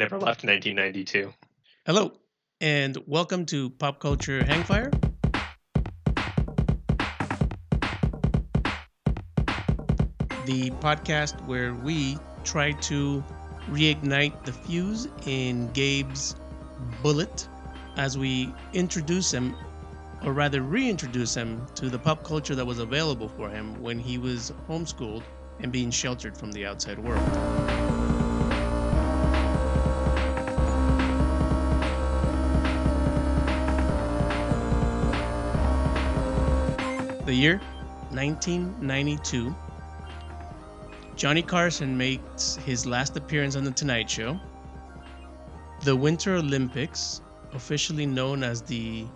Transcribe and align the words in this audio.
Never 0.00 0.16
left 0.16 0.44
1992. 0.44 1.30
Hello, 1.84 2.12
and 2.62 2.96
welcome 3.06 3.44
to 3.44 3.68
Pop 3.68 4.00
Culture 4.00 4.40
Hangfire. 4.40 4.90
The 10.46 10.70
podcast 10.80 11.46
where 11.46 11.74
we 11.74 12.16
try 12.44 12.72
to 12.72 13.22
reignite 13.68 14.42
the 14.46 14.54
fuse 14.54 15.06
in 15.26 15.70
Gabe's 15.72 16.34
bullet 17.02 17.46
as 17.98 18.16
we 18.16 18.54
introduce 18.72 19.30
him, 19.30 19.54
or 20.24 20.32
rather 20.32 20.62
reintroduce 20.62 21.34
him, 21.34 21.66
to 21.74 21.90
the 21.90 21.98
pop 21.98 22.24
culture 22.24 22.54
that 22.54 22.64
was 22.64 22.78
available 22.78 23.28
for 23.28 23.50
him 23.50 23.78
when 23.82 23.98
he 23.98 24.16
was 24.16 24.50
homeschooled 24.66 25.24
and 25.58 25.70
being 25.70 25.90
sheltered 25.90 26.38
from 26.38 26.52
the 26.52 26.64
outside 26.64 26.98
world. 26.98 27.89
Year 37.40 37.58
1992. 38.10 39.54
Johnny 41.16 41.42
Carson 41.42 41.96
makes 41.96 42.56
his 42.56 42.84
last 42.84 43.16
appearance 43.16 43.56
on 43.56 43.64
The 43.64 43.70
Tonight 43.70 44.10
Show. 44.10 44.38
The 45.82 45.96
Winter 45.96 46.34
Olympics, 46.36 47.22
officially 47.52 48.04
known 48.04 48.42
as 48.42 48.60
the 48.62 49.06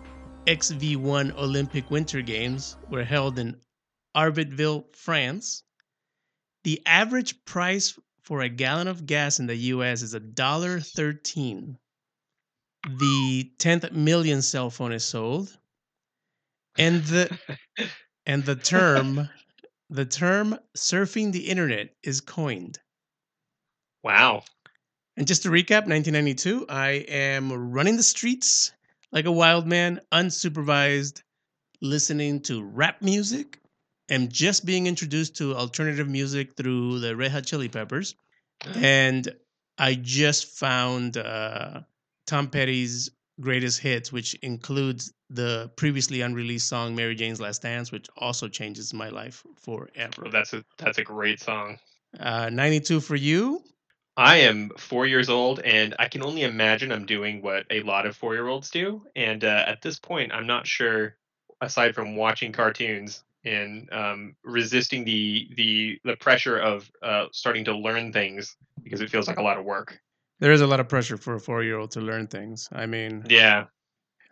XV1 0.47 1.35
Olympic 1.37 1.91
Winter 1.91 2.21
Games, 2.21 2.77
were 2.89 3.03
held 3.03 3.37
in 3.37 3.55
Albertville, 4.15 4.85
France. 4.95 5.63
The 6.63 6.81
average 6.87 7.45
price 7.45 7.97
for 8.23 8.41
a 8.41 8.49
gallon 8.49 8.87
of 8.87 9.05
gas 9.05 9.39
in 9.39 9.45
the 9.45 9.55
US 9.55 10.01
is 10.01 10.15
$1.13. 10.15 11.77
The 12.97 13.51
10th 13.59 13.91
million 13.91 14.41
cell 14.41 14.71
phone 14.71 14.93
is 14.93 15.05
sold. 15.05 15.55
And 16.77 17.03
the 17.03 17.39
and 18.25 18.43
the 18.43 18.55
term 18.55 19.29
the 19.89 20.05
term 20.05 20.57
surfing 20.75 21.31
the 21.31 21.47
internet 21.47 21.89
is 22.03 22.21
coined. 22.21 22.79
Wow. 24.03 24.43
And 25.17 25.27
just 25.27 25.43
to 25.43 25.49
recap, 25.49 25.87
1992, 25.87 26.65
I 26.67 26.89
am 27.07 27.71
running 27.71 27.95
the 27.95 28.03
streets 28.03 28.71
like 29.11 29.25
a 29.25 29.31
wild 29.31 29.65
man, 29.65 30.01
unsupervised, 30.11 31.21
listening 31.81 32.41
to 32.41 32.63
rap 32.63 33.01
music, 33.01 33.59
and 34.09 34.31
just 34.31 34.65
being 34.65 34.87
introduced 34.87 35.37
to 35.37 35.55
alternative 35.55 36.09
music 36.09 36.55
through 36.57 36.99
the 36.99 37.15
Red 37.15 37.31
Hot 37.31 37.45
Chili 37.45 37.69
Peppers, 37.69 38.15
and 38.75 39.33
I 39.77 39.95
just 39.95 40.57
found 40.57 41.17
uh, 41.17 41.81
Tom 42.27 42.49
Petty's 42.49 43.09
greatest 43.39 43.79
hits, 43.79 44.11
which 44.11 44.33
includes 44.35 45.13
the 45.29 45.71
previously 45.75 46.21
unreleased 46.21 46.67
song 46.67 46.95
"Mary 46.95 47.15
Jane's 47.15 47.41
Last 47.41 47.61
Dance," 47.61 47.91
which 47.91 48.07
also 48.17 48.47
changes 48.47 48.93
my 48.93 49.09
life 49.09 49.43
forever. 49.55 50.23
Well, 50.23 50.31
that's 50.31 50.53
a 50.53 50.63
that's 50.77 50.97
a 50.97 51.03
great 51.03 51.39
song. 51.39 51.79
Uh, 52.19 52.49
92 52.49 53.01
for 53.01 53.15
you. 53.15 53.63
I 54.17 54.37
am 54.37 54.71
four 54.77 55.05
years 55.05 55.29
old, 55.29 55.59
and 55.59 55.93
I 55.99 56.07
can 56.07 56.23
only 56.23 56.43
imagine 56.43 56.91
I'm 56.91 57.05
doing 57.05 57.41
what 57.41 57.65
a 57.69 57.81
lot 57.81 58.05
of 58.05 58.15
four 58.15 58.33
year 58.33 58.47
olds 58.47 58.69
do. 58.69 59.01
And 59.15 59.43
uh, 59.43 59.65
at 59.67 59.81
this 59.81 59.99
point, 59.99 60.31
I'm 60.31 60.47
not 60.47 60.65
sure, 60.65 61.17
aside 61.59 61.93
from 61.95 62.15
watching 62.15 62.53
cartoons 62.53 63.23
and 63.43 63.89
um, 63.91 64.35
resisting 64.43 65.03
the 65.03 65.49
the 65.55 65.99
the 66.05 66.15
pressure 66.15 66.57
of 66.57 66.89
uh, 67.03 67.25
starting 67.31 67.65
to 67.65 67.75
learn 67.75 68.13
things 68.13 68.55
because 68.83 69.01
it 69.01 69.09
feels 69.09 69.27
like 69.27 69.37
a 69.37 69.41
lot 69.43 69.57
of 69.57 69.65
work. 69.65 69.99
There 70.39 70.51
is 70.51 70.61
a 70.61 70.67
lot 70.67 70.79
of 70.79 70.87
pressure 70.89 71.17
for 71.17 71.35
a 71.35 71.39
four-year-old 71.39 71.91
to 71.91 72.01
learn 72.01 72.27
things. 72.27 72.69
I 72.71 72.85
mean, 72.85 73.25
Yeah, 73.29 73.65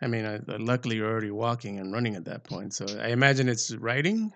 I 0.00 0.06
mean, 0.08 0.24
uh, 0.24 0.40
luckily 0.58 0.96
you're 0.96 1.10
already 1.10 1.30
walking 1.30 1.78
and 1.78 1.92
running 1.92 2.14
at 2.16 2.24
that 2.26 2.44
point, 2.44 2.74
so 2.74 2.98
I 3.00 3.08
imagine 3.08 3.48
it's 3.48 3.74
writing. 3.74 4.32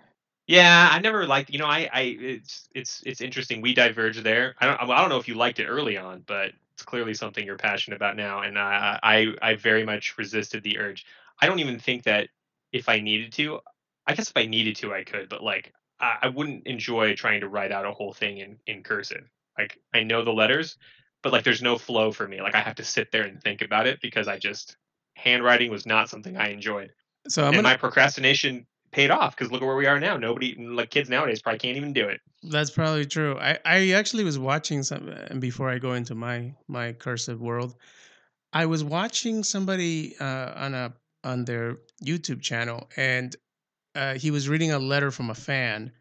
yeah. 0.47 0.89
I 0.91 0.99
never 1.01 1.27
liked. 1.27 1.51
You 1.51 1.59
know, 1.59 1.67
I 1.67 1.89
I 1.93 2.01
it's 2.03 2.69
it's 2.75 3.03
it's 3.05 3.21
interesting. 3.21 3.61
We 3.61 3.75
diverge 3.75 4.23
there. 4.23 4.55
I 4.59 4.67
don't 4.67 4.91
I 4.91 5.01
don't 5.01 5.11
know 5.11 5.19
if 5.19 5.29
you 5.29 5.35
liked 5.35 5.61
it 5.61 5.67
early 5.67 5.97
on, 5.97 6.25
but 6.27 6.53
it's 6.75 6.83
clearly 6.85 7.15
something 7.15 7.45
you're 7.45 7.57
passionate 7.59 7.97
about 7.97 8.17
now. 8.17 8.41
And 8.43 8.59
I 8.59 8.99
I 9.03 9.27
I 9.43 9.55
very 9.57 9.85
much 9.85 10.17
resisted 10.19 10.63
the 10.63 10.79
urge. 10.79 11.05
I 11.41 11.47
don't 11.47 11.59
even 11.61 11.79
think 11.79 12.05
that 12.05 12.29
if 12.73 12.89
I 12.89 13.01
needed 13.01 13.33
to, 13.35 13.61
I 14.07 14.15
guess 14.15 14.31
if 14.31 14.37
I 14.37 14.47
needed 14.47 14.77
to, 14.77 14.93
I 14.95 15.05
could, 15.05 15.29
but 15.29 15.43
like 15.43 15.73
I, 16.01 16.19
I 16.23 16.29
wouldn't 16.29 16.67
enjoy 16.67 17.15
trying 17.15 17.41
to 17.41 17.49
write 17.49 17.73
out 17.73 17.87
a 17.87 17.93
whole 17.93 18.13
thing 18.15 18.39
in 18.39 18.59
in 18.67 18.83
cursive. 18.83 19.29
Like 19.59 19.79
I 19.95 20.03
know 20.05 20.25
the 20.25 20.33
letters, 20.33 20.77
but 21.23 21.33
like 21.33 21.45
there's 21.45 21.63
no 21.63 21.79
flow 21.79 22.13
for 22.13 22.27
me. 22.27 22.41
Like 22.41 22.55
I 22.55 22.61
have 22.61 22.77
to 22.77 22.85
sit 22.85 23.13
there 23.13 23.25
and 23.25 23.43
think 23.43 23.63
about 23.63 23.87
it 23.87 24.01
because 24.01 24.29
I 24.29 24.39
just 24.39 24.77
handwriting 25.19 25.71
was 25.71 25.85
not 25.85 26.09
something 26.09 26.37
I 26.37 26.49
enjoyed. 26.51 26.93
So 27.29 27.43
I'm 27.43 27.49
and 27.49 27.57
gonna. 27.57 27.69
my 27.69 27.77
procrastination 27.77 28.67
paid 28.93 29.11
off 29.11 29.37
because 29.37 29.51
look 29.53 29.63
at 29.63 29.67
where 29.67 29.77
we 29.77 29.87
are 29.87 30.01
now. 30.01 30.17
Nobody 30.17 30.55
like 30.55 30.91
kids 30.91 31.11
nowadays 31.11 31.43
probably 31.43 31.59
can't 31.59 31.77
even 31.77 31.93
do 31.93 32.09
it. 32.09 32.21
That's 32.43 32.71
probably 32.71 33.05
true. 33.05 33.37
I 33.39 33.59
I 33.65 33.91
actually 33.91 34.25
was 34.25 34.39
watching 34.39 34.83
some, 34.83 35.09
and 35.09 35.41
before 35.41 35.69
I 35.69 35.79
go 35.79 35.93
into 35.93 36.15
my 36.15 36.55
my 36.69 36.93
cursive 36.93 37.41
world, 37.41 37.75
I 38.53 38.67
was 38.67 38.85
watching 38.85 39.43
somebody 39.43 40.17
uh, 40.21 40.53
on 40.57 40.75
a 40.75 40.95
on 41.25 41.45
their 41.45 41.79
YouTube 42.03 42.41
channel, 42.41 42.89
and 42.97 43.35
uh, 43.95 44.15
he 44.15 44.31
was 44.31 44.49
reading 44.49 44.73
a 44.73 44.79
letter 44.79 45.11
from 45.11 45.31
a 45.31 45.35
fan, 45.35 45.93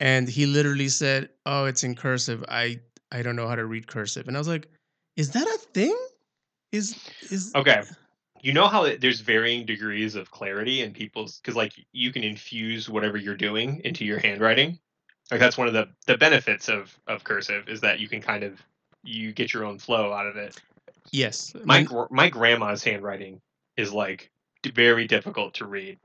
and 0.00 0.28
he 0.28 0.46
literally 0.46 0.88
said, 0.88 1.30
"Oh, 1.46 1.64
it's 1.64 1.82
in 1.82 1.94
cursive. 1.94 2.44
I 2.48 2.80
I 3.10 3.22
don't 3.22 3.36
know 3.36 3.48
how 3.48 3.56
to 3.56 3.64
read 3.66 3.86
cursive," 3.86 4.28
and 4.28 4.36
I 4.36 4.40
was 4.40 4.48
like, 4.48 4.68
"Is 5.16 5.30
that 5.30 5.46
a 5.46 5.58
thing? 5.72 5.96
Is 6.72 6.96
is 7.30 7.52
Okay. 7.54 7.82
You 8.44 8.52
know 8.52 8.68
how 8.68 8.94
there's 8.96 9.20
varying 9.20 9.64
degrees 9.64 10.14
of 10.16 10.30
clarity 10.30 10.82
in 10.82 10.92
people's 10.92 11.38
because 11.38 11.56
like 11.56 11.72
you 11.92 12.12
can 12.12 12.22
infuse 12.22 12.88
whatever 12.90 13.16
you're 13.16 13.36
doing 13.36 13.80
into 13.84 14.04
your 14.04 14.18
handwriting. 14.18 14.78
Like 15.30 15.40
that's 15.40 15.56
one 15.56 15.66
of 15.66 15.72
the 15.72 15.88
the 16.06 16.18
benefits 16.18 16.68
of 16.68 16.94
of 17.06 17.24
cursive 17.24 17.68
is 17.70 17.80
that 17.80 18.00
you 18.00 18.08
can 18.08 18.20
kind 18.20 18.44
of 18.44 18.60
you 19.02 19.32
get 19.32 19.54
your 19.54 19.64
own 19.64 19.78
flow 19.78 20.12
out 20.12 20.26
of 20.26 20.36
it. 20.36 20.60
yes? 21.10 21.54
My 21.64 21.78
my 22.10 22.28
grandma's 22.28 22.84
handwriting 22.84 23.40
is 23.78 23.92
like 23.92 24.30
very 24.74 25.06
difficult 25.06 25.54
to 25.54 25.66
read. 25.66 25.98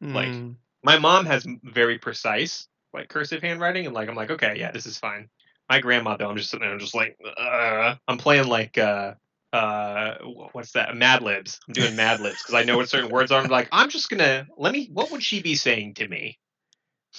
like- 0.00 0.28
Mm, 0.28 0.54
My 0.84 0.98
mom 0.98 1.26
has 1.26 1.44
very 1.64 1.98
precise 1.98 2.68
like 2.94 3.08
cursive 3.08 3.42
handwriting, 3.42 3.86
and 3.86 3.94
like 3.94 4.08
I'm 4.08 4.14
like 4.14 4.30
okay, 4.30 4.54
yeah, 4.56 4.70
this 4.70 4.86
is 4.86 4.98
fine. 4.98 5.28
My 5.68 5.80
grandma 5.80 6.16
though, 6.16 6.28
I'm 6.30 6.36
just 6.36 6.50
sitting 6.50 6.62
there, 6.64 6.72
I'm 6.72 6.78
just 6.78 6.94
like 6.94 7.18
uh, 7.36 7.96
I'm 8.06 8.18
playing 8.18 8.46
like 8.46 8.78
uh 8.78 9.14
uh 9.52 10.14
what's 10.52 10.72
that 10.72 10.96
Mad 10.96 11.22
Libs. 11.22 11.60
I'm 11.68 11.74
doing 11.74 11.96
Mad 11.96 12.20
Libs 12.20 12.42
because 12.42 12.54
I 12.54 12.64
know 12.64 12.76
what 12.76 12.88
certain 12.88 13.10
words 13.10 13.30
are. 13.30 13.42
I'm 13.42 13.50
like 13.50 13.68
I'm 13.72 13.90
just 13.90 14.08
gonna 14.08 14.46
let 14.56 14.72
me. 14.72 14.88
What 14.92 15.10
would 15.10 15.22
she 15.22 15.42
be 15.42 15.54
saying 15.54 15.94
to 15.94 16.08
me? 16.08 16.38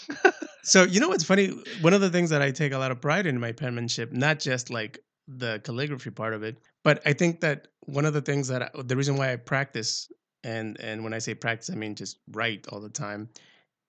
So 0.66 0.84
you 0.84 1.02
know 1.02 1.10
what's 1.10 1.26
funny? 1.26 1.50
One 1.82 1.94
of 1.94 2.00
the 2.00 2.10
things 2.10 2.30
that 2.30 2.42
I 2.42 2.52
take 2.52 2.72
a 2.72 2.78
lot 2.78 2.90
of 2.90 3.02
pride 3.02 3.26
in 3.28 3.38
my 3.38 3.52
penmanship, 3.52 4.14
not 4.14 4.40
just 4.40 4.70
like 4.70 4.98
the 5.28 5.60
calligraphy 5.66 6.10
part 6.10 6.34
of 6.34 6.42
it, 6.42 6.58
but 6.86 7.02
I 7.06 7.12
think 7.12 7.42
that 7.42 7.68
one 7.82 8.06
of 8.06 8.14
the 8.14 8.22
things 8.22 8.48
that 8.48 8.62
I, 8.64 8.70
the 8.82 8.96
reason 8.96 9.18
why 9.18 9.34
I 9.34 9.36
practice 9.36 10.10
and 10.44 10.80
and 10.80 11.04
when 11.04 11.14
I 11.14 11.20
say 11.20 11.36
practice, 11.36 11.70
I 11.70 11.76
mean 11.76 11.96
just 11.96 12.20
write 12.32 12.66
all 12.70 12.80
the 12.80 12.90
time, 12.90 13.28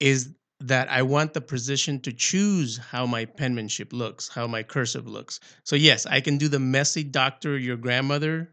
is 0.01 0.35
that 0.61 0.89
I 0.91 1.03
want 1.03 1.35
the 1.35 1.41
position 1.41 2.01
to 2.01 2.13
choose 2.13 2.79
how 2.79 3.07
my 3.07 3.25
penmanship 3.25 3.93
looks, 3.93 4.29
how 4.29 4.47
my 4.47 4.63
cursive 4.63 5.07
looks. 5.07 5.41
So 5.65 5.77
yes, 5.77 6.07
I 6.07 6.21
can 6.21 6.39
do 6.39 6.49
the 6.49 6.59
messy 6.59 7.05
doctor 7.05 7.59
your 7.59 7.77
grandmother 7.77 8.53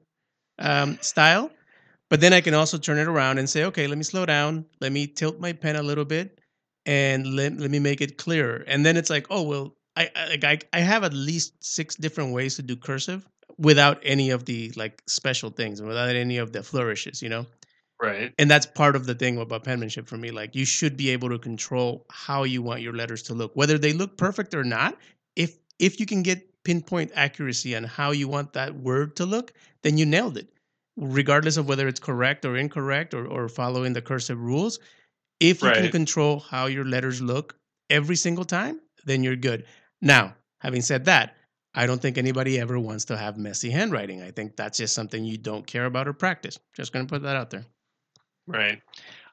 um, 0.59 0.97
style, 1.01 1.51
but 2.09 2.19
then 2.21 2.33
I 2.33 2.41
can 2.41 2.53
also 2.53 2.77
turn 2.77 2.97
it 2.97 3.07
around 3.07 3.37
and 3.37 3.49
say, 3.49 3.63
okay, 3.65 3.87
let 3.87 3.97
me 3.97 4.03
slow 4.03 4.25
down, 4.25 4.65
let 4.81 4.91
me 4.91 5.07
tilt 5.07 5.39
my 5.39 5.53
pen 5.53 5.75
a 5.75 5.83
little 5.83 6.05
bit, 6.05 6.39
and 6.85 7.35
let, 7.35 7.57
let 7.57 7.71
me 7.71 7.79
make 7.79 8.01
it 8.01 8.17
clearer. 8.17 8.63
And 8.67 8.85
then 8.85 8.97
it's 8.97 9.09
like, 9.09 9.27
oh 9.29 9.43
well, 9.43 9.75
I 9.95 10.09
I, 10.43 10.59
I 10.73 10.79
have 10.79 11.03
at 11.03 11.13
least 11.13 11.63
six 11.63 11.95
different 11.95 12.33
ways 12.33 12.55
to 12.55 12.61
do 12.63 12.75
cursive 12.75 13.27
without 13.57 13.99
any 14.03 14.31
of 14.31 14.45
the 14.45 14.71
like 14.75 15.01
special 15.07 15.49
things 15.49 15.79
and 15.79 15.87
without 15.87 16.15
any 16.15 16.37
of 16.37 16.51
the 16.51 16.63
flourishes, 16.63 17.21
you 17.21 17.29
know. 17.29 17.45
Right. 18.01 18.33
And 18.39 18.49
that's 18.49 18.65
part 18.65 18.95
of 18.95 19.05
the 19.05 19.13
thing 19.13 19.37
about 19.37 19.63
penmanship 19.63 20.07
for 20.07 20.17
me. 20.17 20.31
Like 20.31 20.55
you 20.55 20.65
should 20.65 20.97
be 20.97 21.09
able 21.11 21.29
to 21.29 21.37
control 21.37 22.05
how 22.09 22.43
you 22.43 22.63
want 22.63 22.81
your 22.81 22.93
letters 22.93 23.21
to 23.23 23.35
look, 23.35 23.55
whether 23.55 23.77
they 23.77 23.93
look 23.93 24.17
perfect 24.17 24.55
or 24.55 24.63
not. 24.63 24.97
If 25.35 25.57
if 25.77 25.99
you 25.99 26.07
can 26.07 26.23
get 26.23 26.47
pinpoint 26.63 27.11
accuracy 27.15 27.75
on 27.75 27.83
how 27.83 28.11
you 28.11 28.27
want 28.27 28.53
that 28.53 28.75
word 28.75 29.15
to 29.17 29.25
look, 29.25 29.53
then 29.83 29.97
you 29.97 30.05
nailed 30.05 30.37
it. 30.37 30.47
Regardless 30.97 31.57
of 31.57 31.67
whether 31.67 31.87
it's 31.87 31.99
correct 31.99 32.43
or 32.43 32.57
incorrect 32.57 33.13
or, 33.13 33.25
or 33.25 33.47
following 33.47 33.93
the 33.93 34.01
cursive 34.01 34.39
rules, 34.39 34.79
if 35.39 35.61
you 35.61 35.71
can 35.71 35.89
control 35.89 36.39
how 36.39 36.65
your 36.65 36.85
letters 36.85 37.21
look 37.21 37.55
every 37.89 38.15
single 38.15 38.45
time, 38.45 38.79
then 39.05 39.23
you're 39.23 39.35
good. 39.35 39.65
Now, 40.01 40.35
having 40.59 40.81
said 40.81 41.05
that, 41.05 41.35
I 41.73 41.85
don't 41.87 42.01
think 42.01 42.17
anybody 42.17 42.59
ever 42.59 42.79
wants 42.79 43.05
to 43.05 43.17
have 43.17 43.37
messy 43.37 43.69
handwriting. 43.69 44.21
I 44.21 44.31
think 44.31 44.55
that's 44.55 44.77
just 44.77 44.93
something 44.93 45.23
you 45.23 45.37
don't 45.37 45.65
care 45.65 45.85
about 45.85 46.07
or 46.07 46.13
practice. 46.13 46.59
Just 46.73 46.91
going 46.91 47.07
to 47.07 47.11
put 47.11 47.23
that 47.23 47.35
out 47.35 47.49
there. 47.49 47.65
Right. 48.51 48.81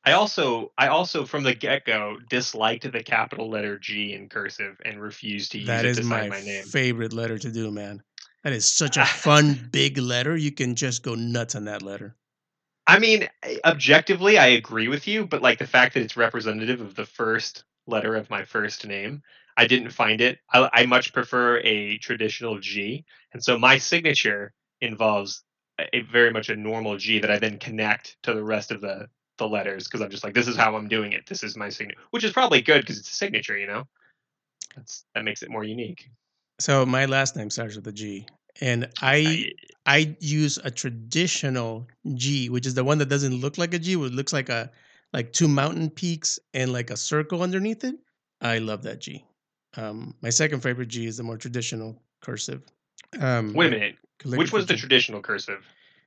I 0.05 0.13
also 0.13 0.73
I 0.79 0.89
also 0.89 1.25
from 1.25 1.43
the 1.43 1.55
get 1.55 1.85
go 1.85 2.19
disliked 2.29 2.91
the 2.91 3.03
capital 3.03 3.51
letter 3.51 3.79
G 3.79 4.15
in 4.15 4.29
cursive 4.29 4.81
and 4.85 5.01
refused 5.03 5.53
to 5.53 5.59
use 5.59 5.67
That 5.67 5.85
it 5.85 5.89
is 5.91 5.97
to 5.99 6.05
my, 6.05 6.21
sign 6.21 6.29
my 6.31 6.41
name. 6.41 6.65
favorite 6.65 7.13
letter 7.13 7.39
to 7.39 7.51
do, 7.51 7.71
man. 7.71 8.03
That 8.45 8.53
is 8.53 8.71
such 8.71 8.97
a 8.97 9.05
fun 9.07 9.69
big 9.73 9.99
letter. 9.99 10.37
You 10.37 10.53
can 10.53 10.75
just 10.77 11.03
go 11.03 11.15
nuts 11.15 11.55
on 11.55 11.65
that 11.65 11.83
letter. 11.83 12.17
I 12.87 12.99
mean, 12.99 13.29
eh, 13.43 13.59
objectively, 13.65 14.39
I 14.39 14.47
agree 14.49 14.89
with 14.89 15.07
you, 15.07 15.27
but 15.27 15.43
like 15.43 15.59
the 15.59 15.67
fact 15.67 15.95
that 15.95 16.03
it's 16.03 16.17
representative 16.17 16.81
of 16.81 16.95
the 16.95 17.07
first 17.07 17.65
letter 17.87 18.15
of 18.17 18.31
my 18.31 18.45
first 18.45 18.87
name, 18.87 19.23
I 19.57 19.67
didn't 19.67 19.91
find 19.91 20.21
it. 20.21 20.39
I, 20.53 20.71
I 20.73 20.87
much 20.87 21.13
prefer 21.13 21.59
a 21.59 21.99
traditional 21.99 22.59
G, 22.59 23.05
and 23.33 23.43
so 23.43 23.59
my 23.59 23.79
signature 23.79 24.55
involves 24.81 25.43
a 25.93 26.01
very 26.01 26.31
much 26.31 26.49
a 26.49 26.57
normal 26.57 26.97
G 26.97 27.19
that 27.21 27.31
I 27.31 27.39
then 27.39 27.59
connect 27.59 28.17
to 28.25 28.35
the 28.35 28.43
rest 28.43 28.71
of 28.71 28.81
the 28.81 29.09
the 29.39 29.49
letters 29.49 29.85
because 29.85 30.01
I'm 30.01 30.11
just 30.11 30.25
like, 30.25 30.35
this 30.35 30.49
is 30.49 30.57
how 30.57 30.75
I'm 30.77 30.89
doing 30.89 31.13
it. 31.13 31.27
This 31.27 31.43
is 31.43 31.57
my 31.57 31.69
signature, 31.69 32.01
which 32.11 32.25
is 32.25 32.33
probably 32.33 32.61
good 32.61 32.81
because 32.81 32.99
it's 32.99 33.11
a 33.11 33.15
signature, 33.15 33.57
you 33.57 33.67
know. 33.67 33.85
That's 34.77 35.05
that 35.15 35.25
makes 35.25 35.43
it 35.43 35.51
more 35.51 35.65
unique. 35.65 36.11
So 36.61 36.85
my 36.85 37.07
last 37.07 37.37
name 37.37 37.51
starts 37.51 37.77
with 37.77 37.87
a 37.87 37.93
G, 37.93 38.27
and 38.61 38.89
I 39.01 39.53
I 39.87 40.17
use 40.21 40.59
a 40.63 40.71
traditional 40.71 41.87
G, 42.15 42.51
which 42.51 42.67
is 42.67 42.75
the 42.75 42.85
one 42.85 42.99
that 42.99 43.09
doesn't 43.09 43.41
look 43.41 43.59
like 43.59 43.75
a 43.75 43.79
G, 43.79 43.93
it 43.93 43.99
looks 43.99 44.33
like 44.33 44.49
a 44.49 44.71
like 45.13 45.33
two 45.33 45.49
mountain 45.49 45.89
peaks 45.89 46.39
and 46.53 46.73
like 46.73 46.91
a 46.91 46.97
circle 46.97 47.43
underneath 47.43 47.85
it. 47.85 47.95
I 48.41 48.59
love 48.59 48.83
that 48.83 49.01
G. 49.01 49.25
Um, 49.77 50.15
my 50.21 50.31
second 50.31 50.61
favorite 50.61 50.89
G 50.89 51.07
is 51.07 51.17
the 51.17 51.23
more 51.23 51.37
traditional 51.37 52.03
cursive. 52.21 52.63
Um, 53.21 53.53
Wait 53.55 53.69
a 53.69 53.71
minute. 53.71 53.97
Which 54.25 54.53
was 54.53 54.67
the 54.67 54.77
traditional 54.77 55.21
cursive? 55.21 55.65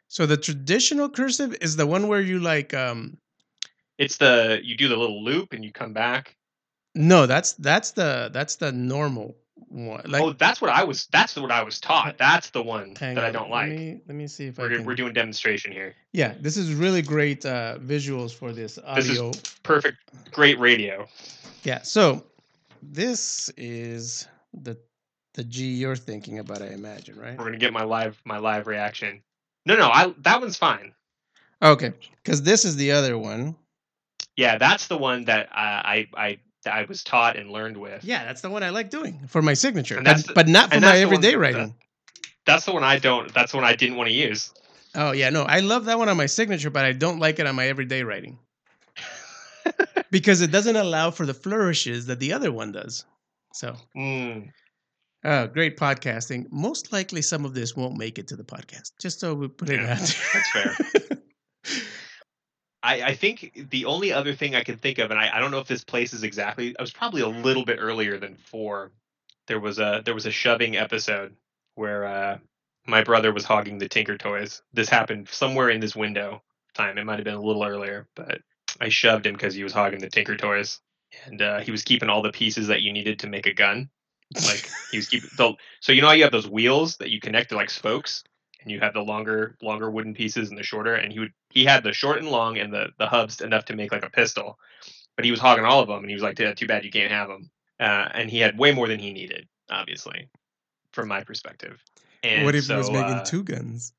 So 0.08 0.26
the 0.26 0.38
traditional 0.38 1.10
cursive 1.10 1.56
is 1.62 1.76
the 1.76 1.88
one 1.88 2.08
where 2.08 2.22
you 2.22 2.40
like 2.40 2.74
um 2.74 3.18
It's 3.98 4.18
the 4.18 4.60
you 4.64 4.76
do 4.76 4.88
the 4.88 4.98
little 4.98 5.24
loop 5.24 5.54
and 5.54 5.64
you 5.64 5.72
come 5.72 5.94
back. 5.94 6.36
No, 6.96 7.26
that's 7.26 7.54
that's 7.54 7.92
the 7.92 8.30
that's 8.34 8.58
the 8.58 8.72
normal 8.72 9.38
one. 9.70 10.04
Like, 10.06 10.22
oh, 10.22 10.34
that's 10.34 10.60
what 10.62 10.72
I 10.72 10.84
was. 10.84 11.08
That's 11.12 11.36
what 11.36 11.52
I 11.52 11.64
was 11.64 11.80
taught. 11.80 12.18
That's 12.18 12.50
the 12.50 12.62
one 12.62 12.94
that 12.96 13.18
on, 13.18 13.24
I 13.24 13.32
don't 13.32 13.50
like. 13.50 13.70
Let 13.70 13.78
me, 13.78 14.02
let 14.08 14.16
me 14.16 14.28
see 14.28 14.48
if 14.48 14.58
we're, 14.58 14.72
I 14.72 14.76
can... 14.76 14.86
we're 14.86 14.96
doing 14.96 15.14
demonstration 15.14 15.72
here. 15.72 15.96
Yeah, 16.12 16.34
this 16.40 16.58
is 16.58 16.74
really 16.74 17.02
great 17.02 17.46
uh, 17.46 17.78
visuals 17.80 18.34
for 18.34 18.52
this 18.52 18.78
audio. 18.80 19.32
This 19.32 19.46
is 19.46 19.56
perfect, 19.64 19.98
great 20.32 20.60
radio. 20.60 21.08
Yeah. 21.64 21.82
So 21.84 22.26
this 22.82 23.50
is 23.56 24.28
the 24.54 24.78
the 25.34 25.44
G 25.44 25.66
you're 25.66 25.96
thinking 25.96 26.40
about, 26.40 26.62
I 26.62 26.68
imagine, 26.68 27.20
right? 27.20 27.38
We're 27.38 27.46
gonna 27.46 27.58
get 27.58 27.74
my 27.74 27.84
live 27.84 28.20
my 28.26 28.38
live 28.38 28.68
reaction. 28.68 29.22
No, 29.66 29.76
no, 29.76 29.90
I 29.90 30.14
that 30.20 30.42
one's 30.42 30.58
fine. 30.58 30.94
Okay, 31.62 31.94
because 32.24 32.42
this 32.42 32.66
is 32.66 32.76
the 32.76 32.92
other 32.92 33.18
one. 33.18 33.56
Yeah, 34.36 34.58
that's 34.58 34.88
the 34.88 34.98
one 34.98 35.26
that 35.26 35.50
I 35.52 36.08
I 36.16 36.40
I, 36.66 36.70
I 36.70 36.86
was 36.86 37.04
taught 37.04 37.38
and 37.38 37.52
learned 37.52 37.78
with. 37.78 38.04
Yeah, 38.04 38.26
that's 38.26 38.42
the 38.42 38.50
one 38.50 38.64
I 38.64 38.70
like 38.70 38.90
doing 38.90 39.20
for 39.28 39.42
my 39.42 39.54
signature, 39.54 40.02
but, 40.04 40.18
the, 40.18 40.34
but 40.34 40.48
not 40.48 40.74
for 40.74 40.80
my 40.80 40.98
everyday 40.98 41.36
writing. 41.36 41.76
that's 42.46 42.66
the 42.66 42.74
one 42.74 42.84
I 42.84 43.00
don't. 43.00 43.34
That's 43.34 43.52
the 43.52 43.58
one 43.58 43.66
I 43.66 43.76
didn't 43.76 43.98
want 43.98 44.10
to 44.10 44.16
use. 44.16 44.52
Oh 44.96 45.12
yeah, 45.12 45.30
no, 45.30 45.44
I 45.44 45.60
love 45.60 45.86
that 45.86 45.98
one 45.98 46.10
on 46.10 46.18
my 46.18 46.26
signature, 46.26 46.70
but 46.70 46.84
I 46.84 46.92
don't 46.92 47.20
like 47.20 47.40
it 47.40 47.48
on 47.48 47.56
my 47.56 47.68
everyday 47.68 48.04
writing 48.04 48.38
because 50.12 50.42
it 50.42 50.52
doesn't 50.52 50.76
allow 50.76 51.12
for 51.12 51.26
the 51.26 51.34
flourishes 51.34 52.08
that 52.08 52.20
the 52.20 52.34
other 52.34 52.52
one 52.52 52.74
does. 52.74 53.06
So. 53.54 53.76
Mm. 53.96 54.52
Uh, 55.24 55.46
great 55.46 55.78
podcasting. 55.78 56.46
Most 56.52 56.92
likely, 56.92 57.22
some 57.22 57.46
of 57.46 57.54
this 57.54 57.76
won't 57.76 57.98
make 57.98 58.18
it 58.18 58.28
to 58.30 58.36
the 58.36 58.44
podcast. 58.44 58.92
Just 59.00 59.20
so 59.20 59.36
we 59.36 59.48
put 59.48 59.70
it 59.70 59.80
yeah, 59.80 59.94
out 59.94 60.00
there. 60.00 60.18
That's 60.34 60.52
fair. 60.52 61.18
I, 62.84 63.02
I 63.04 63.16
think 63.16 63.68
the 63.70 63.86
only 63.86 64.12
other 64.12 64.34
thing 64.34 64.56
I 64.56 64.64
can 64.64 64.78
think 64.78 64.98
of, 64.98 65.12
and 65.12 65.20
I, 65.20 65.30
I 65.36 65.40
don't 65.40 65.52
know 65.52 65.60
if 65.60 65.68
this 65.68 65.84
place 65.84 66.14
is 66.14 66.24
exactly. 66.24 66.76
I 66.78 66.82
was 66.82 66.92
probably 66.92 67.22
a 67.22 67.28
little 67.28 67.64
bit 67.64 67.78
earlier 67.80 68.18
than 68.18 68.36
four. 68.36 68.92
There 69.48 69.60
was 69.60 69.78
a 69.78 70.02
there 70.04 70.16
was 70.16 70.26
a 70.26 70.32
shoving 70.32 70.78
episode 70.78 71.36
where 71.76 72.06
uh, 72.06 72.38
my 72.88 73.04
brother 73.04 73.32
was 73.32 73.46
hogging 73.46 73.78
the 73.78 73.90
Tinker 73.90 74.18
toys. 74.18 74.64
This 74.74 74.90
happened 74.90 75.30
somewhere 75.30 75.70
in 75.70 75.80
this 75.80 75.96
window 75.96 76.42
time. 76.74 76.98
It 76.98 77.06
might 77.06 77.18
have 77.18 77.26
been 77.26 77.36
a 77.36 77.42
little 77.42 77.64
earlier, 77.64 78.08
but 78.16 78.42
I 78.80 78.90
shoved 78.90 79.28
him 79.28 79.34
because 79.34 79.54
he 79.54 79.64
was 79.64 79.74
hogging 79.74 80.00
the 80.00 80.10
Tinker 80.10 80.36
toys, 80.36 80.80
and 81.26 81.40
uh, 81.42 81.60
he 81.60 81.70
was 81.70 81.84
keeping 81.84 82.10
all 82.10 82.24
the 82.24 82.32
pieces 82.32 82.68
that 82.68 82.82
you 82.82 82.92
needed 82.92 83.20
to 83.20 83.28
make 83.28 83.46
a 83.46 83.54
gun. 83.54 83.90
Like 84.36 84.70
he 84.92 84.98
was 84.98 85.08
keeping 85.08 85.30
the 85.38 85.54
so 85.80 85.92
you 85.92 86.02
know 86.02 86.08
how 86.08 86.14
you 86.14 86.24
have 86.24 86.32
those 86.32 86.50
wheels 86.50 86.98
that 86.98 87.10
you 87.10 87.20
connect 87.20 87.50
to 87.50 87.56
like 87.56 87.70
spokes, 87.70 88.24
and 88.62 88.72
you 88.72 88.80
have 88.80 88.94
the 88.94 89.02
longer 89.02 89.58
longer 89.62 89.90
wooden 89.90 90.14
pieces 90.14 90.50
and 90.50 90.58
the 90.58 90.64
shorter, 90.64 90.96
and 90.96 91.12
he 91.12 91.20
would 91.20 91.34
he 91.50 91.66
had 91.66 91.84
the 91.84 91.94
short 91.94 92.20
and 92.20 92.30
long 92.30 92.58
and 92.58 92.74
the 92.74 92.90
the 92.98 93.08
hubs 93.08 93.42
enough 93.42 93.66
to 93.66 93.76
make 93.76 93.92
like 93.92 94.06
a 94.06 94.10
pistol, 94.10 94.58
but 95.16 95.26
he 95.26 95.32
was 95.32 95.40
hogging 95.40 95.66
all 95.66 95.82
of 95.82 95.88
them, 95.88 96.00
and 96.00 96.10
he 96.10 96.14
was 96.14 96.24
like, 96.24 96.38
too 96.38 96.68
bad 96.68 96.86
you 96.86 96.92
can't 96.92 97.12
have 97.12 97.28
them, 97.28 97.50
uh, 97.80 98.10
and 98.14 98.30
he 98.30 98.40
had 98.40 98.58
way 98.58 98.72
more 98.72 98.88
than 98.88 99.00
he 99.00 99.12
needed, 99.12 99.48
obviously, 99.70 100.30
from 100.94 101.08
my 101.08 101.24
perspective. 101.24 101.84
And 102.24 102.46
what 102.46 102.56
if 102.56 102.66
so, 102.66 102.74
he 102.74 102.78
was 102.78 102.92
making 102.92 103.18
uh, 103.18 103.24
two 103.26 103.44
guns? 103.44 103.94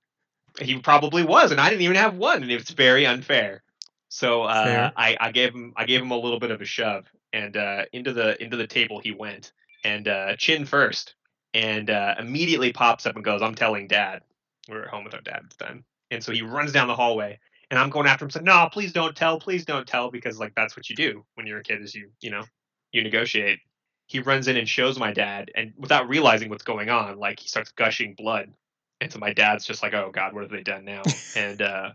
He 0.61 0.79
probably 0.79 1.25
was, 1.25 1.51
and 1.51 1.61
I 1.61 1.69
didn't 1.69 1.83
even 1.83 1.97
have 1.97 2.17
one, 2.17 2.43
and 2.43 2.51
it's 2.51 2.71
very 2.71 3.07
unfair. 3.07 3.63
So 4.09 4.43
uh, 4.43 4.91
I, 4.97 5.17
I 5.21 5.33
gave 5.33 5.55
him 5.55 5.73
I 5.77 5.87
gave 5.87 6.03
him 6.03 6.11
a 6.11 6.19
little 6.19 6.39
bit 6.39 6.51
of 6.51 6.61
a 6.61 6.67
shove, 6.67 7.07
and 7.33 7.57
uh, 7.57 7.87
into 7.93 8.13
the 8.13 8.41
into 8.43 8.57
the 8.57 8.67
table 8.67 9.01
he 9.01 9.11
went, 9.13 9.53
and 9.85 10.09
uh, 10.09 10.37
chin 10.37 10.67
first, 10.67 11.15
and 11.55 11.91
uh, 11.91 12.15
immediately 12.19 12.73
pops 12.73 13.07
up 13.07 13.17
and 13.17 13.25
goes, 13.25 13.43
"I'm 13.43 13.55
telling 13.55 13.89
Dad." 13.89 14.23
We 14.69 14.77
are 14.77 14.85
at 14.85 14.89
home 14.89 15.05
with 15.05 15.15
our 15.15 15.21
dad 15.21 15.43
at 15.45 15.51
the 15.51 15.65
time, 15.65 15.85
and 16.11 16.23
so 16.23 16.33
he 16.33 16.43
runs 16.43 16.73
down 16.73 16.89
the 16.89 16.95
hallway, 16.95 17.39
and 17.71 17.79
I'm 17.79 17.91
going 17.91 18.07
after 18.07 18.25
him, 18.25 18.31
saying, 18.31 18.45
"No, 18.45 18.69
please 18.71 18.93
don't 18.93 19.17
tell, 19.17 19.41
please 19.41 19.65
don't 19.65 19.87
tell," 19.87 20.11
because 20.11 20.39
like 20.39 20.55
that's 20.55 20.77
what 20.77 20.89
you 20.89 20.97
do 20.97 21.25
when 21.35 21.47
you're 21.47 21.59
a 21.59 21.65
kid, 21.65 21.83
is 21.83 21.95
you 21.95 22.11
you 22.21 22.31
know 22.31 22.45
you 22.93 23.03
negotiate. 23.03 23.61
He 24.07 24.21
runs 24.21 24.47
in 24.47 24.57
and 24.57 24.69
shows 24.69 24.99
my 24.99 25.13
dad, 25.13 25.51
and 25.55 25.73
without 25.79 26.09
realizing 26.09 26.51
what's 26.51 26.65
going 26.65 26.91
on, 26.91 27.19
like 27.19 27.41
he 27.41 27.49
starts 27.49 27.73
gushing 27.73 28.15
blood, 28.15 28.53
and 29.01 29.13
so 29.13 29.19
my 29.19 29.33
dad's 29.33 29.65
just 29.65 29.83
like, 29.83 29.95
"Oh 29.95 30.11
God, 30.13 30.35
what 30.35 30.43
have 30.43 30.51
they 30.51 30.63
done 30.63 30.85
now?" 30.85 31.03
and 31.37 31.63
uh, 31.63 31.91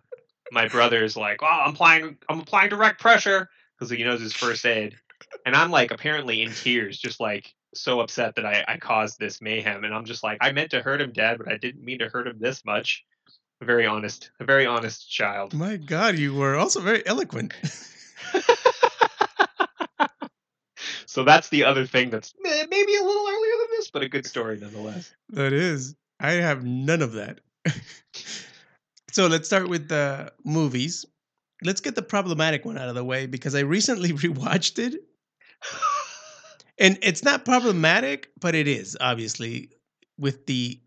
my 0.51 0.68
brother's 0.68 1.16
like, 1.16 1.42
"Oh, 1.42 1.45
I'm 1.45 1.72
applying, 1.72 2.18
I'm 2.28 2.39
applying 2.39 2.69
direct 2.69 3.00
pressure," 3.00 3.50
because 3.78 3.92
he 3.92 4.04
knows 4.04 4.19
his 4.19 4.34
first 4.34 4.66
aid, 4.66 4.95
and 5.45 5.56
I'm 5.56 5.72
like 5.72 5.92
apparently 5.92 6.42
in 6.42 6.51
tears, 6.51 6.98
just 6.98 7.19
like 7.19 7.54
so 7.74 8.00
upset 8.00 8.36
that 8.36 8.46
I, 8.46 8.64
I 8.68 8.78
caused 8.78 9.19
this 9.19 9.42
mayhem. 9.42 9.84
And 9.84 9.94
I'm 9.94 10.06
just 10.06 10.24
like, 10.24 10.38
I 10.42 10.52
meant 10.52 10.72
to 10.72 10.81
hurt 10.81 11.02
him, 11.02 11.12
Dad, 11.12 11.38
but 11.38 11.52
I 11.52 11.58
didn't 11.58 11.84
mean 11.84 12.00
to 12.00 12.10
hurt 12.10 12.28
him 12.28 12.38
this 12.40 12.66
much. 12.66 13.06
A 13.62 13.66
very 13.66 13.88
honest, 13.88 14.30
a 14.40 14.46
very 14.46 14.68
honest 14.68 15.10
child. 15.10 15.54
My 15.54 15.78
God, 15.78 16.18
you 16.19 16.36
were 16.36 16.56
also 16.56 16.80
very 16.80 17.04
eloquent. 17.08 17.54
so 21.08 21.24
that's 21.24 21.50
the 21.50 21.64
other 21.64 21.88
thing 21.88 22.12
that's 22.12 22.36
maybe 22.40 22.96
a 22.96 23.04
little 23.04 23.28
earlier 23.28 23.54
than 23.58 23.68
this, 23.72 23.90
but 23.90 24.04
a 24.04 24.10
good 24.10 24.28
story 24.28 24.60
nonetheless. 24.60 25.12
That 25.30 25.54
is. 25.54 25.96
I 26.20 26.34
have 26.34 26.63
none 26.63 27.02
of 27.02 27.13
that. 27.13 27.40
so 29.12 29.25
let's 29.25 29.48
start 29.48 29.70
with 29.70 29.88
the 29.88 30.32
movies. 30.44 31.06
Let's 31.63 31.82
get 31.82 31.96
the 31.96 32.03
problematic 32.03 32.63
one 32.63 32.77
out 32.77 32.89
of 32.89 32.96
the 32.96 33.03
way 33.03 33.25
because 33.25 33.56
I 33.56 33.62
recently 33.62 34.10
rewatched 34.13 34.77
it 34.77 35.01
and 36.79 36.98
it's 37.01 37.24
not 37.24 37.46
problematic, 37.46 38.29
but 38.39 38.55
it 38.55 38.67
is 38.67 38.98
obviously 39.00 39.72
with 40.17 40.46
the 40.46 40.79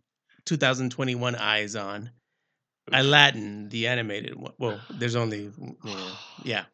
2021 0.45 1.35
eyes 1.37 1.77
on. 1.77 2.11
Aladdin, 2.93 3.69
the 3.69 3.87
animated 3.87 4.37
one. 4.37 4.53
Well, 4.59 4.81
there's 4.91 5.17
only 5.17 5.43
you 5.43 5.77
know, 5.85 6.13
yeah. 6.45 6.65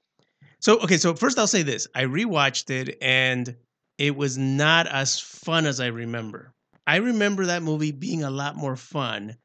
So 0.61 0.78
okay, 0.80 0.96
so 0.96 1.14
first 1.14 1.38
I'll 1.38 1.46
say 1.46 1.62
this: 1.62 1.87
I 1.94 2.04
rewatched 2.04 2.70
it, 2.70 2.99
and 3.00 3.56
it 3.99 4.16
was 4.16 4.37
not 4.38 4.87
as 4.87 5.18
fun 5.18 5.66
as 5.66 5.80
I 5.80 5.87
remember. 5.87 6.52
I 6.87 6.96
remember 6.96 7.46
that 7.46 7.62
movie 7.62 7.92
being 7.92 8.23
a 8.23 8.30
lot 8.30 8.56
more 8.56 8.76
fun. 8.76 9.37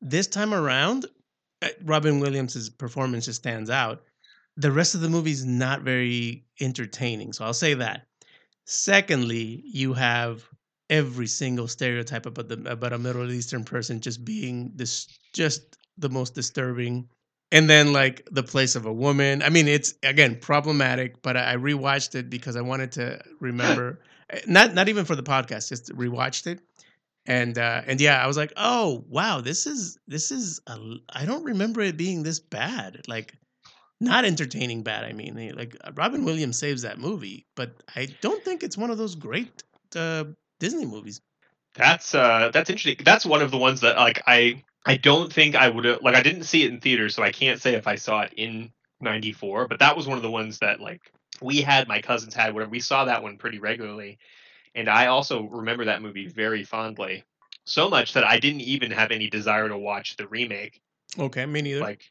This 0.00 0.26
time 0.26 0.54
around, 0.54 1.06
uh, 1.62 1.68
Robin 1.84 2.20
Williams' 2.20 2.70
performance 2.70 3.24
just 3.24 3.40
stands 3.40 3.70
out. 3.70 4.02
The 4.56 4.70
rest 4.70 4.94
of 4.94 5.00
the 5.00 5.08
movie 5.08 5.32
is 5.32 5.44
not 5.44 5.82
very 5.82 6.44
entertaining, 6.60 7.32
so 7.32 7.44
I'll 7.44 7.52
say 7.54 7.74
that. 7.74 8.06
Secondly, 8.66 9.62
you 9.64 9.94
have 9.94 10.44
every 10.90 11.26
single 11.26 11.68
stereotype 11.68 12.26
about 12.26 12.48
the 12.48 12.62
about 12.70 12.92
a 12.92 12.98
Middle 12.98 13.30
Eastern 13.30 13.64
person 13.64 14.00
just 14.00 14.24
being 14.24 14.72
this 14.74 15.06
just 15.32 15.78
the 15.98 16.08
most 16.08 16.34
disturbing. 16.34 17.08
And 17.52 17.70
then 17.70 17.92
like 17.92 18.26
the 18.30 18.42
place 18.42 18.74
of 18.74 18.86
a 18.86 18.92
woman. 18.92 19.40
I 19.42 19.50
mean, 19.50 19.68
it's 19.68 19.94
again 20.02 20.36
problematic, 20.40 21.22
but 21.22 21.36
I 21.36 21.54
rewatched 21.56 22.16
it 22.16 22.28
because 22.28 22.56
I 22.56 22.60
wanted 22.60 22.92
to 22.92 23.22
remember. 23.40 24.00
Eh, 24.30 24.40
not 24.48 24.74
not 24.74 24.88
even 24.88 25.04
for 25.04 25.14
the 25.14 25.22
podcast, 25.22 25.68
just 25.68 25.88
rewatched 25.94 26.48
it. 26.48 26.60
And 27.26 27.58
uh, 27.58 27.82
and 27.86 28.00
yeah, 28.00 28.22
I 28.22 28.26
was 28.26 28.36
like, 28.36 28.52
oh 28.56 29.04
wow, 29.08 29.40
this 29.40 29.66
is 29.66 29.98
this 30.08 30.32
is 30.32 30.60
a, 30.66 30.78
I 31.10 31.24
don't 31.24 31.44
remember 31.44 31.80
it 31.82 31.96
being 31.96 32.22
this 32.24 32.40
bad. 32.40 33.02
Like 33.08 33.34
not 34.00 34.24
entertaining 34.24 34.82
bad. 34.82 35.04
I 35.04 35.12
mean, 35.12 35.54
like 35.56 35.76
uh, 35.82 35.92
Robin 35.94 36.24
Williams 36.24 36.58
saves 36.58 36.82
that 36.82 36.98
movie, 36.98 37.46
but 37.54 37.72
I 37.94 38.08
don't 38.20 38.44
think 38.44 38.62
it's 38.62 38.76
one 38.76 38.90
of 38.90 38.98
those 38.98 39.14
great 39.14 39.62
uh, 39.94 40.24
Disney 40.60 40.86
movies. 40.86 41.20
That's 41.74 42.14
uh, 42.14 42.50
that's 42.52 42.70
interesting. 42.70 43.04
That's 43.04 43.26
one 43.26 43.42
of 43.42 43.50
the 43.50 43.58
ones 43.58 43.80
that 43.82 43.96
like 43.96 44.22
I 44.26 44.62
I 44.84 44.96
don't 44.96 45.32
think 45.32 45.54
I 45.56 45.68
would 45.68 45.84
have 45.84 46.02
like 46.02 46.14
I 46.14 46.22
didn't 46.22 46.44
see 46.44 46.64
it 46.64 46.72
in 46.72 46.80
theaters, 46.80 47.14
so 47.14 47.22
I 47.22 47.32
can't 47.32 47.60
say 47.60 47.74
if 47.74 47.86
I 47.86 47.96
saw 47.96 48.22
it 48.22 48.32
in 48.36 48.72
'94. 49.00 49.68
But 49.68 49.78
that 49.80 49.96
was 49.96 50.06
one 50.06 50.16
of 50.16 50.22
the 50.22 50.30
ones 50.30 50.58
that 50.60 50.80
like 50.80 51.02
we 51.42 51.60
had, 51.60 51.86
my 51.86 52.00
cousins 52.00 52.34
had, 52.34 52.54
whatever. 52.54 52.70
We 52.70 52.80
saw 52.80 53.04
that 53.04 53.22
one 53.22 53.36
pretty 53.36 53.58
regularly, 53.58 54.18
and 54.74 54.88
I 54.88 55.06
also 55.06 55.42
remember 55.44 55.84
that 55.86 56.00
movie 56.02 56.28
very 56.28 56.64
fondly. 56.64 57.24
so 57.66 57.90
much 57.90 58.12
that 58.14 58.24
I 58.24 58.38
didn't 58.38 58.60
even 58.62 58.90
have 58.92 59.10
any 59.10 59.28
desire 59.28 59.68
to 59.68 59.76
watch 59.76 60.16
the 60.16 60.28
remake. 60.28 60.80
Okay, 61.18 61.44
me 61.46 61.62
neither. 61.62 61.80
Like, 61.80 62.10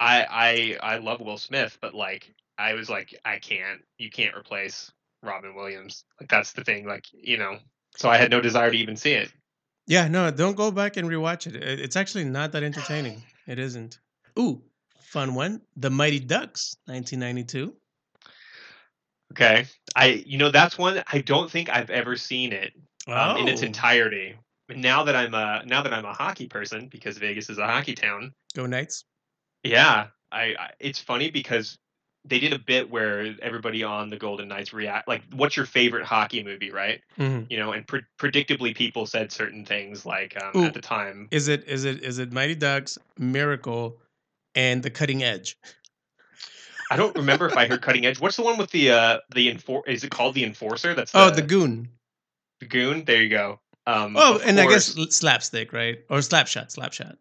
I 0.00 0.76
I 0.82 0.94
I 0.94 0.98
love 0.98 1.20
Will 1.20 1.38
Smith, 1.38 1.78
but 1.80 1.94
like 1.94 2.34
I 2.58 2.74
was 2.74 2.88
like 2.90 3.14
I 3.24 3.38
can't. 3.38 3.80
You 3.98 4.10
can't 4.10 4.36
replace 4.36 4.92
Robin 5.22 5.54
Williams. 5.54 6.04
Like 6.20 6.28
that's 6.30 6.52
the 6.52 6.64
thing. 6.64 6.86
Like 6.86 7.04
you 7.12 7.36
know. 7.38 7.58
So 7.96 8.08
I 8.08 8.16
had 8.16 8.30
no 8.30 8.40
desire 8.40 8.70
to 8.70 8.76
even 8.76 8.96
see 8.96 9.12
it. 9.12 9.32
yeah, 9.86 10.08
no, 10.08 10.30
don't 10.30 10.56
go 10.56 10.70
back 10.72 10.96
and 10.96 11.08
rewatch 11.08 11.46
it. 11.46 11.54
It- 11.56 11.80
It's 11.80 11.96
actually 11.96 12.24
not 12.24 12.52
that 12.52 12.62
entertaining. 12.62 13.22
It 13.46 13.58
isn't. 13.58 13.98
Ooh, 14.38 14.62
fun 15.00 15.34
one. 15.34 15.60
The 15.76 15.90
Mighty 15.90 16.18
Ducks, 16.18 16.76
1992. 16.86 17.74
Okay. 19.32 19.66
I 19.96 20.24
you 20.26 20.38
know 20.38 20.50
that's 20.50 20.78
one 20.78 21.02
I 21.12 21.18
don't 21.20 21.50
think 21.50 21.68
I've 21.68 21.90
ever 21.90 22.16
seen 22.16 22.52
it 22.52 22.72
um, 23.08 23.36
in 23.38 23.48
its 23.48 23.62
Oh. 23.62 23.66
entirety. 23.66 24.36
Now 24.70 25.04
that 25.04 25.14
I'm 25.16 25.34
a 25.34 25.62
now 25.66 25.82
that 25.82 25.92
I'm 25.92 26.04
a 26.04 26.12
hockey 26.12 26.46
person 26.48 26.88
because 26.88 27.18
Vegas 27.18 27.50
is 27.50 27.58
a 27.58 27.66
hockey 27.66 27.94
town. 27.94 28.32
Go 28.54 28.66
Knights. 28.66 29.04
Yeah, 29.64 30.08
I, 30.30 30.42
I 30.58 30.70
it's 30.78 31.00
funny 31.00 31.30
because 31.30 31.78
they 32.26 32.38
did 32.38 32.52
a 32.52 32.58
bit 32.58 32.90
where 32.90 33.34
everybody 33.42 33.82
on 33.82 34.08
the 34.10 34.16
Golden 34.16 34.48
Knights 34.48 34.72
react 34.72 35.08
like, 35.08 35.22
"What's 35.32 35.56
your 35.56 35.66
favorite 35.66 36.04
hockey 36.04 36.42
movie?" 36.42 36.70
Right? 36.70 37.00
Mhm. 37.18 37.50
You 37.50 37.58
know, 37.58 37.72
and 37.72 37.86
pre- 37.86 38.02
predictably, 38.18 38.74
people 38.74 39.06
said 39.06 39.32
certain 39.32 39.64
things 39.64 40.06
like 40.06 40.40
um, 40.42 40.62
Ooh. 40.62 40.64
at 40.66 40.74
the 40.74 40.80
time. 40.80 41.28
Is 41.30 41.48
it 41.48 41.64
is 41.66 41.84
it 41.84 42.02
is 42.02 42.18
it 42.18 42.32
Mighty 42.32 42.54
Ducks, 42.54 42.98
Miracle, 43.18 43.98
and 44.54 44.82
The 44.82 44.90
Cutting 44.90 45.22
Edge? 45.22 45.56
I 46.90 46.96
don't 46.96 47.16
remember 47.16 47.46
if 47.46 47.56
I 47.56 47.66
heard 47.66 47.82
Cutting 47.82 48.04
Edge. 48.06 48.20
What's 48.20 48.36
the 48.36 48.42
one 48.42 48.58
with 48.58 48.70
the 48.70 48.90
uh 48.90 49.18
the 49.34 49.52
enfor? 49.52 49.82
Is 49.86 50.04
it 50.04 50.10
called 50.10 50.34
the 50.34 50.44
Enforcer? 50.44 50.94
That's 50.94 51.12
the, 51.12 51.18
Oh, 51.24 51.30
The 51.30 51.42
Goon. 51.42 51.88
the 52.60 52.66
Goon. 52.66 53.04
There 53.04 53.22
you 53.22 53.30
go. 53.30 53.60
Um, 53.86 54.16
Oh, 54.18 54.40
and 54.44 54.58
I 54.60 54.66
guess 54.66 54.94
Slapstick, 55.10 55.72
right? 55.72 55.98
Or 56.08 56.18
Slapshot, 56.18 56.74
Slapshot. 56.74 57.16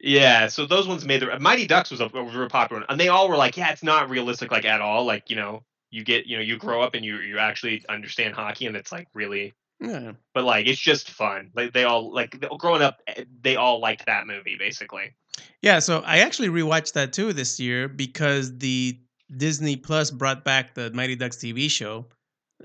Yeah, 0.00 0.46
so 0.46 0.64
those 0.66 0.86
ones 0.86 1.04
made 1.04 1.22
the 1.22 1.38
Mighty 1.40 1.66
Ducks 1.66 1.90
was 1.90 2.00
a, 2.00 2.06
was 2.08 2.34
a 2.34 2.38
real 2.38 2.48
popular 2.48 2.80
one, 2.82 2.86
and 2.88 3.00
they 3.00 3.08
all 3.08 3.28
were 3.28 3.36
like, 3.36 3.56
yeah, 3.56 3.70
it's 3.72 3.82
not 3.82 4.08
realistic 4.10 4.52
like 4.52 4.64
at 4.64 4.80
all. 4.80 5.04
Like 5.04 5.28
you 5.28 5.36
know, 5.36 5.64
you 5.90 6.04
get 6.04 6.26
you 6.26 6.36
know 6.36 6.42
you 6.42 6.56
grow 6.56 6.82
up 6.82 6.94
and 6.94 7.04
you 7.04 7.16
you 7.18 7.38
actually 7.38 7.84
understand 7.88 8.34
hockey, 8.34 8.66
and 8.66 8.76
it's 8.76 8.92
like 8.92 9.08
really, 9.12 9.54
Yeah. 9.80 10.12
but 10.34 10.44
like 10.44 10.66
it's 10.68 10.80
just 10.80 11.10
fun. 11.10 11.50
Like 11.54 11.72
they 11.72 11.84
all 11.84 12.12
like 12.12 12.38
growing 12.58 12.82
up, 12.82 13.00
eh, 13.08 13.24
they 13.42 13.56
all 13.56 13.80
liked 13.80 14.06
that 14.06 14.26
movie 14.26 14.56
basically. 14.56 15.14
Yeah, 15.62 15.80
so 15.80 16.00
I 16.06 16.18
actually 16.18 16.48
rewatched 16.48 16.92
that 16.92 17.12
too 17.12 17.32
this 17.32 17.58
year 17.58 17.88
because 17.88 18.56
the 18.58 18.98
Disney 19.36 19.76
Plus 19.76 20.10
brought 20.12 20.44
back 20.44 20.74
the 20.74 20.90
Mighty 20.92 21.16
Ducks 21.16 21.36
TV 21.36 21.68
show. 21.70 22.06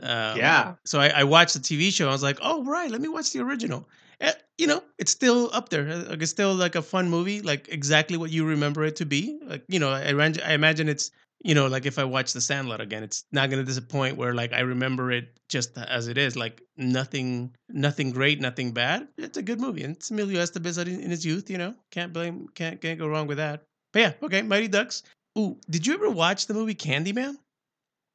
Um, 0.02 0.38
yeah, 0.38 0.74
So 0.86 1.00
I, 1.00 1.10
I 1.10 1.24
watched 1.24 1.54
the 1.54 1.60
TV 1.60 1.92
show. 1.92 2.10
I 2.10 2.12
was 2.12 2.24
like, 2.24 2.40
oh 2.42 2.64
right, 2.64 2.90
let 2.90 3.00
me 3.02 3.10
watch 3.10 3.32
the 3.32 3.40
original. 3.42 3.88
Eh, 4.24 4.32
you 4.58 4.68
know, 4.68 4.82
it's 4.98 5.12
still 5.12 5.50
up 5.54 5.70
there. 5.70 5.88
Uh, 5.88 6.10
Like 6.10 6.22
it's 6.22 6.32
still 6.32 6.54
like 6.56 6.76
a 6.76 6.82
fun 6.82 7.10
movie, 7.10 7.42
like 7.42 7.68
exactly 7.70 8.18
what 8.18 8.32
you 8.32 8.46
remember 8.46 8.84
it 8.86 8.96
to 8.98 9.06
be. 9.06 9.40
Like 9.44 9.64
you 9.68 9.80
know, 9.80 9.90
I, 9.90 10.14
ran- 10.14 10.42
I 10.42 10.54
imagine 10.54 10.88
it's 10.88 11.12
you 11.44 11.54
know 11.54 11.68
like 11.68 11.86
if 11.86 12.00
I 12.00 12.06
watch 12.06 12.32
The 12.32 12.40
Sandlot 12.40 12.80
again, 12.80 13.04
it's 13.04 13.26
not 13.34 13.50
gonna 13.50 13.66
disappoint. 13.66 14.16
Where 14.16 14.34
like 14.34 14.54
I 14.54 14.62
remember 14.62 15.12
it 15.12 15.38
just 15.50 15.78
as 15.78 16.08
it 16.08 16.18
is, 16.18 16.38
like 16.38 16.62
nothing, 16.78 17.54
nothing 17.70 18.12
great, 18.12 18.40
nothing 18.40 18.72
bad. 18.72 19.10
It's 19.18 19.38
a 19.38 19.44
good 19.44 19.60
movie, 19.60 19.84
and 19.84 19.96
it's 19.98 20.10
Emilio 20.10 20.42
Estevez 20.42 20.82
in, 20.82 21.02
in 21.02 21.12
his 21.12 21.26
youth. 21.26 21.50
You 21.50 21.58
know, 21.58 21.76
can't 21.92 22.14
blame, 22.14 22.48
can't 22.56 22.80
can't 22.80 22.98
go 22.98 23.08
wrong 23.08 23.28
with 23.28 23.38
that. 23.38 23.64
But 23.92 24.00
yeah, 24.00 24.14
okay, 24.24 24.42
Mighty 24.42 24.70
Ducks. 24.70 25.04
Ooh, 25.38 25.58
did 25.70 25.86
you 25.86 25.96
ever 25.96 26.10
watch 26.10 26.48
the 26.48 26.54
movie 26.54 26.76
Candyman? 26.76 27.36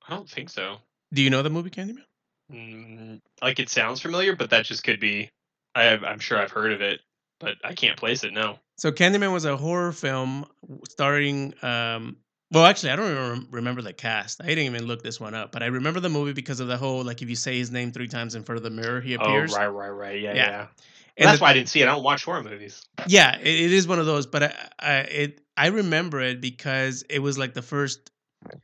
I 0.09 0.15
don't 0.15 0.29
think 0.29 0.49
so. 0.49 0.79
Do 1.12 1.21
you 1.21 1.29
know 1.29 1.43
the 1.43 1.50
movie 1.50 1.71
Candyman? 1.71 2.05
Mm, 2.50 3.21
like 3.43 3.59
it 3.59 3.69
sounds 3.69 4.00
familiar, 4.00 4.35
but 4.35 4.49
that 4.50 4.65
just 4.65 4.85
could 4.85 5.00
be. 5.00 5.29
I, 5.75 5.89
I'm 5.97 6.19
sure 6.19 6.39
I've 6.39 6.51
heard 6.51 6.73
of 6.73 6.81
it, 6.81 7.01
but 7.41 7.57
I 7.65 7.75
can't 7.75 7.97
place 7.97 8.25
it. 8.25 8.33
No. 8.33 8.59
So 8.77 8.93
Candyman 8.93 9.33
was 9.33 9.45
a 9.45 9.57
horror 9.57 9.93
film 9.93 10.47
starring. 10.89 11.53
Um, 11.63 12.17
well, 12.51 12.65
actually, 12.65 12.93
I 12.93 12.97
don't 12.97 13.11
even 13.11 13.49
remember 13.51 13.83
the 13.83 13.93
cast. 13.93 14.41
I 14.43 14.47
didn't 14.47 14.65
even 14.65 14.87
look 14.87 15.03
this 15.03 15.21
one 15.21 15.35
up, 15.35 15.53
but 15.53 15.63
I 15.63 15.67
remember 15.67 16.01
the 16.01 16.09
movie 16.09 16.33
because 16.33 16.61
of 16.61 16.69
the 16.69 16.77
whole 16.77 17.03
like 17.03 17.21
if 17.21 17.29
you 17.29 17.37
say 17.37 17.59
his 17.59 17.71
name 17.71 17.93
three 17.93 18.09
times 18.09 18.35
in 18.35 18.45
front 18.45 18.57
of 18.57 18.63
the 18.63 18.71
mirror, 18.71 19.01
he 19.01 19.15
appears. 19.15 19.53
Oh 19.53 19.59
right, 19.59 19.67
right, 19.67 19.89
right. 19.89 20.21
Yeah, 20.21 20.35
Yeah. 20.35 20.47
yeah. 20.47 20.59
Well, 20.59 20.69
that's 21.19 21.39
the- 21.39 21.43
why 21.43 21.51
I 21.51 21.55
didn't 21.55 21.69
see 21.69 21.81
it. 21.81 21.89
I 21.89 21.93
don't 21.93 22.05
watch 22.05 22.25
horror 22.25 22.43
movies. 22.43 22.87
Yeah, 23.09 23.37
it, 23.39 23.47
it 23.47 23.73
is 23.73 23.89
one 23.89 23.99
of 23.99 24.07
those, 24.07 24.27
but 24.27 24.45
I, 24.45 24.55
I 24.79 24.95
it 25.01 25.41
I 25.57 25.67
remember 25.69 26.21
it 26.21 26.41
because 26.41 27.03
it 27.11 27.19
was 27.19 27.37
like 27.37 27.55
the 27.55 27.63
first 27.63 28.11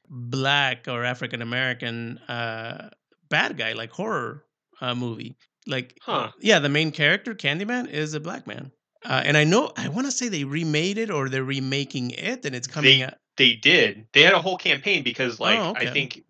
black 0.08 0.86
or 0.88 1.04
African 1.04 1.42
American 1.42 2.18
uh, 2.28 2.90
bad 3.28 3.56
guy 3.56 3.72
like 3.72 3.90
horror 3.90 4.44
uh, 4.80 4.94
movie. 4.94 5.36
Like 5.66 5.96
Huh. 6.02 6.30
yeah, 6.40 6.58
the 6.58 6.68
main 6.68 6.92
character 6.92 7.34
Candyman 7.34 7.88
is 7.88 8.14
a 8.14 8.20
black 8.20 8.46
man. 8.46 8.70
Uh, 9.04 9.22
and 9.24 9.36
I 9.36 9.44
know 9.44 9.70
I 9.76 9.88
want 9.88 10.06
to 10.06 10.10
say 10.12 10.28
they 10.28 10.44
remade 10.44 10.96
it 10.98 11.10
or 11.10 11.28
they're 11.28 11.44
remaking 11.44 12.10
it, 12.12 12.44
and 12.44 12.54
it's 12.54 12.66
coming 12.66 12.98
They- 13.00 13.04
out. 13.04 13.14
They 13.36 13.54
did. 13.54 14.06
They 14.12 14.22
had 14.22 14.32
a 14.32 14.40
whole 14.40 14.56
campaign 14.56 15.02
because, 15.02 15.40
like, 15.40 15.58
Oh, 15.58 15.70
okay. 15.70 15.88
I 15.88 15.92
think 15.92 16.22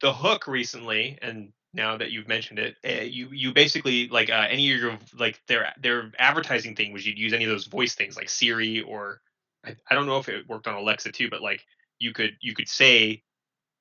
the 0.00 0.12
hook 0.12 0.46
recently, 0.46 1.18
and 1.20 1.52
now 1.74 1.96
that 1.96 2.12
you've 2.12 2.28
mentioned 2.28 2.60
it, 2.60 2.76
uh, 2.86 3.02
you 3.02 3.28
you 3.32 3.52
basically 3.52 4.06
like 4.08 4.30
uh, 4.30 4.46
any 4.48 4.70
of 4.72 4.80
your 4.80 4.98
like 5.18 5.40
their 5.48 5.72
their 5.80 6.12
advertising 6.20 6.76
thing 6.76 6.92
was 6.92 7.04
you'd 7.04 7.18
use 7.18 7.32
any 7.32 7.44
of 7.44 7.50
those 7.50 7.66
voice 7.66 7.94
things 7.96 8.16
like 8.16 8.28
Siri 8.28 8.80
or 8.82 9.20
I, 9.66 9.74
I 9.90 9.94
don't 9.96 10.06
know 10.06 10.18
if 10.18 10.28
it 10.28 10.48
worked 10.48 10.68
on 10.68 10.74
Alexa 10.74 11.10
too, 11.12 11.28
but 11.30 11.42
like 11.42 11.64
you 11.98 12.12
could 12.12 12.36
you 12.40 12.54
could 12.54 12.68
say 12.68 13.24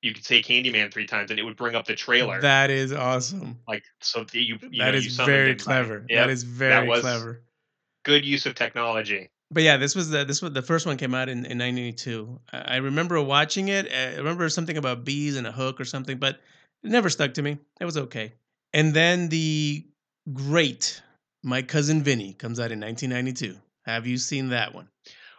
you 0.02 0.14
could 0.14 0.26
say 0.26 0.42
Candyman 0.42 0.92
three 0.92 1.06
times 1.06 1.30
and 1.32 1.40
it 1.40 1.44
would 1.44 1.56
bring 1.58 1.76
up 1.76 1.86
the 1.86 1.96
trailer. 1.96 2.42
That 2.42 2.70
is 2.70 2.92
awesome. 2.92 3.60
like 3.68 3.84
so 4.02 4.24
that 4.24 4.36
you, 4.36 4.58
you 4.72 4.80
That 4.84 4.92
know, 4.92 4.98
is 4.98 5.18
you 5.18 5.26
very 5.26 5.56
clever. 5.56 6.06
Yep, 6.10 6.26
That 6.28 6.30
is 6.32 6.44
very 6.44 6.88
was- 6.88 7.02
clever. 7.02 7.42
good 8.04 8.26
use 8.26 8.46
of 8.46 8.56
technology. 8.56 9.30
But 9.54 9.64
yeah, 9.64 9.76
this 9.78 9.96
was 9.96 10.10
the 10.10 10.24
this 10.24 10.42
was 10.42 10.54
the 10.54 10.62
first 10.62 10.86
one 10.86 10.96
came 10.96 11.14
out 11.14 11.28
in, 11.28 11.40
in 11.46 11.58
1982. 11.60 12.40
I 12.54 12.58
I 12.58 12.76
remember 12.78 13.22
watching 13.22 13.68
it. 13.68 13.86
Eh, 13.92 14.14
I 14.14 14.18
remember 14.18 14.48
something 14.48 14.78
about 14.78 15.04
bees 15.04 15.36
and 15.36 15.46
a 15.46 15.52
hook 15.52 15.80
or 15.82 15.86
something, 15.86 16.18
but 16.18 16.40
it 16.84 16.90
never 16.90 17.10
stuck 17.10 17.34
to 17.34 17.42
me. 17.42 17.58
It 17.82 17.86
was 17.86 17.98
okay. 17.98 18.32
And 18.74 18.94
then 18.94 19.28
the 19.28 19.86
great 20.34 21.02
My 21.44 21.62
Cousin 21.62 22.02
Vinny 22.02 22.34
comes 22.34 22.60
out 22.62 22.72
in 22.72 22.80
1992. 22.80 23.58
Have 23.86 24.08
you 24.08 24.18
seen 24.18 24.50
that 24.50 24.74
one? 24.74 24.88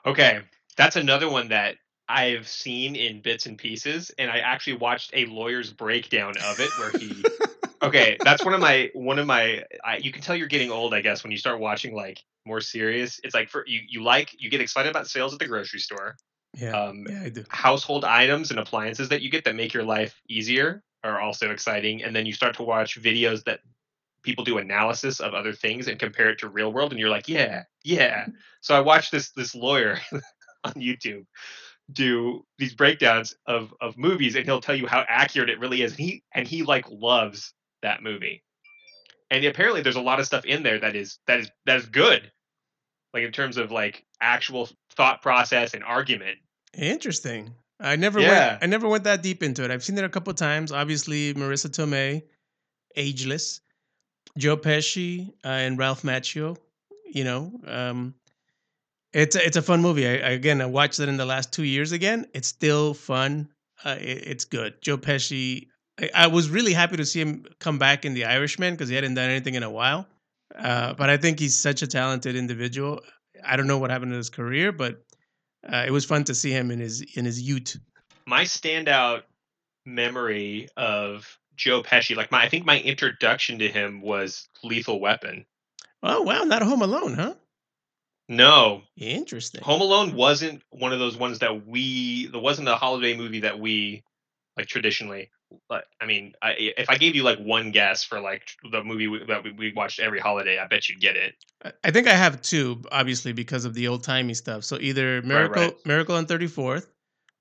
Okay, 0.04 0.40
that's 0.76 0.97
another 0.97 1.31
one 1.31 1.49
that 1.49 1.76
I've 2.09 2.49
seen 2.49 2.97
in 2.97 3.23
bits 3.23 3.47
and 3.47 3.56
pieces, 3.56 4.11
and 4.18 4.30
I 4.30 4.38
actually 4.38 4.76
watched 4.76 5.11
a 5.14 5.26
lawyer's 5.26 5.73
breakdown 5.73 6.37
of 6.38 6.61
it 6.61 6.76
where 6.76 6.90
he. 6.90 7.25
okay, 7.82 8.18
that's 8.23 8.44
one 8.44 8.54
of 8.54 8.61
my 8.61 8.90
one 8.94 9.18
of 9.18 9.26
my. 9.26 9.64
I, 9.85 9.99
you 9.99 10.12
can 10.12 10.23
tell 10.23 10.37
you're 10.37 10.49
getting 10.49 10.71
old, 10.71 10.94
I 10.94 11.00
guess, 11.00 11.23
when 11.23 11.32
you 11.32 11.38
start 11.38 11.61
watching 11.61 11.94
like 11.94 12.23
more 12.44 12.61
serious. 12.61 13.21
It's 13.25 13.35
like 13.35 13.49
for 13.49 13.64
you, 13.66 13.80
you 13.88 14.02
like 14.02 14.35
you 14.38 14.50
get 14.50 14.61
excited 14.61 14.90
about 14.90 15.06
sales 15.06 15.32
at 15.32 15.38
the 15.38 15.47
grocery 15.47 15.80
store. 15.80 16.16
yeah, 16.54 16.73
Um, 16.73 17.04
yeah, 17.09 17.23
I 17.23 17.28
do. 17.28 17.44
household 17.49 18.04
items 18.04 18.50
and 18.50 18.59
appliances 18.61 19.09
that 19.09 19.23
you 19.23 19.30
get 19.30 19.44
that 19.44 19.54
make 19.54 19.73
your 19.73 19.85
life 19.85 20.21
easier 20.28 20.82
are 21.04 21.21
also 21.21 21.50
exciting, 21.50 22.02
and 22.02 22.14
then 22.14 22.26
you 22.26 22.32
start 22.32 22.56
to 22.56 22.62
watch 22.62 23.00
videos 23.00 23.44
that 23.44 23.61
people 24.23 24.44
do 24.44 24.59
analysis 24.59 25.21
of 25.21 25.35
other 25.35 25.52
things 25.52 25.88
and 25.88 25.99
compare 25.99 26.30
it 26.30 26.38
to 26.40 26.49
real 26.49 26.73
world, 26.73 26.92
and 26.92 27.00
you're 27.00 27.11
like, 27.11 27.28
yeah, 27.28 27.62
yeah. 27.85 28.26
So 28.61 28.75
I 28.75 28.80
watched 28.80 29.12
this 29.12 29.30
this 29.30 29.54
lawyer 29.54 29.99
on 30.64 30.73
YouTube 30.75 31.26
do 31.92 32.44
these 32.58 32.74
breakdowns 32.74 33.34
of 33.46 33.74
of 33.80 33.96
movies 33.98 34.36
and 34.36 34.44
he'll 34.44 34.60
tell 34.60 34.74
you 34.74 34.86
how 34.86 35.04
accurate 35.08 35.50
it 35.50 35.58
really 35.58 35.82
is 35.82 35.92
and 35.92 36.00
he 36.00 36.22
and 36.32 36.46
he 36.46 36.62
like 36.62 36.84
loves 36.90 37.52
that 37.82 38.02
movie 38.02 38.42
and 39.30 39.44
apparently 39.44 39.82
there's 39.82 39.96
a 39.96 40.00
lot 40.00 40.20
of 40.20 40.26
stuff 40.26 40.44
in 40.44 40.62
there 40.62 40.78
that 40.78 40.94
is 40.94 41.18
that 41.26 41.40
is 41.40 41.50
that 41.66 41.76
is 41.76 41.86
good 41.86 42.30
like 43.12 43.24
in 43.24 43.32
terms 43.32 43.56
of 43.56 43.70
like 43.72 44.04
actual 44.20 44.68
thought 44.96 45.20
process 45.22 45.74
and 45.74 45.82
argument 45.84 46.38
Interesting. 46.74 47.54
I 47.80 47.96
never 47.96 48.20
Yeah. 48.20 48.28
went. 48.52 48.62
I 48.62 48.66
never 48.66 48.88
went 48.88 49.04
that 49.04 49.22
deep 49.22 49.42
into 49.42 49.64
it. 49.64 49.70
I've 49.70 49.84
seen 49.84 49.98
it 49.98 50.04
a 50.04 50.08
couple 50.08 50.32
times. 50.34 50.72
Obviously, 50.72 51.34
Marisa 51.34 51.68
Tomei, 51.68 52.22
ageless, 52.96 53.60
Joe 54.38 54.56
Pesci, 54.56 55.28
uh, 55.44 55.48
and 55.48 55.76
Ralph 55.76 56.02
Macchio. 56.02 56.56
You 57.12 57.24
know, 57.24 57.60
um, 57.66 58.14
it's 59.12 59.37
a, 59.37 59.45
it's 59.47 59.57
a 59.57 59.62
fun 59.62 59.83
movie. 59.83 60.07
I, 60.07 60.31
again, 60.31 60.61
I 60.61 60.66
watched 60.66 61.00
it 61.00 61.09
in 61.09 61.16
the 61.16 61.26
last 61.26 61.52
two 61.52 61.64
years. 61.64 61.92
Again, 61.92 62.26
it's 62.35 62.49
still 62.49 62.95
fun. 62.95 63.49
Uh, 63.85 63.97
it, 64.00 64.26
it's 64.26 64.45
good. 64.45 64.81
Joe 64.81 64.99
Pesci. 64.99 65.69
I, 66.00 66.11
I 66.14 66.26
was 66.28 66.49
really 66.49 66.73
happy 66.73 66.97
to 66.97 67.04
see 67.04 67.21
him 67.21 67.47
come 67.59 67.78
back 67.78 68.04
in 68.04 68.14
The 68.14 68.25
Irishman 68.25 68.75
because 68.75 68.88
he 68.88 68.95
hadn't 68.95 69.14
done 69.14 69.31
anything 69.31 69.54
in 69.54 69.62
a 69.62 69.71
while. 69.71 70.07
Uh, 70.57 70.95
but 70.95 71.11
I 71.11 71.16
think 71.16 71.38
he's 71.38 71.59
such 71.59 71.83
a 71.83 71.87
talented 71.87 72.37
individual. 72.37 73.00
I 73.45 73.57
don't 73.57 73.66
know 73.66 73.78
what 73.78 73.90
happened 73.90 74.12
to 74.12 74.16
his 74.16 74.31
career, 74.31 74.71
but 74.73 75.02
uh, 75.71 75.85
it 75.87 75.90
was 75.90 76.04
fun 76.04 76.25
to 76.25 76.35
see 76.35 76.50
him 76.50 76.71
in 76.71 76.78
his 76.78 77.00
in 77.16 77.25
his 77.25 77.40
youth. 77.40 77.76
my 78.26 78.45
standout 78.45 79.23
memory 79.87 80.69
of 80.76 81.38
Joe 81.57 81.83
Pesci 81.83 82.16
like 82.16 82.31
my 82.31 82.42
I 82.42 82.49
think 82.49 82.64
my 82.64 82.81
introduction 82.81 83.59
to 83.61 83.69
him 83.69 84.00
was 84.00 84.49
Lethal 84.62 85.00
Weapon 85.00 85.45
Oh 86.02 86.23
wow, 86.23 86.42
not 86.42 86.62
Home 86.62 86.83
Alone, 86.83 87.14
huh? 87.14 87.35
No 88.36 88.82
Interesting. 88.96 89.62
Home 89.62 89.80
Alone 89.80 90.14
wasn't 90.14 90.62
one 90.70 90.92
of 90.92 90.98
those 90.98 91.16
ones 91.16 91.40
that 91.40 91.66
we. 91.66 92.26
There 92.26 92.40
wasn't 92.40 92.68
a 92.68 92.76
holiday 92.76 93.16
movie 93.16 93.40
that 93.40 93.58
we 93.58 94.02
like 94.56 94.66
traditionally. 94.66 95.30
but 95.68 95.84
I 96.00 96.06
mean, 96.06 96.34
I, 96.42 96.52
if 96.58 96.88
I 96.90 96.96
gave 96.96 97.14
you 97.14 97.22
like 97.22 97.38
one 97.38 97.70
guess 97.70 98.04
for 98.04 98.20
like 98.20 98.42
the 98.70 98.82
movie 98.84 99.08
we, 99.08 99.24
that 99.26 99.44
we, 99.44 99.52
we 99.52 99.72
watched 99.74 99.98
every 100.00 100.20
holiday, 100.20 100.58
I 100.58 100.66
bet 100.66 100.88
you'd 100.88 101.00
get 101.00 101.16
it. 101.16 101.34
I- 101.84 101.90
think 101.90 102.06
I 102.06 102.14
have 102.14 102.42
two, 102.42 102.82
obviously 102.90 103.32
because 103.32 103.64
of 103.64 103.74
the 103.74 103.88
old 103.88 104.02
timey 104.04 104.34
stuff. 104.34 104.64
So 104.64 104.78
either 104.80 105.22
Miracle 105.22 105.62
right. 105.62 105.86
Miracle 105.86 106.16
on 106.16 106.26
Thirty 106.26 106.46
Fourth, 106.46 106.88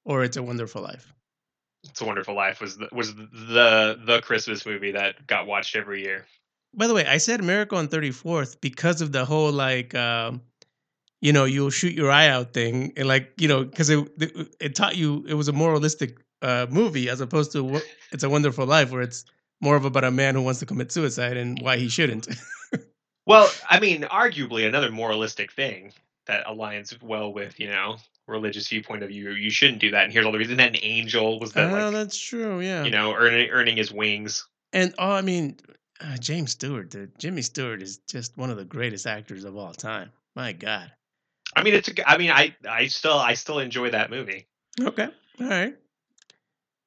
or 0.05 0.23
It's 0.23 0.37
a 0.37 0.43
Wonderful 0.43 0.81
Life. 0.81 1.13
It's 1.83 2.01
a 2.01 2.05
Wonderful 2.05 2.35
Life 2.35 2.61
was 2.61 2.77
the, 2.77 2.87
was 2.91 3.13
the 3.15 3.99
the 4.05 4.21
Christmas 4.21 4.65
movie 4.65 4.91
that 4.91 5.27
got 5.27 5.47
watched 5.47 5.75
every 5.75 6.03
year. 6.03 6.25
By 6.73 6.87
the 6.87 6.93
way, 6.93 7.05
I 7.05 7.17
said 7.17 7.43
Miracle 7.43 7.77
on 7.77 7.87
Thirty 7.87 8.11
Fourth 8.11 8.61
because 8.61 9.01
of 9.01 9.11
the 9.11 9.25
whole 9.25 9.51
like, 9.51 9.93
um, 9.95 10.41
you 11.21 11.33
know, 11.33 11.45
you'll 11.45 11.69
shoot 11.69 11.93
your 11.93 12.11
eye 12.11 12.27
out 12.27 12.53
thing, 12.53 12.93
and 12.97 13.07
like, 13.07 13.33
you 13.37 13.47
know, 13.47 13.63
because 13.63 13.89
it 13.89 14.07
it 14.19 14.55
it 14.59 14.75
taught 14.75 14.95
you 14.95 15.23
it 15.27 15.35
was 15.35 15.47
a 15.47 15.53
moralistic 15.53 16.19
uh, 16.41 16.67
movie 16.69 17.09
as 17.09 17.21
opposed 17.21 17.51
to 17.53 17.81
It's 18.11 18.23
a 18.23 18.29
Wonderful 18.29 18.65
Life, 18.65 18.91
where 18.91 19.01
it's 19.01 19.25
more 19.61 19.75
of 19.75 19.85
about 19.85 20.03
a 20.03 20.11
man 20.11 20.35
who 20.35 20.41
wants 20.41 20.59
to 20.59 20.65
commit 20.65 20.91
suicide 20.91 21.37
and 21.37 21.61
why 21.61 21.77
he 21.77 21.87
shouldn't. 21.87 22.27
Well, 23.25 23.49
I 23.69 23.79
mean, 23.79 24.01
arguably 24.01 24.67
another 24.67 24.91
moralistic 24.91 25.51
thing 25.51 25.93
that 26.25 26.45
aligns 26.45 26.99
well 27.01 27.31
with 27.31 27.59
you 27.59 27.69
know 27.69 27.97
religious 28.27 28.67
viewpoint 28.67 29.03
of 29.03 29.09
view. 29.09 29.31
You 29.31 29.49
shouldn't 29.49 29.79
do 29.79 29.91
that, 29.91 30.05
and 30.05 30.13
here's 30.13 30.25
all 30.25 30.31
the 30.31 30.37
reason. 30.37 30.57
that 30.57 30.69
an 30.69 30.79
Angel 30.81 31.39
was 31.39 31.53
that 31.53 31.71
oh, 31.71 31.73
like 31.73 31.93
that's 31.93 32.17
true. 32.17 32.61
Yeah. 32.61 32.83
you 32.83 32.91
know 32.91 33.13
earning 33.13 33.49
earning 33.49 33.77
his 33.77 33.91
wings. 33.91 34.47
And 34.73 34.93
oh, 34.97 35.11
I 35.11 35.21
mean, 35.21 35.57
uh, 35.99 36.17
James 36.17 36.51
Stewart, 36.51 36.89
dude. 36.89 37.17
Jimmy 37.19 37.41
Stewart 37.41 37.81
is 37.81 37.97
just 38.09 38.37
one 38.37 38.49
of 38.49 38.57
the 38.57 38.65
greatest 38.65 39.05
actors 39.05 39.43
of 39.43 39.55
all 39.55 39.73
time. 39.73 40.11
My 40.35 40.53
God. 40.53 40.91
I 41.55 41.63
mean, 41.63 41.73
it's 41.73 41.89
a 41.89 42.09
I 42.09 42.17
mean, 42.17 42.31
I 42.31 42.55
I 42.69 42.87
still 42.87 43.17
I 43.17 43.33
still 43.33 43.59
enjoy 43.59 43.91
that 43.91 44.09
movie. 44.09 44.47
Okay. 44.79 45.07
All 45.39 45.47
right. 45.47 45.75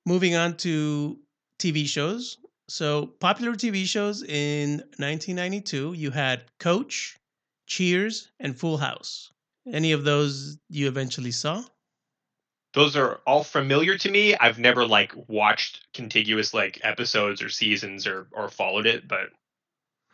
Moving 0.07 0.35
on 0.35 0.57
to 0.59 1.19
TV 1.59 1.87
shows. 1.87 2.39
So, 2.69 3.07
popular 3.21 3.53
TV 3.53 3.85
shows 3.85 4.23
in 4.23 4.79
1992, 4.97 5.93
you 5.93 6.11
had 6.11 6.45
Coach, 6.59 7.19
Cheers, 7.67 8.31
and 8.41 8.59
Full 8.59 8.79
House. 8.79 9.31
Any 9.71 9.93
of 9.93 10.05
those 10.05 10.59
you 10.71 10.89
eventually 10.89 11.31
saw? 11.31 11.63
Those 12.73 12.97
are 12.97 13.21
all 13.27 13.45
familiar 13.45 13.97
to 13.99 14.11
me. 14.11 14.35
I've 14.35 14.59
never 14.59 14.87
like 14.87 15.13
watched 15.29 15.87
contiguous 15.95 16.53
like 16.53 16.81
episodes 16.83 17.43
or 17.43 17.49
seasons 17.49 18.07
or 18.07 18.27
or 18.33 18.49
followed 18.49 18.87
it, 18.87 19.07
but 19.07 19.31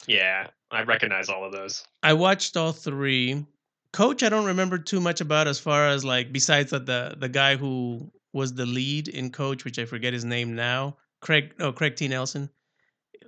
yeah, 0.06 0.48
I 0.70 0.82
recognize 0.82 1.28
all 1.28 1.44
of 1.44 1.52
those. 1.52 1.84
I 2.02 2.12
watched 2.14 2.56
all 2.56 2.72
three. 2.72 3.46
Coach, 3.92 4.22
I 4.22 4.28
don't 4.28 4.46
remember 4.46 4.78
too 4.78 5.00
much 5.00 5.20
about 5.20 5.48
as 5.48 5.58
far 5.58 5.88
as 5.88 6.04
like 6.04 6.32
besides 6.32 6.70
that 6.70 6.86
the 6.86 7.16
the 7.18 7.28
guy 7.28 7.56
who 7.56 8.10
was 8.32 8.54
the 8.54 8.66
lead 8.66 9.08
in 9.08 9.30
Coach, 9.30 9.64
which 9.64 9.78
I 9.78 9.84
forget 9.84 10.12
his 10.12 10.24
name 10.24 10.54
now, 10.54 10.96
Craig. 11.20 11.54
Oh, 11.58 11.72
Craig 11.72 11.96
T. 11.96 12.06
Nelson 12.06 12.48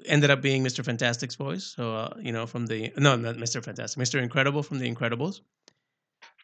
ended 0.07 0.31
up 0.31 0.41
being 0.41 0.63
Mr. 0.63 0.85
Fantastic's 0.85 1.35
voice. 1.35 1.65
So 1.65 1.95
uh, 1.95 2.15
you 2.21 2.33
know 2.33 2.47
from 2.47 2.67
the 2.67 2.93
no, 2.97 3.17
not 3.17 3.37
Mr. 3.37 3.63
Fantastic, 3.63 4.01
Mr. 4.01 4.23
Incredible 4.23 4.63
from 4.63 4.79
The 4.79 4.93
Incredibles. 4.93 5.41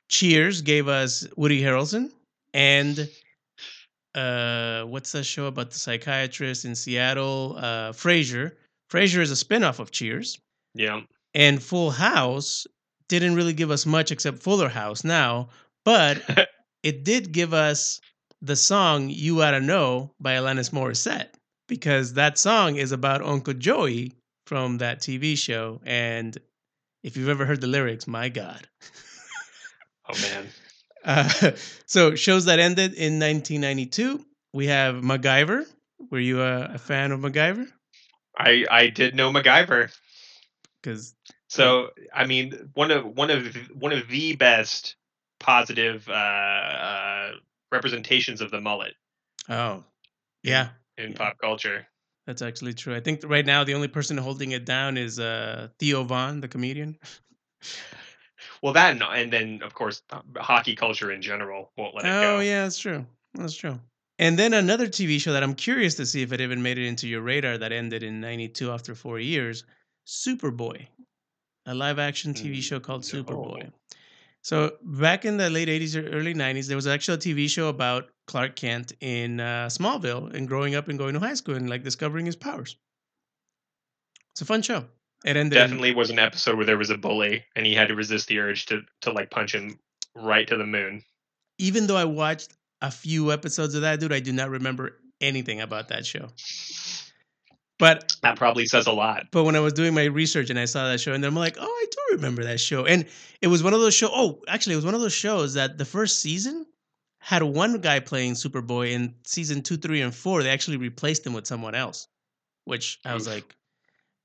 Cheers 0.09 0.63
gave 0.63 0.89
us 0.89 1.27
Woody 1.37 1.61
Harrelson 1.63 2.11
and 2.55 3.09
uh 4.15 4.83
what's 4.85 5.13
that 5.13 5.25
show 5.25 5.47
about 5.47 5.71
the 5.71 5.79
psychiatrist 5.79 6.65
in 6.65 6.75
Seattle? 6.75 7.57
Uh 7.59 7.93
Frasier. 7.93 8.53
Frasier 8.91 9.21
is 9.21 9.31
a 9.31 9.37
spin-off 9.37 9.81
of 9.81 9.91
Cheers. 9.91 10.39
Yeah. 10.75 11.03
And 11.35 11.63
Full 11.63 11.91
House 11.91 12.67
didn't 13.09 13.35
really 13.35 13.53
give 13.53 13.71
us 13.71 13.87
much 13.87 14.13
except 14.13 14.43
Fuller 14.43 14.69
House 14.69 15.05
now, 15.05 15.49
but 15.85 16.23
it 16.83 17.05
did 17.05 17.33
give 17.33 17.53
us 17.55 18.01
the 18.41 18.57
song 18.57 19.09
You 19.11 19.43
Oughta 19.43 19.61
Know 19.61 20.13
by 20.21 20.35
Alanis 20.35 20.71
Morissette 20.71 21.31
because 21.67 22.15
that 22.15 22.39
song 22.39 22.77
is 22.77 22.93
about 22.93 23.23
Uncle 23.23 23.55
Joey 23.55 24.13
from 24.47 24.79
that 24.79 25.01
TV 25.01 25.37
show. 25.37 25.81
And 25.85 26.37
if 27.03 27.17
you've 27.17 27.29
ever 27.29 27.45
heard 27.45 27.61
the 27.61 27.67
lyrics, 27.67 28.07
my 28.07 28.29
God. 28.29 28.67
Oh 30.09 30.19
man. 30.23 30.47
Uh, 31.05 31.53
so 31.87 32.17
shows 32.17 32.47
that 32.47 32.59
ended 32.59 32.93
in 32.93 33.21
1992. 33.21 34.23
We 34.53 34.67
have 34.67 34.97
MacGyver. 34.97 35.65
Were 36.11 36.19
you 36.19 36.43
a, 36.43 36.73
a 36.75 36.79
fan 36.79 37.13
of 37.13 37.21
MacGyver? 37.21 37.67
I 38.37 38.67
I 38.69 38.89
did 38.89 39.15
know 39.15 39.31
MacGyver. 39.31 39.97
Because 40.83 41.15
So 41.49 41.91
I 42.15 42.27
mean, 42.27 42.71
one 42.75 42.91
of 42.91 43.05
one 43.05 43.31
of 43.31 43.57
one 43.75 43.93
of 43.93 44.09
the 44.09 44.37
best 44.37 44.97
positive 45.41 46.09
uh, 46.09 46.13
uh, 46.13 47.33
representations 47.73 48.41
of 48.41 48.51
the 48.51 48.61
mullet 48.61 48.95
oh 49.49 49.85
yeah, 50.43 50.69
in 50.97 51.11
Yeah. 51.13 51.17
pop 51.17 51.39
culture. 51.41 51.87
That's 52.27 52.43
actually 52.43 52.75
true. 52.75 52.95
I 52.95 53.01
think 53.01 53.23
right 53.25 53.47
now 53.47 53.65
the 53.65 53.75
only 53.75 53.89
person 53.89 54.19
holding 54.19 54.53
it 54.53 54.67
down 54.67 54.99
is 54.99 55.19
uh, 55.19 55.69
Theo 55.79 56.05
Von, 56.05 56.41
the 56.41 56.49
comedian. 56.49 56.99
Well, 58.63 58.73
that 58.73 58.93
and, 58.93 59.03
and 59.03 59.33
then 59.33 59.63
of 59.63 59.75
course 59.75 60.03
hockey 60.37 60.77
culture 60.77 61.11
in 61.11 61.23
general 61.23 61.73
won't 61.77 61.95
let 61.95 62.05
it 62.05 62.09
Oh 62.09 62.21
go. 62.21 62.37
Oh 62.37 62.41
yeah, 62.41 62.63
that's 62.63 62.79
true. 62.79 63.07
That's 63.35 63.55
true. 63.55 63.81
And 64.19 64.39
then 64.39 64.53
another 64.53 64.87
TV 64.87 65.21
show 65.21 65.33
that 65.33 65.43
I'm 65.43 65.55
curious 65.55 65.95
to 65.97 66.07
see 66.07 66.23
if 66.23 66.33
it 66.33 66.41
even 66.41 66.63
made 66.63 66.79
it 66.79 66.87
into 66.87 67.09
your 67.09 67.21
radar 67.21 67.59
that 67.59 67.73
ended 67.73 68.03
in 68.03 68.21
'92 68.21 68.71
after 68.71 68.95
four 68.95 69.19
years, 69.19 69.65
Superboy, 70.07 70.87
a 71.69 71.75
live-action 71.75 72.35
TV 72.35 72.61
show 72.63 72.81
called 72.81 73.03
Superboy. 73.03 73.65
No. 73.65 73.71
So 74.43 74.77
back 74.83 75.25
in 75.25 75.37
the 75.37 75.51
late 75.51 75.69
'80s 75.69 75.95
or 75.97 76.09
early 76.17 76.35
'90s, 76.35 76.67
there 76.69 76.77
was 76.77 76.87
actually 76.87 77.15
a 77.17 77.19
TV 77.19 77.49
show 77.49 77.69
about 77.69 78.09
Clark 78.27 78.57
Kent 78.57 78.93
in 79.01 79.41
uh, 79.41 79.67
Smallville 79.69 80.33
and 80.35 80.49
growing 80.49 80.75
up 80.75 80.89
and 80.89 80.99
going 80.99 81.15
to 81.15 81.21
high 81.21 81.35
school 81.35 81.55
and 81.57 81.69
like 81.69 81.83
discovering 81.85 82.27
his 82.27 82.37
powers. 82.37 82.77
It's 84.33 84.41
a 84.41 84.45
fun 84.45 84.63
show. 84.63 84.87
It 85.25 85.37
ended 85.37 85.45
in- 85.59 85.63
Definitely 85.65 85.95
was 85.95 86.11
an 86.11 86.19
episode 86.19 86.57
where 86.57 86.67
there 86.67 86.79
was 86.79 86.91
a 86.91 86.97
bully 86.97 87.45
and 87.57 87.67
he 87.67 87.75
had 87.75 87.89
to 87.89 87.95
resist 87.97 88.29
the 88.29 88.39
urge 88.39 88.67
to 88.67 88.83
to 89.03 89.13
like 89.13 89.31
punch 89.31 89.55
him 89.55 89.79
right 90.15 90.47
to 90.49 90.57
the 90.57 90.67
moon. 90.67 91.03
even 91.59 91.87
though 91.89 91.97
I 91.97 92.05
watched 92.05 92.53
a 92.81 92.91
few 92.91 93.33
episodes 93.33 93.75
of 93.75 93.83
that, 93.83 93.99
dude, 93.99 94.13
I 94.13 94.21
do 94.21 94.33
not 94.33 94.51
remember 94.51 94.97
anything 95.21 95.61
about 95.61 95.89
that 95.89 96.07
show. 96.07 96.29
But 97.79 98.17
That 98.23 98.37
probably 98.37 98.67
says 98.67 98.87
a 98.87 98.93
lot. 98.93 99.27
but 99.31 99.45
when 99.45 99.55
I 99.55 99.61
was 99.61 99.73
doing 99.73 99.95
my 99.95 100.05
research 100.05 100.51
and 100.51 100.59
I 100.59 100.65
saw 100.65 100.89
that 100.89 101.01
show, 101.01 101.13
and 101.13 101.25
I'm 101.25 101.37
like, 101.37 101.57
oh, 101.61 101.65
I 101.65 101.87
do 101.91 102.17
remember 102.17 102.43
that 102.45 102.59
show. 102.61 102.85
And 102.87 103.05
it 103.41 103.47
was 103.47 103.63
one 103.63 103.73
of 103.73 103.81
those 103.81 103.95
show. 103.95 104.11
Oh, 104.13 104.41
actually, 104.49 104.73
it 104.73 104.77
was 104.77 104.85
one 104.85 104.95
of 104.95 105.01
those 105.01 105.13
shows 105.13 105.55
that 105.55 105.79
the 105.79 105.85
first 105.85 106.21
season 106.21 106.67
had 107.21 107.43
one 107.43 107.81
guy 107.81 108.01
playing 108.01 108.33
Superboy. 108.35 108.93
In 108.93 109.15
season 109.25 109.63
two, 109.63 109.77
three, 109.77 110.01
and 110.01 110.15
four, 110.15 110.43
they 110.43 110.51
actually 110.51 110.77
replaced 110.77 111.25
him 111.27 111.33
with 111.35 111.47
someone 111.47 111.75
else, 111.77 112.09
which 112.65 112.99
I 113.05 113.15
was 113.15 113.27
Oof. 113.29 113.35
like, 113.35 113.57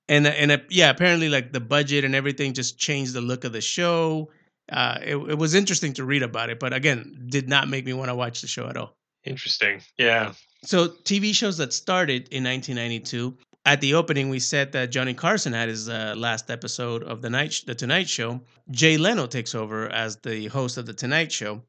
and 0.10 0.26
and 0.26 0.52
uh, 0.52 0.58
yeah, 0.70 0.89
apparently 0.89 1.30
like 1.30 1.54
the 1.54 1.60
budget 1.60 2.06
and 2.06 2.16
everything 2.16 2.54
just 2.54 2.80
changed 2.80 3.13
the 3.13 3.22
look 3.22 3.44
of 3.44 3.52
the 3.54 3.62
show. 3.62 4.32
Uh, 4.72 4.98
it, 5.02 5.16
it 5.16 5.38
was 5.38 5.54
interesting 5.54 5.94
to 5.94 6.06
read 6.06 6.24
about 6.24 6.50
it, 6.50 6.60
but 6.60 6.74
again, 6.74 7.28
did 7.30 7.48
not 7.50 7.68
make 7.68 7.86
me 7.86 7.94
want 7.94 8.10
to 8.10 8.16
watch 8.16 8.42
the 8.42 8.48
show 8.48 8.68
at 8.68 8.78
all. 8.78 8.96
Interesting. 9.26 9.82
Yeah. 9.98 10.34
So 10.64 10.88
TV 10.88 11.34
shows 11.34 11.58
that 11.58 11.74
started 11.74 12.28
in 12.30 12.44
1992. 12.44 13.38
At 13.66 13.80
the 13.80 13.94
opening, 13.94 14.30
we 14.30 14.40
said 14.40 14.74
that 14.74 14.92
Johnny 14.92 15.14
Carson 15.14 15.54
had 15.54 15.70
his 15.70 15.88
uh, 15.88 16.14
last 16.18 16.52
episode 16.52 17.04
of 17.04 17.22
the 17.22 17.30
night, 17.30 17.54
sh- 17.54 17.62
the 17.62 17.76
Tonight 17.76 18.10
Show. 18.10 18.42
Jay 18.72 18.98
Leno 18.98 19.26
takes 19.26 19.56
over 19.56 19.88
as 19.90 20.18
the 20.18 20.48
host 20.48 20.78
of 20.78 20.86
the 20.86 20.94
Tonight 20.94 21.32
Show. 21.32 21.62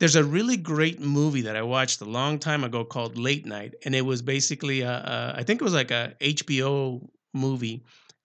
There's 0.00 0.16
a 0.16 0.24
really 0.24 0.58
great 0.58 1.00
movie 1.00 1.42
that 1.42 1.56
I 1.56 1.62
watched 1.62 2.00
a 2.02 2.06
long 2.06 2.38
time 2.38 2.64
ago 2.64 2.84
called 2.84 3.16
Late 3.16 3.46
Night, 3.46 3.74
and 3.84 3.94
it 3.94 4.04
was 4.04 4.20
basically 4.20 4.82
a, 4.82 4.90
a 4.90 5.34
I 5.38 5.42
think 5.42 5.62
it 5.62 5.64
was 5.64 5.74
like 5.74 5.90
a 5.90 6.14
HBO 6.20 7.08
movie 7.32 7.84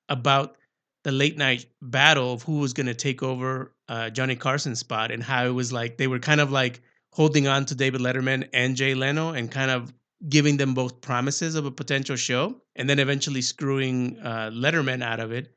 about 0.10 0.58
the 1.04 1.12
late 1.12 1.38
night 1.38 1.66
battle 1.82 2.34
of 2.34 2.44
who 2.44 2.60
was 2.60 2.74
going 2.74 2.88
to 2.88 2.94
take 2.94 3.22
over 3.24 3.74
uh, 3.88 4.10
Johnny 4.10 4.36
Carson's 4.36 4.80
spot 4.80 5.12
and 5.12 5.22
how 5.22 5.46
it 5.46 5.52
was 5.52 5.72
like 5.72 5.98
they 5.98 6.08
were 6.08 6.20
kind 6.20 6.42
of 6.42 6.52
like 6.52 6.82
holding 7.16 7.48
on 7.48 7.66
to 7.66 7.76
David 7.76 8.02
Letterman 8.02 8.50
and 8.52 8.76
Jay 8.76 8.94
Leno 8.94 9.30
and 9.32 9.50
kind 9.50 9.72
of 9.72 9.94
giving 10.28 10.58
them 10.58 10.74
both 10.74 11.00
promises 11.00 11.56
of 11.56 11.66
a 11.66 11.72
potential 11.72 12.18
show 12.18 12.62
and 12.76 12.90
then 12.90 13.00
eventually 13.00 13.42
screwing 13.42 14.20
uh, 14.20 14.52
Letterman 14.54 15.02
out 15.02 15.22
of 15.22 15.32
it 15.32 15.56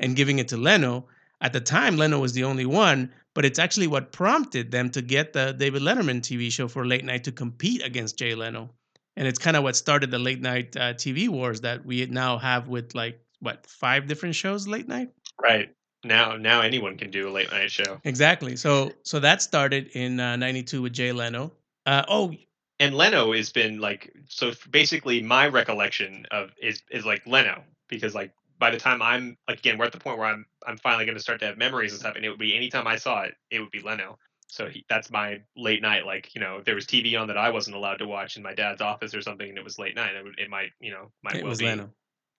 and 0.00 0.14
giving 0.14 0.38
it 0.38 0.48
to 0.48 0.58
Leno. 0.58 1.06
At 1.40 1.54
the 1.54 1.62
time, 1.62 1.96
Leno 1.96 2.18
was 2.18 2.34
the 2.34 2.44
only 2.44 2.66
one, 2.66 3.10
but 3.34 3.46
it's 3.46 3.58
actually 3.58 3.86
what 3.86 4.12
prompted 4.12 4.70
them 4.70 4.90
to 4.90 5.00
get 5.00 5.32
the 5.32 5.52
David 5.52 5.80
Letterman 5.80 6.20
TV 6.20 6.52
show 6.52 6.68
for 6.68 6.86
late 6.86 7.06
night 7.06 7.24
to 7.24 7.32
compete 7.32 7.82
against 7.82 8.18
Jay 8.18 8.34
Leno. 8.34 8.68
And 9.16 9.26
it's 9.26 9.38
kind 9.38 9.56
of 9.56 9.62
what 9.62 9.76
started 9.76 10.10
the 10.10 10.18
late 10.18 10.42
night 10.42 10.76
uh, 10.76 10.92
TV 10.92 11.30
wars 11.30 11.62
that 11.62 11.86
we 11.86 12.04
now 12.04 12.36
have 12.36 12.68
with 12.68 12.94
like, 12.94 13.18
what, 13.40 13.64
five 13.66 14.06
different 14.08 14.34
shows 14.34 14.68
late 14.68 14.88
night? 14.88 15.08
Right. 15.40 15.70
Now 16.04 16.36
now 16.36 16.60
anyone 16.60 16.96
can 16.96 17.10
do 17.10 17.28
a 17.28 17.32
late 17.32 17.50
night 17.50 17.70
show. 17.70 18.00
Exactly. 18.04 18.56
So 18.56 18.92
so 19.02 19.18
that 19.20 19.42
started 19.42 19.88
in 19.94 20.20
uh, 20.20 20.36
92 20.36 20.82
with 20.82 20.92
Jay 20.92 21.12
Leno. 21.12 21.52
Uh, 21.86 22.04
oh, 22.08 22.32
And 22.78 22.94
Leno 22.94 23.32
has 23.32 23.50
been 23.50 23.80
like 23.80 24.14
so 24.28 24.52
basically 24.70 25.22
my 25.22 25.48
recollection 25.48 26.26
of 26.30 26.50
is 26.62 26.82
is 26.90 27.04
like 27.04 27.26
Leno 27.26 27.64
because 27.88 28.14
like 28.14 28.32
by 28.58 28.70
the 28.70 28.78
time 28.78 29.02
I'm 29.02 29.36
like 29.48 29.58
again 29.58 29.78
we're 29.78 29.86
at 29.86 29.92
the 29.92 29.98
point 29.98 30.18
where 30.18 30.28
I'm 30.28 30.46
I'm 30.66 30.78
finally 30.78 31.04
going 31.04 31.16
to 31.16 31.22
start 31.22 31.40
to 31.40 31.46
have 31.46 31.58
memories 31.58 31.92
and 31.92 32.00
stuff 32.00 32.14
and 32.16 32.24
it 32.24 32.30
would 32.30 32.38
be 32.38 32.54
anytime 32.56 32.86
I 32.86 32.96
saw 32.96 33.22
it 33.22 33.34
it 33.50 33.60
would 33.60 33.70
be 33.70 33.80
Leno. 33.80 34.18
So 34.50 34.66
he, 34.66 34.84
that's 34.88 35.10
my 35.10 35.42
late 35.56 35.82
night. 35.82 36.06
Like 36.06 36.34
you 36.34 36.40
know, 36.40 36.56
if 36.58 36.64
there 36.64 36.74
was 36.74 36.86
TV 36.86 37.20
on 37.20 37.28
that 37.28 37.36
I 37.36 37.50
wasn't 37.50 37.76
allowed 37.76 37.98
to 37.98 38.06
watch 38.06 38.36
in 38.36 38.42
my 38.42 38.54
dad's 38.54 38.80
office 38.80 39.14
or 39.14 39.20
something, 39.20 39.48
and 39.48 39.58
it 39.58 39.64
was 39.64 39.78
late 39.78 39.94
night, 39.94 40.14
it, 40.14 40.24
would, 40.24 40.38
it 40.38 40.48
might 40.48 40.70
you 40.80 40.90
know 40.90 41.10
might 41.22 41.36
It 41.36 41.42
well 41.42 41.50
was 41.50 41.58
be. 41.58 41.66
Leno. 41.66 41.90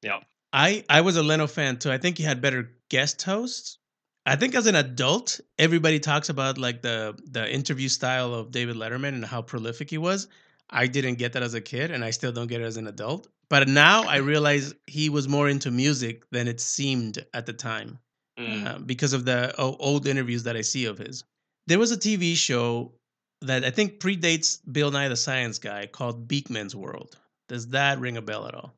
Yeah. 0.01 0.19
I 0.53 0.83
I 0.89 1.01
was 1.01 1.15
a 1.17 1.23
Leno 1.23 1.47
fan 1.47 1.77
too. 1.77 1.91
I 1.91 1.97
think 1.97 2.17
he 2.17 2.23
had 2.23 2.41
better 2.41 2.71
guest 2.89 3.21
hosts. 3.21 3.77
I 4.25 4.35
think 4.35 4.53
as 4.55 4.67
an 4.67 4.75
adult, 4.75 5.39
everybody 5.57 5.99
talks 5.99 6.29
about 6.29 6.57
like 6.57 6.81
the 6.81 7.17
the 7.31 7.51
interview 7.51 7.89
style 7.89 8.33
of 8.33 8.51
David 8.51 8.75
Letterman 8.75 9.09
and 9.09 9.25
how 9.25 9.41
prolific 9.41 9.89
he 9.89 9.97
was. 9.97 10.27
I 10.69 10.87
didn't 10.87 11.15
get 11.15 11.33
that 11.33 11.43
as 11.43 11.55
a 11.55 11.61
kid, 11.61 11.89
and 11.91 12.03
I 12.05 12.11
still 12.11 12.31
don't 12.31 12.47
get 12.47 12.61
it 12.61 12.65
as 12.65 12.77
an 12.77 12.87
adult. 12.87 13.27
But 13.49 13.67
now 13.67 14.03
I 14.03 14.17
realize 14.33 14.75
he 14.87 15.09
was 15.09 15.27
more 15.27 15.49
into 15.49 15.71
music 15.71 16.29
than 16.31 16.47
it 16.47 16.59
seemed 16.59 17.25
at 17.33 17.45
the 17.45 17.53
time 17.53 17.99
Mm. 18.39 18.65
uh, 18.65 18.79
because 18.79 19.11
of 19.11 19.25
the 19.25 19.53
old 19.57 20.07
interviews 20.07 20.43
that 20.43 20.55
I 20.55 20.61
see 20.61 20.85
of 20.85 20.97
his. 20.97 21.25
There 21.67 21.77
was 21.77 21.91
a 21.91 21.97
TV 21.97 22.35
show 22.37 22.93
that 23.41 23.65
I 23.65 23.69
think 23.69 23.99
predates 23.99 24.59
Bill 24.71 24.91
Nye 24.91 25.09
the 25.09 25.17
Science 25.17 25.59
Guy 25.59 25.87
called 25.87 26.25
Beakman's 26.29 26.73
World. 26.73 27.17
Does 27.49 27.67
that 27.67 27.99
ring 27.99 28.15
a 28.15 28.21
bell 28.21 28.47
at 28.47 28.55
all? 28.55 28.73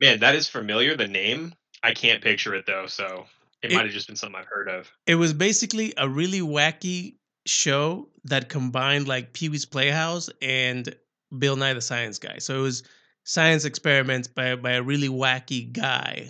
Man, 0.00 0.20
that 0.20 0.34
is 0.34 0.48
familiar. 0.48 0.96
The 0.96 1.08
name, 1.08 1.54
I 1.82 1.92
can't 1.92 2.22
picture 2.22 2.54
it 2.54 2.66
though. 2.66 2.86
So 2.86 3.26
it, 3.62 3.72
It- 3.72 3.74
might 3.74 3.84
have 3.84 3.92
just 3.92 4.06
been 4.06 4.16
something 4.16 4.38
I've 4.38 4.46
heard 4.46 4.68
of. 4.68 4.90
It 5.06 5.16
was 5.16 5.32
basically 5.32 5.92
a 5.96 6.08
really 6.08 6.40
wacky 6.40 7.16
show 7.46 8.08
that 8.24 8.48
combined 8.48 9.08
like 9.08 9.32
Pee 9.32 9.48
Wee's 9.48 9.64
Playhouse 9.64 10.28
and 10.42 10.94
Bill 11.38 11.56
Nye 11.56 11.72
the 11.74 11.80
Science 11.80 12.18
Guy. 12.18 12.38
So 12.38 12.58
it 12.58 12.62
was 12.62 12.82
science 13.24 13.64
experiments 13.64 14.28
by 14.28 14.56
by 14.56 14.72
a 14.72 14.82
really 14.82 15.08
wacky 15.08 15.72
guy. 15.72 16.28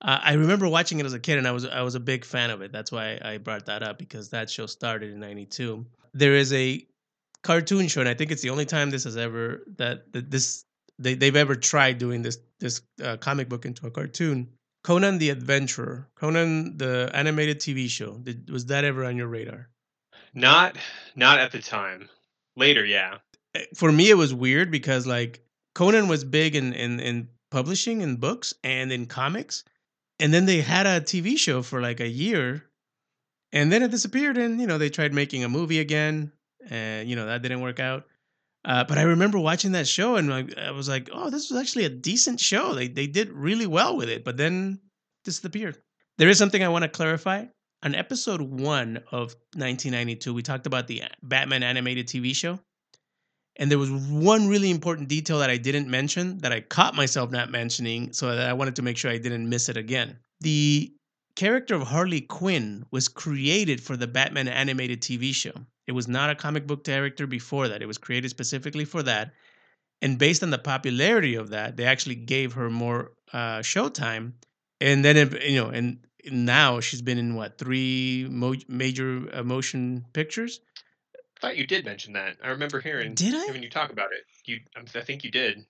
Uh, 0.00 0.20
I 0.22 0.34
remember 0.34 0.68
watching 0.68 1.00
it 1.00 1.06
as 1.06 1.14
a 1.14 1.18
kid, 1.18 1.38
and 1.38 1.48
I 1.48 1.52
was 1.52 1.64
I 1.64 1.80
was 1.82 1.94
a 1.94 2.00
big 2.00 2.24
fan 2.24 2.50
of 2.50 2.60
it. 2.62 2.72
That's 2.72 2.92
why 2.92 3.18
I 3.22 3.38
brought 3.38 3.66
that 3.66 3.82
up 3.82 3.98
because 3.98 4.30
that 4.30 4.50
show 4.50 4.66
started 4.66 5.12
in 5.12 5.20
'92. 5.20 5.86
There 6.12 6.34
is 6.34 6.52
a 6.52 6.86
cartoon 7.42 7.88
show, 7.88 8.00
and 8.00 8.08
I 8.08 8.14
think 8.14 8.30
it's 8.30 8.42
the 8.42 8.50
only 8.50 8.66
time 8.66 8.90
this 8.90 9.04
has 9.04 9.16
ever 9.16 9.62
that, 9.78 10.12
that 10.12 10.30
this 10.30 10.64
they 10.98 11.14
they've 11.14 11.36
ever 11.36 11.54
tried 11.54 11.98
doing 11.98 12.22
this 12.22 12.38
this 12.60 12.82
uh, 13.02 13.16
comic 13.16 13.48
book 13.48 13.64
into 13.66 13.86
a 13.86 13.90
cartoon. 13.90 14.48
Conan 14.82 15.16
the 15.18 15.30
Adventurer, 15.30 16.08
Conan 16.14 16.76
the 16.76 17.10
animated 17.14 17.58
TV 17.58 17.88
show. 17.88 18.18
Did, 18.18 18.50
was 18.50 18.66
that 18.66 18.84
ever 18.84 19.04
on 19.04 19.16
your 19.16 19.28
radar? 19.28 19.70
Not 20.34 20.76
not 21.16 21.38
at 21.38 21.52
the 21.52 21.60
time. 21.60 22.08
Later, 22.56 22.84
yeah. 22.84 23.18
Eh, 23.54 23.64
For 23.74 23.90
me, 23.90 24.10
it 24.10 24.16
was 24.16 24.34
weird 24.34 24.70
because 24.70 25.06
like 25.06 25.42
Conan 25.74 26.08
was 26.08 26.24
big 26.24 26.54
in 26.54 26.72
in, 26.72 27.00
in 27.00 27.28
publishing 27.50 28.02
and 28.02 28.20
books 28.20 28.54
and 28.62 28.92
in 28.92 29.06
comics, 29.06 29.64
and 30.20 30.34
then 30.34 30.46
they 30.46 30.60
had 30.60 30.86
a 30.86 31.00
TV 31.00 31.38
show 31.38 31.62
for 31.62 31.80
like 31.80 32.00
a 32.00 32.08
year, 32.08 32.64
and 33.52 33.72
then 33.72 33.82
it 33.82 33.90
disappeared. 33.90 34.36
And 34.36 34.60
you 34.60 34.66
know 34.66 34.78
they 34.78 34.90
tried 34.90 35.14
making 35.14 35.44
a 35.44 35.48
movie 35.48 35.80
again, 35.80 36.32
and 36.68 37.08
you 37.08 37.16
know 37.16 37.26
that 37.26 37.42
didn't 37.42 37.60
work 37.62 37.80
out. 37.80 38.06
Uh, 38.64 38.84
but 38.84 38.96
I 38.96 39.02
remember 39.02 39.38
watching 39.38 39.72
that 39.72 39.86
show, 39.86 40.16
and 40.16 40.28
like, 40.28 40.56
I 40.56 40.70
was 40.70 40.88
like, 40.88 41.10
"Oh, 41.12 41.28
this 41.30 41.50
was 41.50 41.60
actually 41.60 41.84
a 41.84 41.90
decent 41.90 42.40
show. 42.40 42.74
They 42.74 42.88
they 42.88 43.06
did 43.06 43.30
really 43.30 43.66
well 43.66 43.96
with 43.96 44.08
it." 44.08 44.24
But 44.24 44.36
then 44.36 44.80
disappeared. 45.24 45.78
There 46.18 46.28
is 46.28 46.38
something 46.38 46.62
I 46.62 46.68
want 46.68 46.82
to 46.84 46.88
clarify. 46.88 47.46
On 47.82 47.94
episode 47.94 48.40
one 48.40 48.98
of 49.12 49.34
1992, 49.56 50.32
we 50.32 50.42
talked 50.42 50.66
about 50.66 50.86
the 50.86 51.02
Batman 51.22 51.62
animated 51.62 52.06
TV 52.06 52.34
show. 52.34 52.58
And 53.56 53.70
there 53.70 53.78
was 53.78 53.90
one 53.90 54.48
really 54.48 54.70
important 54.70 55.08
detail 55.08 55.38
that 55.38 55.50
I 55.50 55.58
didn't 55.58 55.88
mention 55.88 56.38
that 56.38 56.52
I 56.52 56.60
caught 56.60 56.94
myself 56.94 57.30
not 57.30 57.50
mentioning, 57.50 58.12
so 58.12 58.34
that 58.34 58.48
I 58.48 58.52
wanted 58.54 58.76
to 58.76 58.82
make 58.82 58.96
sure 58.96 59.10
I 59.10 59.18
didn't 59.18 59.48
miss 59.48 59.68
it 59.68 59.76
again. 59.76 60.18
The 60.40 60.92
character 61.36 61.74
of 61.74 61.82
Harley 61.82 62.20
Quinn 62.20 62.84
was 62.90 63.08
created 63.08 63.80
for 63.80 63.96
the 63.96 64.06
Batman 64.06 64.48
animated 64.48 65.00
TV 65.00 65.34
show. 65.34 65.54
It 65.86 65.92
was 65.92 66.08
not 66.08 66.30
a 66.30 66.34
comic 66.34 66.66
book 66.66 66.84
character 66.84 67.26
before 67.26 67.68
that. 67.68 67.82
It 67.82 67.86
was 67.86 67.98
created 67.98 68.30
specifically 68.30 68.84
for 68.84 69.02
that. 69.02 69.32
And 70.00 70.18
based 70.18 70.42
on 70.42 70.50
the 70.50 70.58
popularity 70.58 71.34
of 71.34 71.50
that, 71.50 71.76
they 71.76 71.84
actually 71.84 72.16
gave 72.16 72.54
her 72.54 72.70
more 72.70 73.12
uh, 73.32 73.58
showtime. 73.58 74.32
And 74.80 75.04
then, 75.04 75.16
it, 75.16 75.42
you 75.44 75.62
know, 75.62 75.70
and 75.70 75.98
now 76.30 76.80
she's 76.80 77.02
been 77.02 77.18
in 77.18 77.34
what 77.34 77.58
three 77.58 78.26
mo- 78.30 78.54
major 78.68 79.28
uh, 79.32 79.42
motion 79.42 80.04
pictures? 80.12 80.60
I 81.16 81.40
thought 81.40 81.56
you 81.56 81.66
did 81.66 81.84
mention 81.84 82.14
that. 82.14 82.36
I 82.42 82.48
remember 82.48 82.80
hearing 82.80 83.14
Did 83.14 83.34
I? 83.34 83.44
hearing 83.46 83.62
you 83.62 83.70
talk 83.70 83.90
about 83.92 84.10
it. 84.12 84.24
You, 84.46 84.60
I 84.76 85.00
think 85.00 85.24
you 85.24 85.30
did. 85.30 85.64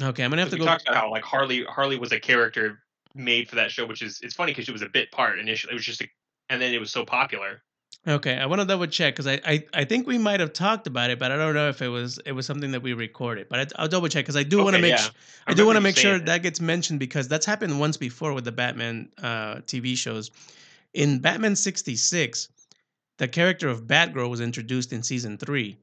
Okay, 0.00 0.22
I'm 0.22 0.30
gonna 0.30 0.42
have 0.42 0.50
to 0.50 0.58
go. 0.58 0.64
talked 0.64 0.82
about 0.82 0.96
how 0.96 1.10
like 1.10 1.24
Harley 1.24 1.64
Harley 1.64 1.98
was 1.98 2.12
a 2.12 2.20
character 2.20 2.78
made 3.18 3.48
for 3.48 3.56
that 3.56 3.70
show, 3.70 3.86
which 3.86 4.02
is 4.02 4.20
it's 4.22 4.34
funny 4.34 4.52
because 4.52 4.68
it 4.68 4.72
was 4.72 4.82
a 4.82 4.88
bit 4.88 5.10
part 5.10 5.38
initially. 5.38 5.72
It 5.72 5.74
was 5.74 5.84
just 5.84 6.00
a, 6.00 6.08
and 6.48 6.60
then 6.60 6.72
it 6.72 6.80
was 6.80 6.90
so 6.90 7.04
popular. 7.04 7.62
Okay, 8.06 8.38
I 8.38 8.46
want 8.46 8.60
to 8.60 8.66
double 8.66 8.86
check 8.86 9.14
because 9.14 9.26
I, 9.26 9.40
I 9.44 9.64
I 9.74 9.84
think 9.84 10.06
we 10.06 10.18
might 10.18 10.40
have 10.40 10.52
talked 10.52 10.86
about 10.86 11.10
it, 11.10 11.18
but 11.18 11.32
I 11.32 11.36
don't 11.36 11.54
know 11.54 11.68
if 11.68 11.82
it 11.82 11.88
was 11.88 12.18
it 12.24 12.32
was 12.32 12.46
something 12.46 12.70
that 12.70 12.80
we 12.80 12.92
recorded. 12.94 13.48
But 13.48 13.58
I, 13.58 13.82
I'll 13.82 13.88
double 13.88 14.08
check 14.08 14.24
because 14.24 14.36
I 14.36 14.44
do 14.44 14.62
want 14.62 14.76
to 14.76 14.82
make 14.82 14.92
yeah. 14.92 14.96
sh- 14.96 15.10
I, 15.46 15.54
do 15.54 15.66
want 15.66 15.76
to 15.76 15.80
make 15.80 15.96
sure 15.96 16.16
it. 16.16 16.26
that 16.26 16.42
gets 16.42 16.60
mentioned 16.60 17.00
because 17.00 17.28
that's 17.28 17.44
happened 17.44 17.78
once 17.80 17.96
before 17.96 18.32
with 18.32 18.44
the 18.44 18.52
Batman 18.52 19.08
uh, 19.22 19.56
TV 19.66 19.96
shows. 19.96 20.30
In 20.94 21.18
Batman 21.18 21.56
'66, 21.56 22.48
the 23.18 23.28
character 23.28 23.68
of 23.68 23.82
Batgirl 23.82 24.30
was 24.30 24.40
introduced 24.40 24.92
in 24.92 25.02
season 25.02 25.36
three, 25.36 25.76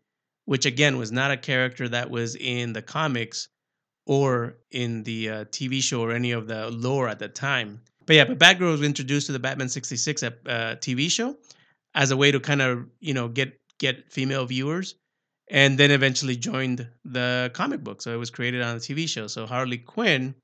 which 0.46 0.66
again 0.66 0.98
was 0.98 1.12
not 1.12 1.32
a 1.32 1.38
character 1.38 1.90
that 1.90 2.10
was 2.10 2.36
in 2.36 2.74
the 2.74 2.82
comics 2.82 3.50
or 4.06 4.58
in 4.72 5.04
the 5.04 5.30
uh, 5.30 5.46
TV 5.46 5.82
show 5.82 6.02
or 6.02 6.12
any 6.12 6.32
of 6.32 6.48
the 6.48 6.70
lore 6.70 7.08
at 7.08 7.20
the 7.20 7.28
time. 7.28 7.82
But 8.06 8.16
yeah, 8.16 8.26
but 8.26 8.38
Batgirl 8.38 8.72
was 8.72 8.82
introduced 8.84 9.28
to 9.28 9.34
the 9.34 9.40
Batman 9.40 9.70
'66 9.70 10.24
uh, 10.24 10.30
TV 10.46 11.10
show 11.10 11.36
as 11.96 12.12
a 12.12 12.18
way 12.18 12.32
to 12.32 12.40
kind 12.40 12.62
of 12.62 12.88
you 13.00 13.14
know 13.14 13.28
get 13.28 13.60
get 13.80 14.12
female 14.12 14.46
viewers, 14.46 14.96
and 15.50 15.78
then 15.78 15.92
eventually 15.92 16.36
joined 16.36 16.88
the 17.04 17.52
comic 17.54 17.84
book. 17.84 18.02
So 18.02 18.14
it 18.14 18.18
was 18.18 18.30
created 18.30 18.62
on 18.62 18.76
a 18.76 18.80
TV 18.80 19.10
show. 19.10 19.28
So 19.28 19.48
Harley 19.48 19.80
Quinn 19.80 20.36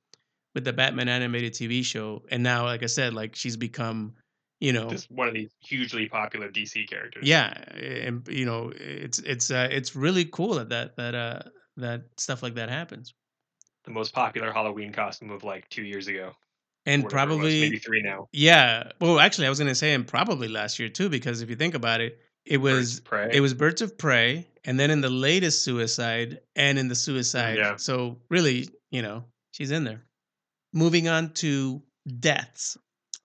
with 0.55 0.65
the 0.65 0.73
Batman 0.73 1.07
animated 1.07 1.53
TV 1.53 1.83
show, 1.85 2.23
and 2.31 2.41
now, 2.41 2.65
like 2.65 2.83
I 2.83 2.87
said, 2.87 3.13
like 3.13 3.35
she's 3.35 3.57
become 3.57 4.15
you 4.59 4.73
know 4.73 4.89
Just 4.89 5.11
one 5.11 5.27
of 5.27 5.33
these 5.33 5.51
hugely 5.59 6.07
popular 6.07 6.49
DC 6.49 6.87
characters. 6.87 7.27
yeah 7.27 7.51
and 7.73 8.27
you 8.27 8.45
know 8.45 8.71
it's 8.75 9.19
it's 9.19 9.49
uh, 9.51 9.67
it's 9.71 9.95
really 9.95 10.25
cool 10.25 10.53
that 10.55 10.69
that 10.69 10.95
that 10.97 11.15
uh 11.15 11.39
that 11.77 12.03
stuff 12.17 12.43
like 12.43 12.55
that 12.55 12.69
happens 12.69 13.13
the 13.83 13.91
most 13.91 14.13
popular 14.13 14.51
Halloween 14.51 14.91
costume 14.91 15.31
of 15.31 15.43
like 15.43 15.67
two 15.69 15.83
years 15.83 16.07
ago. 16.07 16.33
and 16.85 17.03
was, 17.03 17.13
probably 17.13 17.61
maybe 17.61 17.77
three 17.77 18.01
now. 18.01 18.27
yeah 18.31 18.89
well 18.99 19.19
actually 19.19 19.45
i 19.45 19.49
was 19.49 19.59
gonna 19.59 19.75
say 19.75 19.93
and 19.93 20.07
probably 20.07 20.47
last 20.47 20.79
year 20.79 20.89
too 20.89 21.09
because 21.09 21.41
if 21.41 21.49
you 21.49 21.55
think 21.55 21.75
about 21.75 22.01
it 22.01 22.19
it 22.45 22.57
was 22.57 23.01
it 23.31 23.39
was 23.39 23.53
birds 23.53 23.81
of 23.83 23.97
prey 23.97 24.47
and 24.65 24.79
then 24.79 24.89
in 24.89 24.99
the 25.01 25.09
latest 25.09 25.63
suicide 25.63 26.39
and 26.55 26.79
in 26.79 26.87
the 26.87 26.95
suicide 26.95 27.57
yeah. 27.57 27.75
so 27.75 28.17
really 28.29 28.67
you 28.89 29.01
know 29.01 29.23
she's 29.51 29.69
in 29.69 29.83
there 29.83 30.03
moving 30.73 31.07
on 31.07 31.31
to 31.33 31.81
deaths 32.19 32.77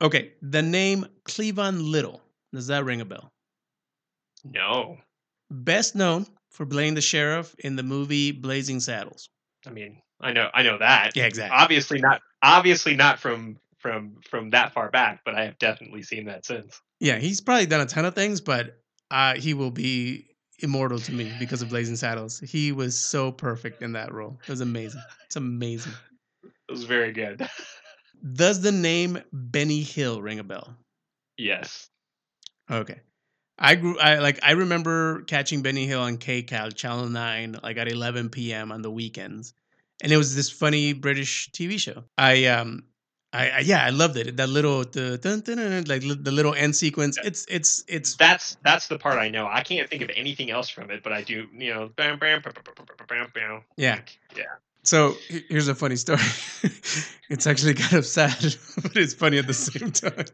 okay 0.03 0.33
the 0.43 0.63
name 0.63 1.07
cleavon 1.25 1.91
little 1.91 2.21
does 2.53 2.67
that 2.67 2.85
ring 2.85 3.01
a 3.01 3.07
bell 3.07 3.33
no. 4.45 4.99
best 5.51 5.97
known 5.97 6.27
for 6.51 6.67
playing 6.67 6.95
the 6.95 7.01
sheriff 7.01 7.55
in 7.61 7.75
the 7.75 7.83
movie 7.83 8.33
blazing 8.33 8.81
saddles 8.81 9.31
I 9.67 9.71
mean, 9.71 10.01
I 10.21 10.33
know, 10.33 10.49
I 10.53 10.63
know 10.63 10.79
that. 10.79 11.17
yeah 11.17 11.27
exactly 11.27 11.57
Obviously 11.57 12.01
not. 12.01 12.23
Obviously 12.43 12.95
not 12.97 13.19
from 13.19 13.59
from 13.79 14.17
from 14.29 14.51
that 14.51 14.73
far 14.73 14.91
back, 14.91 15.21
but 15.25 15.35
I 15.35 15.45
have 15.45 15.59
definitely 15.59 16.03
seen 16.03 16.27
that 16.27 16.45
since. 16.45 16.81
Yeah, 17.01 17.19
he's 17.19 17.41
probably 17.41 17.67
done 17.67 17.81
a 17.83 17.87
ton 17.87 18.05
of 18.05 18.15
things, 18.15 18.41
but 18.41 18.79
uh, 19.11 19.35
he 19.35 19.55
will 19.55 19.71
be 19.71 20.27
immortal 20.61 20.99
to 20.99 21.13
me 21.13 21.33
because 21.39 21.61
of 21.63 21.69
Blazing 21.69 21.97
Saddles. 21.97 22.41
He 22.41 22.73
was 22.73 22.99
so 22.99 23.31
perfect 23.31 23.83
in 23.83 23.93
that 23.93 24.13
role. 24.13 24.39
It 24.43 24.51
was 24.51 24.63
amazing. 24.63 25.03
It's 25.27 25.37
amazing. 25.37 25.93
It 26.43 26.73
was 26.73 26.85
very 26.85 27.13
good. 27.13 27.47
Does 28.33 28.63
the 28.63 28.73
name 28.73 29.19
Benny 29.33 29.83
Hill 29.83 30.23
ring 30.23 30.39
a 30.39 30.45
bell? 30.45 30.75
yes. 31.37 31.89
Okay. 32.71 33.01
I 33.59 33.75
grew 33.75 33.99
I 33.99 34.19
like 34.19 34.41
I 34.43 34.53
remember 34.53 35.23
catching 35.23 35.63
Benny 35.63 35.87
Hill 35.87 36.01
on 36.01 36.19
KCAL 36.19 36.75
Channel 36.75 37.09
9 37.09 37.61
like 37.63 37.77
at 37.79 37.91
11 37.91 38.31
p.m. 38.31 38.73
on 38.73 38.83
the 38.83 38.91
weekends 38.91 39.55
and 40.03 40.13
it 40.13 40.17
was 40.17 40.35
this 40.35 40.51
funny 40.51 40.93
British 40.93 41.51
TV 41.51 41.79
show. 41.79 42.05
I 42.19 42.47
um, 42.47 42.85
I, 43.33 43.51
I 43.51 43.59
yeah, 43.61 43.85
I 43.85 43.91
loved 43.91 44.17
it. 44.17 44.37
That 44.37 44.49
little 44.49 44.85
the 44.85 45.19
dun, 45.19 45.41
dun, 45.41 45.57
dun, 45.57 45.85
like 45.85 46.03
the 46.03 46.33
little 46.33 46.55
end 46.55 46.75
sequence. 46.77 47.19
It's 47.23 47.47
it's 47.49 47.85
it's 47.89 48.17
that's 48.17 48.57
that's 48.63 48.89
the 48.89 48.99
part 48.99 49.19
I 49.19 49.29
know. 49.29 49.47
I 49.47 49.63
can't 49.63 49.89
think 49.89 50.03
of 50.03 50.11
anything 50.15 50.51
else 50.51 50.69
from 50.69 50.91
it, 50.91 51.03
but 51.03 51.13
I 51.13 51.23
do. 51.23 51.47
You 51.53 51.75
know, 51.75 51.91
bam, 51.97 52.19
bam, 52.19 52.43
bam, 52.43 52.53
bam, 52.55 52.87
bam, 52.99 53.07
bam. 53.09 53.31
bam. 53.35 53.63
Yeah, 53.77 54.01
yeah. 54.37 54.45
So 54.85 55.17
here's 55.29 55.69
a 55.69 55.75
funny 55.75 55.97
story. 55.97 56.21
it's 57.29 57.47
actually 57.47 57.75
kind 57.75 57.95
of 57.95 58.07
sad, 58.07 58.39
but 58.83 58.97
it's 58.97 59.15
funny 59.15 59.39
at 59.39 59.47
the 59.47 59.55
same 59.55 59.91
time. 59.91 60.27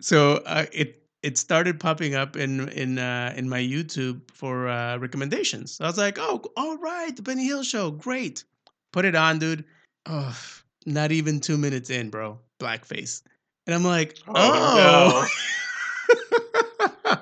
So 0.00 0.34
uh, 0.46 0.66
it 0.72 1.01
it 1.22 1.38
started 1.38 1.78
popping 1.78 2.14
up 2.14 2.36
in 2.36 2.68
in 2.70 2.98
uh, 2.98 3.32
in 3.36 3.48
my 3.48 3.60
YouTube 3.60 4.20
for 4.32 4.68
uh, 4.68 4.98
recommendations. 4.98 5.78
I 5.80 5.86
was 5.86 5.98
like, 5.98 6.18
oh, 6.18 6.42
all 6.56 6.76
right, 6.78 7.14
the 7.14 7.22
Benny 7.22 7.46
Hill 7.46 7.62
show, 7.62 7.90
great. 7.90 8.44
Put 8.92 9.04
it 9.04 9.14
on, 9.14 9.38
dude. 9.38 9.64
Oh, 10.06 10.36
not 10.84 11.12
even 11.12 11.40
two 11.40 11.56
minutes 11.56 11.90
in, 11.90 12.10
bro. 12.10 12.38
Blackface, 12.60 13.22
and 13.66 13.74
I'm 13.74 13.84
like, 13.84 14.18
Oh, 14.28 15.28
oh. 15.28 17.18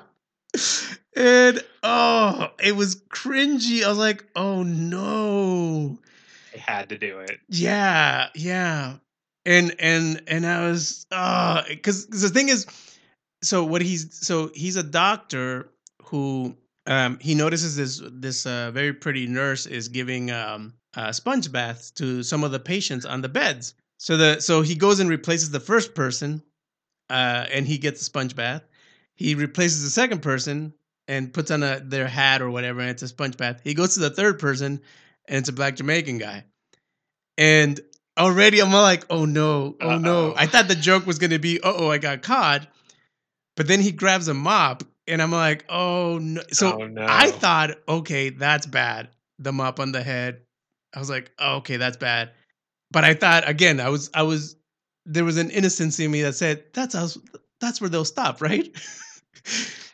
and 1.15 1.63
oh, 1.83 2.49
it 2.59 2.75
was 2.75 2.95
cringy. 2.95 3.83
I 3.83 3.89
was 3.89 3.97
like, 3.97 4.25
oh 4.35 4.63
no. 4.63 5.99
They 6.53 6.59
had 6.59 6.89
to 6.89 6.97
do 6.97 7.19
it. 7.19 7.39
Yeah, 7.49 8.27
yeah. 8.35 8.95
And 9.45 9.75
and 9.79 10.21
and 10.27 10.45
I 10.45 10.67
was 10.67 11.05
uh 11.11 11.63
cuz 11.81 12.07
the 12.07 12.29
thing 12.29 12.49
is 12.49 12.65
so 13.43 13.63
what 13.63 13.81
he's 13.81 14.25
so 14.25 14.51
he's 14.53 14.75
a 14.75 14.83
doctor 14.83 15.69
who 16.03 16.55
um 16.87 17.17
he 17.21 17.35
notices 17.35 17.75
this 17.75 18.01
this 18.11 18.45
uh, 18.45 18.71
very 18.71 18.93
pretty 18.93 19.27
nurse 19.27 19.65
is 19.65 19.87
giving 19.87 20.31
um 20.31 20.73
uh, 20.93 21.11
sponge 21.11 21.51
baths 21.51 21.89
to 21.91 22.21
some 22.21 22.43
of 22.43 22.51
the 22.51 22.59
patients 22.59 23.05
on 23.05 23.21
the 23.21 23.29
beds. 23.29 23.73
So 23.97 24.17
the 24.17 24.41
so 24.41 24.61
he 24.61 24.75
goes 24.75 24.99
and 24.99 25.09
replaces 25.09 25.51
the 25.51 25.59
first 25.59 25.95
person 25.95 26.43
uh 27.09 27.45
and 27.51 27.65
he 27.65 27.77
gets 27.77 28.01
a 28.01 28.05
sponge 28.05 28.35
bath. 28.35 28.63
He 29.15 29.35
replaces 29.35 29.83
the 29.83 29.89
second 29.89 30.21
person 30.21 30.73
and 31.07 31.33
puts 31.33 31.51
on 31.51 31.63
a 31.63 31.79
their 31.79 32.07
hat 32.07 32.41
or 32.41 32.49
whatever 32.49 32.81
and 32.81 32.89
it's 32.89 33.03
a 33.03 33.07
sponge 33.07 33.37
bath. 33.37 33.61
He 33.63 33.73
goes 33.73 33.95
to 33.95 33.99
the 34.01 34.09
third 34.09 34.39
person 34.39 34.81
and 35.27 35.37
it's 35.37 35.49
a 35.49 35.53
black 35.53 35.75
Jamaican 35.75 36.17
guy. 36.17 36.45
And 37.37 37.79
already 38.17 38.61
I'm 38.61 38.71
like, 38.71 39.05
oh 39.09 39.25
no, 39.25 39.75
oh 39.81 39.97
no. 39.97 40.27
Uh-oh. 40.27 40.33
I 40.37 40.45
thought 40.45 40.67
the 40.67 40.75
joke 40.75 41.05
was 41.07 41.19
gonna 41.19 41.39
be, 41.39 41.59
oh, 41.63 41.89
I 41.89 41.97
got 41.97 42.21
caught. 42.21 42.67
But 43.55 43.67
then 43.67 43.81
he 43.81 43.91
grabs 43.91 44.27
a 44.27 44.33
mop, 44.33 44.83
and 45.07 45.21
I'm 45.21 45.31
like, 45.31 45.65
oh 45.69 46.19
no. 46.21 46.41
So 46.51 46.79
Oh, 46.81 46.87
no. 46.87 47.05
I 47.07 47.31
thought, 47.31 47.71
okay, 47.87 48.29
that's 48.29 48.65
bad. 48.65 49.09
The 49.39 49.51
mop 49.51 49.79
on 49.79 49.91
the 49.91 50.03
head. 50.03 50.41
I 50.93 50.99
was 50.99 51.09
like, 51.09 51.31
oh, 51.39 51.57
okay, 51.57 51.77
that's 51.77 51.97
bad. 51.97 52.31
But 52.91 53.03
I 53.03 53.13
thought 53.13 53.47
again, 53.47 53.79
I 53.79 53.89
was, 53.89 54.09
I 54.13 54.23
was, 54.23 54.55
there 55.05 55.25
was 55.25 55.37
an 55.37 55.49
innocence 55.49 55.99
in 55.99 56.11
me 56.11 56.21
that 56.23 56.35
said, 56.35 56.63
that's 56.73 56.95
us. 56.95 57.17
That's 57.59 57.79
where 57.79 57.89
they'll 57.89 58.05
stop, 58.05 58.41
right? 58.41 58.67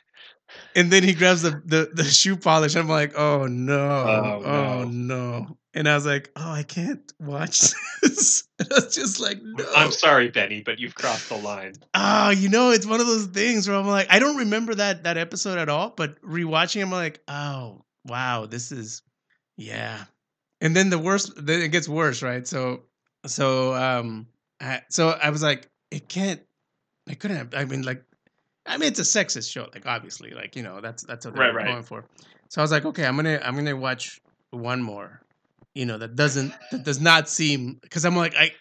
and 0.77 0.89
then 0.91 1.03
he 1.03 1.13
grabs 1.13 1.41
the, 1.41 1.61
the 1.65 1.89
the 1.93 2.03
shoe 2.05 2.37
polish. 2.37 2.75
I'm 2.75 2.87
like, 2.87 3.17
oh 3.17 3.47
no, 3.47 3.73
Oh, 3.79 4.41
oh, 4.45 4.83
no. 4.85 4.85
no. 4.85 5.57
And 5.73 5.87
I 5.87 5.93
was 5.93 6.05
like, 6.07 6.31
oh, 6.35 6.51
I 6.51 6.63
can't 6.63 7.11
watch 7.19 7.59
this. 8.01 8.47
I 8.59 8.65
was 8.71 8.95
just 8.95 9.19
like, 9.19 9.39
no. 9.43 9.63
I'm 9.75 9.91
sorry, 9.91 10.29
Benny, 10.29 10.61
but 10.61 10.79
you've 10.79 10.95
crossed 10.95 11.29
the 11.29 11.37
line. 11.37 11.73
Ah, 11.93 12.31
you 12.31 12.49
know, 12.49 12.71
it's 12.71 12.85
one 12.87 12.99
of 12.99 13.05
those 13.05 13.25
things 13.27 13.67
where 13.67 13.77
I'm 13.77 13.85
like, 13.85 14.07
I 14.09 14.17
don't 14.19 14.37
remember 14.37 14.73
that 14.75 15.03
that 15.03 15.17
episode 15.17 15.57
at 15.59 15.69
all, 15.69 15.93
but 15.95 16.19
rewatching, 16.21 16.81
I'm 16.81 16.91
like, 16.91 17.19
oh 17.27 17.83
wow, 18.05 18.45
this 18.47 18.71
is, 18.71 19.01
yeah. 19.57 20.05
And 20.61 20.75
then 20.75 20.89
the 20.89 20.97
worst, 20.97 21.33
then 21.37 21.61
it 21.61 21.67
gets 21.69 21.87
worse, 21.89 22.23
right? 22.23 22.47
So, 22.47 22.83
so, 23.25 23.75
um, 23.75 24.27
I, 24.61 24.81
so 24.89 25.09
I 25.09 25.29
was 25.29 25.43
like, 25.43 25.69
it 25.91 26.07
can't, 26.07 26.41
I 27.07 27.13
couldn't 27.13 27.37
have. 27.37 27.53
I 27.53 27.65
mean, 27.65 27.83
like, 27.83 28.03
I 28.67 28.77
mean, 28.77 28.87
it's 28.89 28.99
a 28.99 29.03
sexist 29.03 29.51
show, 29.51 29.67
like 29.73 29.85
obviously, 29.85 30.31
like 30.31 30.55
you 30.55 30.63
know, 30.63 30.81
that's 30.81 31.03
that's 31.03 31.25
what 31.25 31.35
they're 31.35 31.45
Right, 31.53 31.55
right. 31.55 31.67
going 31.67 31.83
for. 31.83 32.05
So 32.49 32.61
I 32.61 32.63
was 32.63 32.71
like, 32.71 32.85
okay, 32.85 33.05
I'm 33.05 33.15
gonna 33.15 33.39
I'm 33.43 33.55
gonna 33.55 33.75
watch 33.75 34.19
one 34.51 34.81
more, 34.81 35.21
you 35.75 35.85
know, 35.85 35.97
that 35.97 36.15
doesn't 36.15 36.53
that 36.71 36.83
does 36.83 36.99
not 37.01 37.29
seem 37.29 37.79
because 37.81 38.05
I'm 38.05 38.15
like, 38.15 38.35
I 38.35 38.51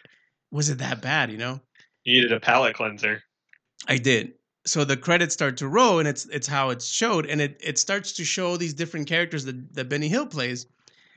was 0.50 0.68
it 0.70 0.78
that 0.78 1.02
bad, 1.02 1.30
you 1.30 1.38
know? 1.38 1.60
You 2.04 2.14
needed 2.22 2.32
a 2.32 2.40
palate 2.40 2.74
cleanser. 2.74 3.22
I 3.88 3.98
did. 3.98 4.34
So 4.64 4.84
the 4.84 4.96
credits 4.96 5.34
start 5.34 5.56
to 5.58 5.68
roll, 5.68 5.98
and 5.98 6.08
it's 6.08 6.26
it's 6.26 6.46
how 6.46 6.70
it's 6.70 6.86
showed, 6.86 7.26
and 7.26 7.40
it 7.40 7.60
it 7.62 7.78
starts 7.78 8.12
to 8.14 8.24
show 8.24 8.56
these 8.56 8.74
different 8.74 9.06
characters 9.08 9.44
that, 9.44 9.74
that 9.74 9.88
Benny 9.88 10.08
Hill 10.08 10.26
plays, 10.26 10.66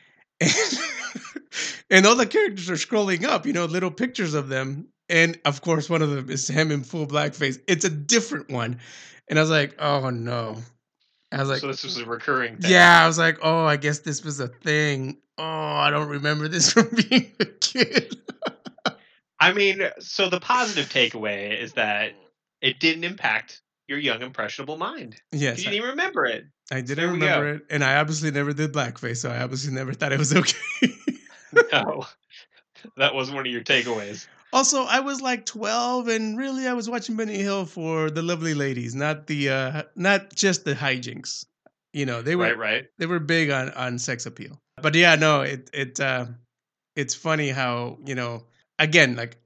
and, 0.39 0.51
and 1.89 2.05
all 2.05 2.15
the 2.15 2.25
characters 2.27 2.69
are 2.69 2.73
scrolling 2.73 3.23
up, 3.23 3.45
you 3.47 3.53
know, 3.53 3.65
little 3.65 3.89
pictures 3.91 4.35
of 4.35 4.49
them, 4.49 4.87
and 5.09 5.39
of 5.45 5.61
course 5.61 5.89
one 5.89 6.01
of 6.01 6.09
them 6.09 6.29
is 6.29 6.47
him 6.47 6.71
in 6.71 6.83
full 6.83 7.07
blackface. 7.07 7.59
It's 7.67 7.85
a 7.85 7.89
different 7.89 8.49
one, 8.49 8.79
and 9.27 9.39
I 9.39 9.41
was 9.41 9.51
like, 9.51 9.75
oh 9.79 10.09
no, 10.09 10.57
I 11.31 11.37
was 11.39 11.49
like, 11.49 11.59
so 11.59 11.67
this 11.67 11.83
was 11.83 11.97
a 11.97 12.05
recurring 12.05 12.57
thing. 12.57 12.71
yeah, 12.71 13.03
I 13.03 13.07
was 13.07 13.17
like, 13.17 13.39
oh, 13.41 13.65
I 13.65 13.77
guess 13.77 13.99
this 13.99 14.23
was 14.23 14.39
a 14.39 14.47
thing. 14.47 15.17
Oh, 15.37 15.43
I 15.43 15.89
don't 15.89 16.09
remember 16.09 16.47
this 16.47 16.71
from 16.73 16.89
being 17.09 17.31
a 17.39 17.45
kid. 17.45 18.15
I 19.39 19.53
mean, 19.53 19.81
so 19.99 20.29
the 20.29 20.39
positive 20.41 20.89
takeaway 20.89 21.57
is 21.57 21.73
that 21.73 22.11
it 22.61 22.79
didn't 22.79 23.05
impact 23.05 23.61
your 23.87 23.97
young 23.97 24.21
impressionable 24.21 24.77
mind. 24.77 25.15
yes, 25.31 25.57
You 25.59 25.63
didn't 25.65 25.75
even 25.77 25.89
remember 25.91 26.25
it. 26.25 26.45
I 26.71 26.81
didn't 26.81 27.05
we 27.05 27.11
remember 27.13 27.53
it, 27.55 27.65
and 27.71 27.83
I 27.83 27.95
obviously 27.95 28.31
never 28.31 28.53
did 28.53 28.73
blackface, 28.73 29.17
so 29.17 29.31
I 29.31 29.41
obviously 29.41 29.73
never 29.73 29.93
thought 29.93 30.11
it 30.11 30.19
was 30.19 30.35
okay. 30.35 30.57
No. 31.71 32.05
that 32.97 33.15
was 33.15 33.31
one 33.31 33.47
of 33.47 33.51
your 33.51 33.63
takeaways. 33.63 34.27
Also, 34.53 34.83
I 34.83 34.99
was 34.99 35.21
like 35.21 35.45
twelve, 35.45 36.07
and 36.07 36.37
really, 36.37 36.67
I 36.67 36.73
was 36.73 36.89
watching 36.89 37.15
Benny 37.15 37.37
Hill 37.37 37.65
for 37.65 38.09
the 38.09 38.21
lovely 38.21 38.53
ladies, 38.53 38.95
not 38.95 39.27
the, 39.27 39.49
uh 39.49 39.83
not 39.95 40.33
just 40.35 40.65
the 40.65 40.73
hijinks. 40.75 41.45
You 41.93 42.05
know, 42.05 42.21
they 42.21 42.35
were 42.35 42.45
Right, 42.45 42.57
right. 42.57 42.85
they 42.97 43.05
were 43.05 43.19
big 43.19 43.49
on 43.49 43.71
on 43.71 43.97
sex 43.99 44.25
appeal. 44.25 44.59
But 44.81 44.95
yeah, 44.95 45.15
no, 45.15 45.41
it 45.41 45.69
it 45.73 45.99
uh, 45.99 46.27
it's 46.95 47.15
funny 47.15 47.49
how 47.49 47.97
you 48.05 48.15
know 48.15 48.45
again 48.79 49.15
like 49.15 49.37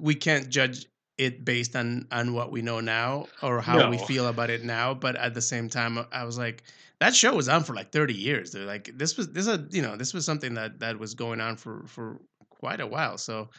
we 0.00 0.14
can't 0.14 0.48
judge 0.48 0.86
it 1.18 1.44
based 1.44 1.74
on 1.76 2.06
on 2.12 2.32
what 2.34 2.50
we 2.52 2.62
know 2.62 2.80
now 2.80 3.26
or 3.42 3.60
how 3.60 3.90
we 3.90 3.98
feel 3.98 4.28
about 4.28 4.50
it 4.50 4.64
now. 4.64 4.94
But 4.94 5.16
at 5.16 5.34
the 5.34 5.42
same 5.42 5.68
time, 5.68 5.98
I 6.12 6.24
was 6.24 6.38
like, 6.38 6.62
that 7.00 7.14
show 7.14 7.34
was 7.34 7.48
on 7.48 7.64
for 7.64 7.74
like 7.74 7.90
thirty 7.92 8.14
years. 8.14 8.52
They're 8.52 8.64
like 8.66 8.90
this 8.96 9.16
was 9.16 9.32
this 9.32 9.46
a 9.46 9.66
you 9.70 9.82
know 9.82 9.96
this 9.96 10.14
was 10.14 10.24
something 10.24 10.54
that 10.54 10.80
that 10.80 10.98
was 10.98 11.14
going 11.14 11.40
on 11.40 11.56
for 11.56 11.84
for 11.86 12.20
quite 12.50 12.80
a 12.80 12.86
while. 12.86 13.18
So 13.18 13.50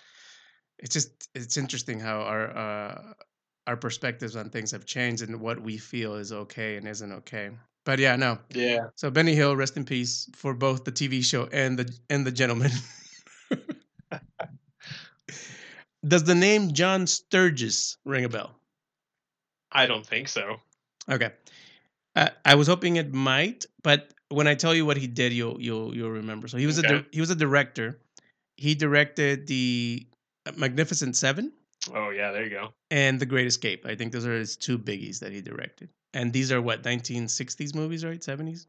it's 0.79 0.93
just 0.93 1.29
it's 1.35 1.57
interesting 1.57 1.99
how 1.99 2.21
our 2.21 2.57
uh, 2.57 3.13
our 3.67 3.77
perspectives 3.77 4.35
on 4.35 4.49
things 4.49 4.71
have 4.71 4.85
changed 4.85 5.21
and 5.21 5.39
what 5.39 5.61
we 5.61 5.77
feel 5.77 6.15
is 6.15 6.31
okay 6.31 6.77
and 6.77 6.87
isn't 6.87 7.11
okay. 7.11 7.51
But 7.85 7.99
yeah, 7.99 8.15
no, 8.15 8.37
Yeah. 8.53 8.87
so 8.95 9.09
Benny 9.09 9.33
Hill, 9.35 9.55
rest 9.55 9.77
in 9.77 9.85
peace 9.85 10.29
for 10.35 10.53
both 10.53 10.83
the 10.83 10.91
TV 10.91 11.23
show 11.23 11.47
and 11.51 11.77
the 11.79 11.91
and 12.09 12.25
the 12.25 12.31
gentleman. 12.31 12.71
Does 16.07 16.23
the 16.23 16.35
name 16.35 16.71
John 16.73 17.07
Sturges 17.07 17.97
ring 18.05 18.23
a 18.25 18.29
bell? 18.29 18.55
I 19.71 19.85
don't 19.85 20.05
think 20.05 20.27
so. 20.29 20.57
Okay, 21.11 21.31
uh, 22.15 22.29
I 22.45 22.55
was 22.55 22.67
hoping 22.67 22.95
it 22.95 23.13
might, 23.13 23.65
but 23.83 24.13
when 24.29 24.47
I 24.47 24.55
tell 24.55 24.73
you 24.73 24.85
what 24.85 24.97
he 24.97 25.07
did, 25.07 25.33
you'll 25.33 25.59
you'll 25.61 25.95
you'll 25.95 26.11
remember. 26.11 26.47
So 26.47 26.57
he 26.57 26.65
was 26.65 26.77
a 26.77 26.83
di- 26.83 27.05
he 27.11 27.19
was 27.19 27.29
a 27.31 27.35
director. 27.35 27.99
He 28.55 28.75
directed 28.75 29.47
the 29.47 30.07
Magnificent 30.57 31.15
Seven 31.15 31.51
Oh 31.93 32.09
yeah, 32.09 32.31
there 32.31 32.43
you 32.43 32.49
go. 32.49 32.73
and 32.91 33.19
The 33.19 33.25
Great 33.25 33.47
Escape. 33.47 33.85
I 33.85 33.95
think 33.95 34.11
those 34.11 34.25
are 34.25 34.33
his 34.37 34.57
two 34.57 34.77
biggies 34.77 35.19
that 35.19 35.31
he 35.31 35.41
directed. 35.41 35.89
And 36.13 36.33
these 36.33 36.51
are 36.51 36.61
what 36.61 36.83
1960s 36.83 37.73
movies, 37.73 38.03
right? 38.03 38.19
70s, 38.19 38.65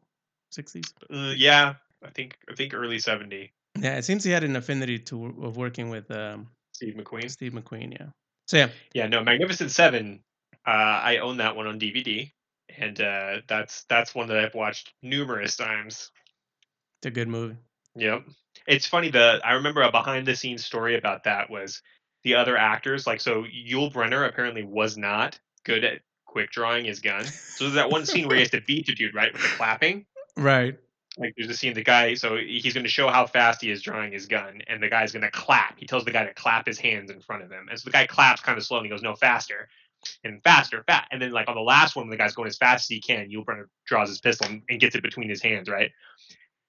60s. 0.55 0.93
Uh, 1.09 1.33
yeah, 1.35 1.73
I 2.03 2.09
think 2.11 2.37
I 2.49 2.55
think 2.55 2.73
early 2.73 2.99
seventy. 2.99 3.51
Yeah, 3.79 3.97
it 3.97 4.05
seems 4.05 4.23
he 4.23 4.31
had 4.31 4.43
an 4.43 4.55
affinity 4.55 4.99
to 4.99 5.25
of 5.43 5.57
working 5.57 5.89
with 5.89 6.09
um, 6.11 6.47
Steve 6.73 6.95
McQueen. 6.95 7.29
Steve 7.29 7.53
McQueen. 7.53 7.91
Yeah. 7.99 8.07
So 8.47 8.57
yeah, 8.57 8.69
Yeah, 8.93 9.07
no, 9.07 9.23
Magnificent 9.23 9.71
Seven. 9.71 10.21
Uh, 10.65 10.69
I 11.03 11.17
own 11.17 11.37
that 11.37 11.55
one 11.55 11.67
on 11.67 11.79
DVD, 11.79 12.31
and 12.77 12.99
uh, 13.01 13.37
that's 13.47 13.83
that's 13.83 14.13
one 14.15 14.27
that 14.27 14.37
I've 14.37 14.55
watched 14.55 14.93
numerous 15.01 15.55
times. 15.55 16.11
it's 16.99 17.07
a 17.07 17.11
good 17.11 17.27
movie. 17.27 17.55
Yep. 17.95 18.23
It's 18.67 18.85
funny. 18.85 19.09
The 19.09 19.41
I 19.43 19.53
remember 19.53 19.81
a 19.81 19.91
behind 19.91 20.27
the 20.27 20.35
scenes 20.35 20.65
story 20.65 20.97
about 20.97 21.23
that 21.25 21.49
was 21.49 21.81
the 22.23 22.35
other 22.35 22.57
actors. 22.57 23.07
Like, 23.07 23.21
so 23.21 23.43
Yul 23.43 23.91
Brynner 23.91 24.27
apparently 24.27 24.63
was 24.63 24.97
not 24.97 25.39
good 25.63 25.83
at 25.83 26.01
quick 26.25 26.51
drawing 26.51 26.85
his 26.85 26.99
gun. 26.99 27.25
So 27.25 27.65
there's 27.65 27.75
that 27.75 27.89
one 27.89 28.05
scene 28.05 28.27
where 28.27 28.35
he 28.35 28.41
has 28.41 28.51
to 28.51 28.61
beat 28.61 28.85
the 28.85 28.95
dude 28.95 29.13
right 29.13 29.31
with 29.31 29.41
the 29.41 29.47
clapping. 29.49 30.05
Right. 30.37 30.77
Like 31.17 31.33
there's 31.37 31.49
a 31.49 31.53
scene 31.53 31.73
the 31.73 31.83
guy. 31.83 32.13
So 32.13 32.37
he's 32.37 32.73
going 32.73 32.85
to 32.85 32.89
show 32.89 33.09
how 33.09 33.27
fast 33.27 33.61
he 33.61 33.69
is 33.69 33.81
drawing 33.81 34.13
his 34.13 34.27
gun, 34.27 34.61
and 34.67 34.81
the 34.81 34.87
guy's 34.87 35.11
going 35.11 35.23
to 35.23 35.31
clap. 35.31 35.77
He 35.77 35.85
tells 35.85 36.05
the 36.05 36.11
guy 36.11 36.25
to 36.25 36.33
clap 36.33 36.65
his 36.65 36.79
hands 36.79 37.11
in 37.11 37.19
front 37.19 37.43
of 37.43 37.51
him, 37.51 37.67
and 37.69 37.77
so 37.79 37.85
the 37.85 37.91
guy 37.91 38.07
claps 38.07 38.41
kind 38.41 38.57
of 38.57 38.63
slow, 38.63 38.77
and 38.77 38.85
he 38.85 38.89
goes 38.89 39.01
no 39.01 39.15
faster. 39.15 39.67
And 40.23 40.41
faster, 40.43 40.83
fat, 40.87 41.07
and 41.11 41.21
then 41.21 41.31
like 41.31 41.47
on 41.47 41.53
the 41.53 41.61
last 41.61 41.95
one, 41.95 42.05
when 42.05 42.09
the 42.09 42.17
guy's 42.17 42.33
going 42.33 42.47
as 42.47 42.57
fast 42.57 42.85
as 42.85 42.87
he 42.87 42.99
can. 42.99 43.29
Yul 43.29 43.45
Brynner 43.45 43.65
draws 43.85 44.09
his 44.09 44.19
pistol 44.19 44.47
and, 44.49 44.63
and 44.67 44.79
gets 44.79 44.95
it 44.95 45.03
between 45.03 45.29
his 45.29 45.43
hands, 45.43 45.69
right? 45.69 45.91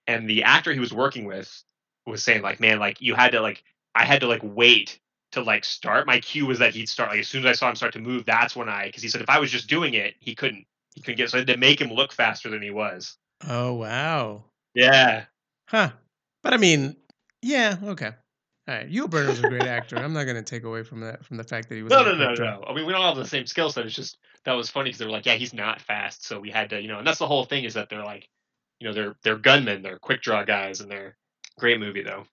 and 0.06 0.28
the 0.28 0.42
actor 0.44 0.72
he 0.72 0.80
was 0.80 0.92
working 0.92 1.24
with 1.24 1.62
was 2.06 2.22
saying 2.22 2.42
like 2.42 2.60
man 2.60 2.78
like 2.78 3.00
you 3.00 3.14
had 3.14 3.32
to 3.32 3.40
like 3.40 3.62
i 3.94 4.04
had 4.04 4.20
to 4.20 4.26
like 4.26 4.40
wait 4.42 4.98
to 5.32 5.42
like 5.42 5.64
start 5.64 6.06
my 6.06 6.20
cue 6.20 6.46
was 6.46 6.58
that 6.58 6.74
he'd 6.74 6.88
start 6.88 7.10
like 7.10 7.20
as 7.20 7.28
soon 7.28 7.44
as 7.44 7.50
i 7.50 7.52
saw 7.52 7.68
him 7.70 7.76
start 7.76 7.92
to 7.92 7.98
move 8.00 8.24
that's 8.26 8.54
when 8.56 8.68
i 8.68 8.86
because 8.86 9.02
he 9.02 9.08
said 9.08 9.20
if 9.20 9.30
i 9.30 9.38
was 9.38 9.50
just 9.50 9.68
doing 9.68 9.94
it 9.94 10.14
he 10.20 10.34
couldn't 10.34 10.66
he 10.94 11.00
couldn't 11.00 11.16
get 11.16 11.30
so 11.30 11.38
i 11.38 11.40
had 11.40 11.46
to 11.46 11.56
make 11.56 11.80
him 11.80 11.90
look 11.90 12.12
faster 12.12 12.50
than 12.50 12.62
he 12.62 12.70
was 12.70 13.16
Oh 13.48 13.74
wow. 13.74 14.44
yeah 14.74 15.24
Huh. 15.68 15.90
But 16.42 16.52
I 16.52 16.58
mean, 16.58 16.96
yeah. 17.40 17.76
Okay. 17.82 18.10
All 18.68 18.74
right. 18.74 18.88
Yul 18.90 19.08
Brynner's 19.08 19.40
a 19.40 19.48
great 19.48 19.66
actor. 19.66 19.96
I'm 19.96 20.12
not 20.12 20.24
gonna 20.24 20.42
take 20.42 20.64
away 20.64 20.82
from 20.82 21.00
that 21.00 21.24
from 21.24 21.38
the 21.38 21.44
fact 21.44 21.68
that 21.68 21.76
he 21.76 21.82
was. 21.82 21.90
no 21.90 22.04
no 22.04 22.14
no 22.14 22.34
no 22.34 22.62
i 22.68 22.74
mean 22.74 22.84
we 22.86 22.92
don't 22.92 23.02
have 23.02 23.16
the 23.16 23.24
same 23.24 23.46
skill 23.46 23.70
set 23.70 23.86
it's 23.86 23.94
just 23.94 24.18
that 24.44 24.52
was 24.52 24.68
funny 24.70 24.90
because 24.90 24.98
they 24.98 25.04
were 25.06 25.10
like 25.10 25.24
yeah 25.26 25.34
he's 25.34 25.54
not 25.54 25.80
fast 25.80 26.24
so 26.24 26.38
we 26.38 26.50
had 26.50 26.70
to 26.70 26.80
you 26.80 26.88
know 26.88 26.98
and 26.98 27.06
that's 27.06 27.18
the 27.18 27.26
whole 27.26 27.44
thing 27.44 27.64
is 27.64 27.74
that 27.74 27.88
they're 27.88 28.04
like 28.04 28.28
you 28.78 28.86
know 28.86 28.92
they're 28.94 29.16
they're 29.22 29.38
gunmen 29.38 29.82
they're 29.82 29.98
quick 29.98 30.20
draw 30.22 30.44
guys 30.44 30.80
and 30.80 30.90
they're 30.90 31.16
great 31.58 31.78
movie 31.80 32.02
though 32.02 32.24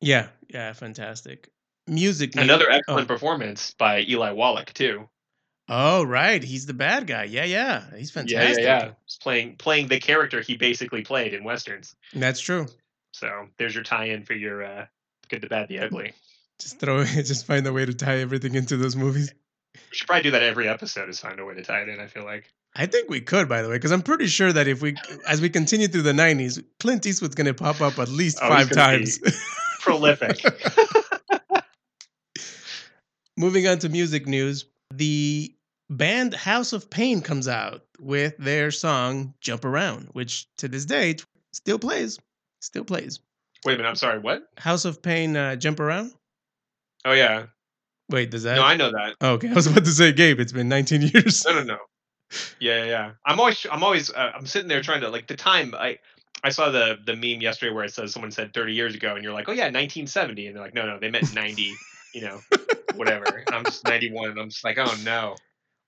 Yeah. 0.00 0.28
Yeah. 0.48 0.72
Fantastic. 0.72 1.48
Music. 1.86 2.36
another 2.36 2.66
Nate- 2.68 2.78
excellent 2.78 3.08
performance 3.08 3.74
by 3.78 4.00
eli 4.08 4.30
wallach 4.32 4.72
too 4.74 5.08
Oh, 5.68 6.00
Oh, 6.00 6.02
right. 6.02 6.42
He's 6.42 6.66
the 6.66 6.74
bad 6.74 7.06
guy. 7.06 7.24
Yeah, 7.24 7.44
yeah. 7.44 7.84
He's 7.96 8.10
Yeah, 8.14 8.22
fantastic. 8.22 8.64
yeah, 8.64 8.84
yeah. 8.84 8.90
He's 9.06 9.16
playing 9.22 9.56
playing 9.56 9.86
the 9.88 10.00
character 10.00 10.40
he 10.40 10.56
basically 10.56 11.02
played 11.02 11.34
in 11.34 11.44
westerns. 11.44 11.94
That's 12.12 12.40
true. 12.40 12.66
So 13.12 13.46
there's 13.58 13.74
your 13.74 13.84
tie-in 13.84 14.24
for 14.24 14.32
your 14.34 14.64
uh, 14.64 14.86
good, 15.28 15.40
the 15.40 15.46
bad, 15.46 15.68
the 15.68 15.78
ugly. 15.78 16.14
Just 16.58 16.80
throw 16.80 17.04
just 17.04 17.46
find 17.46 17.64
a 17.66 17.72
way 17.72 17.86
to 17.86 17.94
tie 17.94 18.18
everything 18.18 18.54
into 18.56 18.76
those 18.76 18.96
movies. 18.96 19.32
We 19.74 19.80
should 19.96 20.06
probably 20.08 20.24
do 20.24 20.30
that 20.32 20.42
every 20.42 20.68
episode. 20.68 21.08
Is 21.08 21.20
find 21.20 21.38
a 21.38 21.44
way 21.44 21.54
to 21.54 21.62
tie 21.62 21.82
it 21.82 21.88
in. 21.88 22.00
I 22.00 22.06
feel 22.08 22.24
like. 22.24 22.52
I 22.74 22.86
think 22.86 23.10
we 23.10 23.20
could, 23.20 23.48
by 23.48 23.60
the 23.62 23.68
way, 23.68 23.74
because 23.76 23.92
I'm 23.92 24.02
pretty 24.02 24.26
sure 24.26 24.50
that 24.52 24.66
if 24.66 24.80
we, 24.80 24.96
as 25.28 25.40
we 25.42 25.50
continue 25.50 25.88
through 25.88 26.02
the 26.02 26.12
'90s, 26.12 26.64
Clint 26.80 27.04
Eastwood's 27.06 27.34
going 27.34 27.46
to 27.46 27.54
pop 27.54 27.80
up 27.82 27.98
at 27.98 28.08
least 28.08 28.38
Oh, 28.40 28.48
five 28.48 28.70
times. 28.70 29.18
Prolific. 29.80 30.40
Moving 33.36 33.66
on 33.66 33.78
to 33.80 33.88
music 33.88 34.26
news, 34.26 34.66
the 34.94 35.54
band 35.90 36.34
House 36.34 36.72
of 36.72 36.88
Pain 36.90 37.20
comes 37.20 37.48
out 37.48 37.82
with 38.00 38.36
their 38.38 38.70
song 38.70 39.34
"Jump 39.40 39.64
Around," 39.64 40.08
which 40.12 40.46
to 40.58 40.68
this 40.68 40.84
day 40.84 41.16
still 41.52 41.78
plays, 41.78 42.18
still 42.60 42.84
plays. 42.84 43.20
Wait 43.64 43.74
a 43.74 43.76
minute. 43.78 43.88
I'm 43.88 43.96
sorry. 43.96 44.18
What? 44.18 44.44
House 44.58 44.84
of 44.84 45.02
Pain, 45.02 45.36
uh, 45.36 45.56
"Jump 45.56 45.80
Around." 45.80 46.12
Oh 47.04 47.12
yeah. 47.12 47.46
Wait, 48.10 48.30
does 48.30 48.42
that? 48.44 48.56
No, 48.56 48.62
I 48.64 48.76
know 48.76 48.90
that. 48.92 49.16
Oh, 49.20 49.32
okay, 49.34 49.48
I 49.50 49.54
was 49.54 49.66
about 49.66 49.84
to 49.86 49.90
say, 49.90 50.12
Gabe. 50.12 50.38
It's 50.40 50.52
been 50.52 50.68
19 50.68 51.02
years. 51.14 51.44
No, 51.46 51.54
no, 51.54 51.62
no. 51.62 51.78
Yeah, 52.60 52.84
yeah. 52.84 53.12
I'm 53.24 53.38
always, 53.40 53.66
I'm 53.70 53.82
always, 53.82 54.10
uh, 54.10 54.32
I'm 54.34 54.46
sitting 54.46 54.68
there 54.68 54.82
trying 54.82 55.00
to 55.02 55.08
like 55.08 55.26
the 55.26 55.36
time. 55.36 55.74
I, 55.76 55.98
I 56.44 56.50
saw 56.50 56.70
the 56.70 56.98
the 57.04 57.14
meme 57.14 57.40
yesterday 57.40 57.72
where 57.72 57.84
it 57.84 57.94
says 57.94 58.12
someone 58.12 58.32
said 58.32 58.52
30 58.52 58.74
years 58.74 58.94
ago, 58.94 59.14
and 59.14 59.22
you're 59.22 59.32
like, 59.32 59.48
oh 59.48 59.52
yeah, 59.52 59.64
1970, 59.64 60.46
and 60.48 60.56
they're 60.56 60.62
like, 60.62 60.74
no, 60.74 60.86
no, 60.86 60.98
they 60.98 61.10
meant 61.10 61.34
90. 61.34 61.72
you 62.14 62.22
know, 62.22 62.40
whatever. 62.96 63.44
I'm 63.48 63.64
just 63.64 63.84
91, 63.84 64.30
and 64.30 64.40
I'm 64.40 64.50
just 64.50 64.64
like, 64.64 64.78
oh 64.78 64.94
no. 65.04 65.36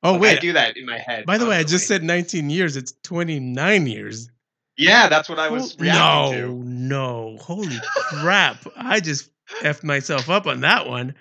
Oh 0.02 0.12
Like, 0.12 0.20
I 0.20 0.20
wait. 0.20 0.40
do 0.40 0.52
that 0.52 0.76
in 0.76 0.86
my 0.86 0.98
head. 0.98 1.26
By 1.26 1.38
the 1.38 1.46
way, 1.46 1.56
I 1.56 1.64
just 1.64 1.86
said 1.86 2.02
19 2.02 2.50
years. 2.50 2.76
It's 2.76 2.94
29 3.02 3.86
years. 3.86 4.30
Yeah, 4.76 5.08
that's 5.08 5.28
what 5.28 5.38
I 5.38 5.48
was 5.50 5.78
no, 5.78 6.30
to. 6.32 6.62
no. 6.64 7.36
Holy 7.40 7.78
crap. 8.08 8.66
I 8.76 9.00
just 9.00 9.30
effed 9.60 9.84
myself 9.84 10.28
up 10.28 10.46
on 10.46 10.60
that 10.60 10.86
one. 10.86 11.14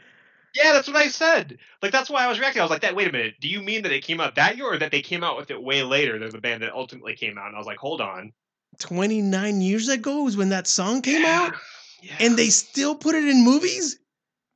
Yeah, 0.56 0.72
that's 0.74 0.88
what 0.88 0.96
I 0.98 1.08
said. 1.08 1.58
Like 1.82 1.92
that's 1.92 2.10
why 2.10 2.24
I 2.24 2.28
was 2.28 2.40
reacting. 2.40 2.62
I 2.62 2.64
was 2.64 2.70
like, 2.72 2.82
that. 2.82 2.96
Wait 2.96 3.08
a 3.08 3.12
minute. 3.12 3.36
Do 3.42 3.48
you 3.48 3.62
mean 3.62 3.82
that 3.84 3.92
it 3.92 4.04
came 4.04 4.20
out 4.22 4.36
that 4.36 4.56
year, 4.58 4.68
or 4.68 4.78
that 4.78 4.92
they 4.92 5.02
came 5.02 5.24
out 5.24 5.36
with 5.38 5.50
it 5.52 5.62
way 5.62 5.82
later? 5.84 6.20
They're 6.20 6.30
the 6.30 6.38
band 6.40 6.62
that 6.64 6.74
ultimately 6.74 7.16
came 7.16 7.38
out, 7.38 7.48
and 7.48 7.56
I 7.56 7.60
was 7.60 7.68
like, 7.68 7.78
hold 7.78 8.02
on. 8.02 8.32
29 8.80 9.62
years 9.62 9.88
ago 9.90 10.24
was 10.24 10.36
when 10.38 10.50
that 10.50 10.68
song 10.68 11.02
came 11.02 11.26
out, 11.26 11.54
Yeah. 12.02 12.16
and 12.20 12.38
they 12.38 12.50
still 12.50 12.96
put 12.96 13.16
it 13.16 13.24
in 13.24 13.44
movies? 13.44 14.00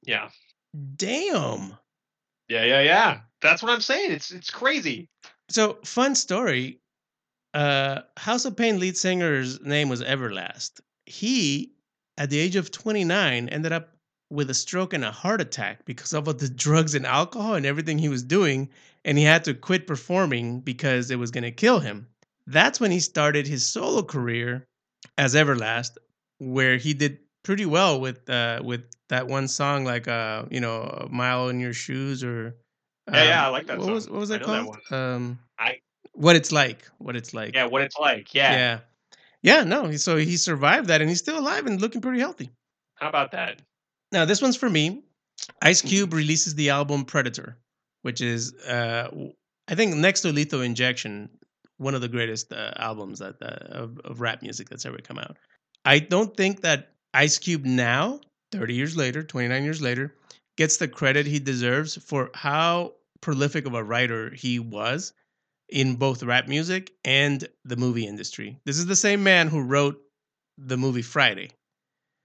yeah, 0.06 0.30
Damn. 0.96 1.78
yeah, 2.48 2.64
yeah, 2.64 2.82
yeah. 2.82 3.20
That's 3.42 3.62
what 3.62 3.72
I'm 3.72 3.82
saying. 3.82 4.12
It's 4.12 4.32
it's 4.32 4.50
crazy. 4.50 5.10
So, 5.50 5.78
fun 5.84 6.16
story. 6.16 6.80
Uh, 7.54 8.02
House 8.18 8.46
of 8.46 8.56
Pain 8.56 8.80
lead 8.80 8.98
singer's 8.98 9.62
name 9.62 9.90
was 9.90 10.02
Everlast. 10.04 10.82
He, 11.06 11.74
at 12.18 12.30
the 12.30 12.40
age 12.40 12.56
of 12.56 12.70
29, 12.72 13.50
ended 13.50 13.72
up 13.72 13.97
with 14.30 14.50
a 14.50 14.54
stroke 14.54 14.94
and 14.94 15.06
a 15.06 15.12
heart 15.12 15.42
attack 15.42 15.86
because 15.86 16.14
of 16.14 16.28
all 16.28 16.34
the 16.34 16.50
drugs 16.66 16.96
and 16.96 17.06
alcohol 17.06 17.56
and 17.56 17.66
everything 17.66 17.98
he 17.98 18.10
was 18.10 18.24
doing, 18.24 18.70
and 19.06 19.18
he 19.18 19.24
had 19.24 19.44
to 19.46 19.54
quit 19.54 19.88
performing 19.88 20.60
because 20.60 21.12
it 21.12 21.20
was 21.20 21.32
going 21.32 21.44
to 21.44 21.52
kill 21.52 21.80
him. 21.80 22.08
That's 22.46 22.80
when 22.80 22.92
he 22.92 23.00
started 23.00 23.48
his 23.48 23.66
solo 23.66 24.04
career 24.04 24.66
as 25.18 25.36
Everlast, 25.36 25.98
where 26.40 26.78
he 26.78 26.94
did 26.94 27.20
pretty 27.44 27.66
well 27.66 28.00
with 28.00 28.30
uh, 28.30 28.62
with 28.64 28.84
that 29.10 29.28
one 29.28 29.48
song 29.48 29.86
like 29.86 30.08
uh, 30.08 30.46
you 30.50 30.60
know, 30.60 30.82
a 30.82 31.10
mile 31.10 31.50
in 31.50 31.60
your 31.60 31.74
shoes 31.74 32.24
or 32.24 32.56
Yeah, 33.12 33.24
yeah, 33.24 33.40
um, 33.42 33.46
I 33.46 33.50
like 33.50 33.68
that 33.68 33.78
what 33.78 33.86
song. 33.86 33.94
Was, 33.94 34.10
what 34.10 34.20
was 34.20 34.30
that 34.30 34.42
know 34.42 34.48
that 34.48 34.82
called? 34.90 34.92
Um, 34.92 35.40
I- 35.60 35.80
what 36.14 36.36
it's 36.36 36.52
like. 36.52 36.90
What 36.98 37.16
it's 37.16 37.34
like. 37.34 37.54
Yeah, 37.54 37.66
what 37.66 37.84
it's 37.84 37.98
like. 37.98 38.34
Yeah. 38.34 38.52
yeah, 38.52 38.80
Yeah, 39.44 39.64
No, 39.64 39.92
so 39.98 40.18
he 40.18 40.36
survived 40.36 40.88
that, 40.88 41.00
and 41.00 41.10
he's 41.10 41.20
still 41.20 41.38
alive 41.38 41.68
and 41.68 41.80
looking 41.80 42.02
pretty 42.02 42.20
healthy. 42.20 42.50
How 42.96 43.08
about 43.08 43.32
that? 43.32 43.62
Now 44.12 44.26
this 44.26 44.42
one's 44.42 44.56
for 44.58 44.70
me. 44.70 45.04
Ice 45.62 45.82
Cube 45.82 46.14
releases 46.14 46.56
the 46.56 46.70
album 46.72 47.06
Predator, 47.06 47.58
which 48.02 48.22
is, 48.22 48.54
uh, 48.66 49.10
I 49.68 49.76
think, 49.76 49.96
next 49.96 50.22
to 50.22 50.32
Lethal 50.32 50.62
Injection, 50.62 51.30
one 51.78 51.94
of 51.96 52.02
the 52.02 52.08
greatest 52.08 52.52
uh, 52.52 52.72
albums 52.78 53.20
that 53.20 53.36
uh, 53.42 53.46
of, 53.70 54.00
of 54.00 54.20
rap 54.20 54.42
music 54.42 54.68
that's 54.70 54.86
ever 54.86 54.98
come 54.98 55.20
out. 55.20 55.38
I 55.86 56.00
don't 56.00 56.36
think 56.36 56.62
that 56.62 56.94
Ice 57.14 57.38
Cube 57.38 57.66
now, 57.66 58.20
30 58.52 58.74
years 58.74 58.98
later, 58.98 59.24
29 59.24 59.64
years 59.64 59.82
later, 59.82 60.16
gets 60.58 60.78
the 60.78 60.88
credit 60.88 61.26
he 61.28 61.40
deserves 61.40 61.96
for 62.04 62.32
how 62.34 62.94
prolific 63.22 63.66
of 63.66 63.74
a 63.74 63.84
writer 63.84 64.32
he 64.34 64.60
was 64.60 65.14
in 65.70 65.96
both 65.96 66.24
rap 66.24 66.48
music 66.48 66.92
and 67.06 67.48
the 67.66 67.76
movie 67.76 68.08
industry. 68.08 68.60
This 68.66 68.78
is 68.80 68.86
the 68.86 68.96
same 68.96 69.24
man 69.24 69.48
who 69.48 69.62
wrote 69.62 70.02
the 70.58 70.78
movie 70.78 71.02
Friday 71.04 71.52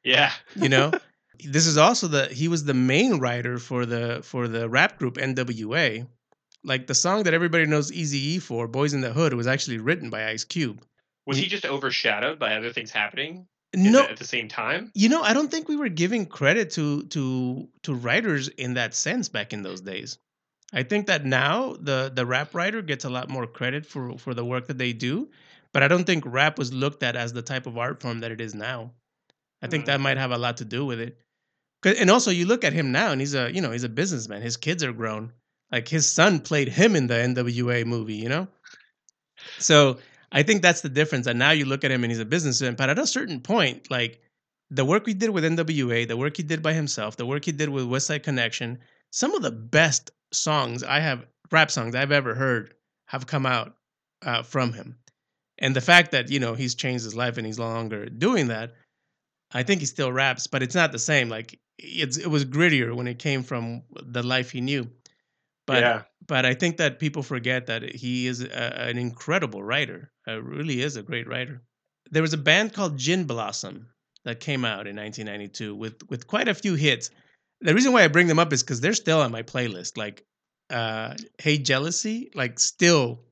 Yeah. 0.04 0.32
you 0.56 0.68
know 0.70 0.92
this 1.40 1.66
is 1.66 1.76
also 1.76 2.08
the 2.08 2.26
he 2.26 2.48
was 2.48 2.64
the 2.64 2.74
main 2.74 3.18
writer 3.18 3.58
for 3.58 3.86
the 3.86 4.20
for 4.22 4.48
the 4.48 4.68
rap 4.68 4.98
group 4.98 5.16
nwa 5.16 6.06
like 6.64 6.86
the 6.86 6.94
song 6.94 7.24
that 7.24 7.34
everybody 7.34 7.66
knows 7.66 7.92
easy 7.92 8.18
e 8.34 8.38
for 8.38 8.68
boys 8.68 8.94
in 8.94 9.00
the 9.00 9.12
hood 9.12 9.34
was 9.34 9.46
actually 9.46 9.78
written 9.78 10.10
by 10.10 10.28
ice 10.28 10.44
cube. 10.44 10.84
Was 11.26 11.36
he 11.36 11.46
just 11.46 11.64
overshadowed 11.64 12.38
by 12.38 12.54
other 12.54 12.72
things 12.72 12.90
happening 12.90 13.46
no 13.74 14.02
at 14.02 14.16
the 14.16 14.24
same 14.24 14.48
time? 14.48 14.90
you 14.94 15.08
know 15.08 15.22
i 15.22 15.32
don't 15.32 15.50
think 15.50 15.68
we 15.68 15.76
were 15.76 15.88
giving 15.88 16.26
credit 16.26 16.70
to 16.70 17.02
to 17.04 17.68
to 17.82 17.94
writers 17.94 18.48
in 18.48 18.74
that 18.74 18.94
sense 18.94 19.28
back 19.28 19.52
in 19.52 19.62
those 19.62 19.80
days. 19.80 20.18
I 20.74 20.82
think 20.84 21.06
that 21.06 21.26
now 21.26 21.76
the 21.78 22.10
the 22.14 22.24
rap 22.24 22.54
writer 22.54 22.80
gets 22.80 23.04
a 23.04 23.10
lot 23.10 23.28
more 23.28 23.46
credit 23.46 23.84
for 23.86 24.16
for 24.18 24.34
the 24.34 24.44
work 24.44 24.66
that 24.68 24.78
they 24.78 24.92
do 24.92 25.30
but 25.72 25.82
i 25.82 25.88
don't 25.88 26.04
think 26.04 26.24
rap 26.26 26.58
was 26.58 26.72
looked 26.72 27.02
at 27.02 27.16
as 27.16 27.32
the 27.32 27.42
type 27.42 27.66
of 27.66 27.76
art 27.78 28.00
form 28.00 28.20
that 28.20 28.30
it 28.30 28.40
is 28.40 28.54
now 28.54 28.92
i 29.62 29.66
think 29.66 29.84
Mm. 29.84 29.86
that 29.86 30.00
might 30.00 30.16
have 30.18 30.30
a 30.32 30.38
lot 30.38 30.56
to 30.58 30.64
do 30.64 30.84
with 30.84 31.00
it. 31.00 31.16
and 31.84 32.10
also 32.10 32.30
you 32.30 32.46
look 32.46 32.64
at 32.64 32.72
him 32.72 32.92
now 32.92 33.10
and 33.12 33.20
he's 33.20 33.34
a 33.34 33.52
you 33.54 33.60
know 33.60 33.70
he's 33.72 33.84
a 33.84 33.88
businessman 33.88 34.42
his 34.42 34.56
kids 34.56 34.82
are 34.84 34.92
grown 34.92 35.32
like 35.72 35.88
his 35.88 36.10
son 36.10 36.38
played 36.40 36.68
him 36.68 36.94
in 36.96 37.06
the 37.06 37.14
nwa 37.14 37.84
movie 37.86 38.14
you 38.14 38.28
know 38.28 38.46
so 39.58 39.98
i 40.32 40.42
think 40.42 40.62
that's 40.62 40.80
the 40.82 40.88
difference 40.88 41.26
and 41.26 41.38
now 41.38 41.50
you 41.50 41.64
look 41.64 41.84
at 41.84 41.90
him 41.90 42.04
and 42.04 42.10
he's 42.10 42.20
a 42.20 42.24
businessman 42.24 42.74
but 42.74 42.90
at 42.90 42.98
a 42.98 43.06
certain 43.06 43.40
point 43.40 43.90
like 43.90 44.20
the 44.70 44.84
work 44.84 45.06
he 45.06 45.14
did 45.14 45.30
with 45.30 45.44
nwa 45.44 46.06
the 46.08 46.16
work 46.16 46.36
he 46.36 46.42
did 46.42 46.62
by 46.62 46.72
himself 46.72 47.16
the 47.16 47.26
work 47.26 47.44
he 47.44 47.52
did 47.52 47.68
with 47.68 47.84
Westside 47.84 48.22
Connection 48.22 48.78
some 49.10 49.34
of 49.34 49.42
the 49.42 49.50
best 49.50 50.10
songs 50.32 50.82
i 50.82 51.00
have 51.00 51.26
rap 51.50 51.70
songs 51.70 51.94
i've 51.94 52.12
ever 52.12 52.34
heard 52.34 52.74
have 53.06 53.26
come 53.26 53.44
out 53.46 53.76
uh, 54.22 54.42
from 54.42 54.72
him 54.72 54.96
and 55.58 55.76
the 55.76 55.80
fact 55.80 56.12
that 56.12 56.30
you 56.30 56.38
know 56.40 56.54
he's 56.54 56.74
changed 56.74 57.04
his 57.04 57.14
life 57.14 57.36
and 57.36 57.46
he's 57.46 57.58
no 57.58 57.64
longer 57.66 58.06
doing 58.06 58.46
that 58.48 58.72
I 59.54 59.62
think 59.62 59.80
he 59.80 59.86
still 59.86 60.12
raps, 60.12 60.46
but 60.46 60.62
it's 60.62 60.74
not 60.74 60.92
the 60.92 60.98
same. 60.98 61.28
Like 61.28 61.58
it's 61.78 62.16
it 62.16 62.28
was 62.28 62.44
grittier 62.44 62.94
when 62.94 63.06
it 63.06 63.18
came 63.18 63.42
from 63.42 63.82
the 63.90 64.22
life 64.22 64.50
he 64.50 64.60
knew. 64.60 64.88
But 65.66 65.82
yeah. 65.82 66.02
but 66.26 66.44
I 66.44 66.54
think 66.54 66.78
that 66.78 66.98
people 66.98 67.22
forget 67.22 67.66
that 67.66 67.94
he 67.94 68.26
is 68.26 68.42
a, 68.42 68.80
an 68.80 68.98
incredible 68.98 69.62
writer. 69.62 70.10
Uh, 70.26 70.42
really 70.42 70.82
is 70.82 70.96
a 70.96 71.02
great 71.02 71.28
writer. 71.28 71.62
There 72.10 72.22
was 72.22 72.32
a 72.32 72.38
band 72.38 72.72
called 72.72 72.98
Gin 72.98 73.24
Blossom 73.24 73.88
that 74.24 74.40
came 74.40 74.64
out 74.64 74.86
in 74.86 74.96
1992 74.96 75.74
with 75.74 76.08
with 76.08 76.26
quite 76.26 76.48
a 76.48 76.54
few 76.54 76.74
hits. 76.74 77.10
The 77.60 77.74
reason 77.74 77.92
why 77.92 78.04
I 78.04 78.08
bring 78.08 78.26
them 78.26 78.38
up 78.38 78.52
is 78.52 78.62
because 78.62 78.80
they're 78.80 78.92
still 78.92 79.20
on 79.20 79.30
my 79.30 79.42
playlist. 79.42 79.96
Like, 79.96 80.24
uh, 80.70 81.14
"Hey 81.38 81.58
Jealousy," 81.58 82.30
like 82.34 82.58
still 82.58 83.24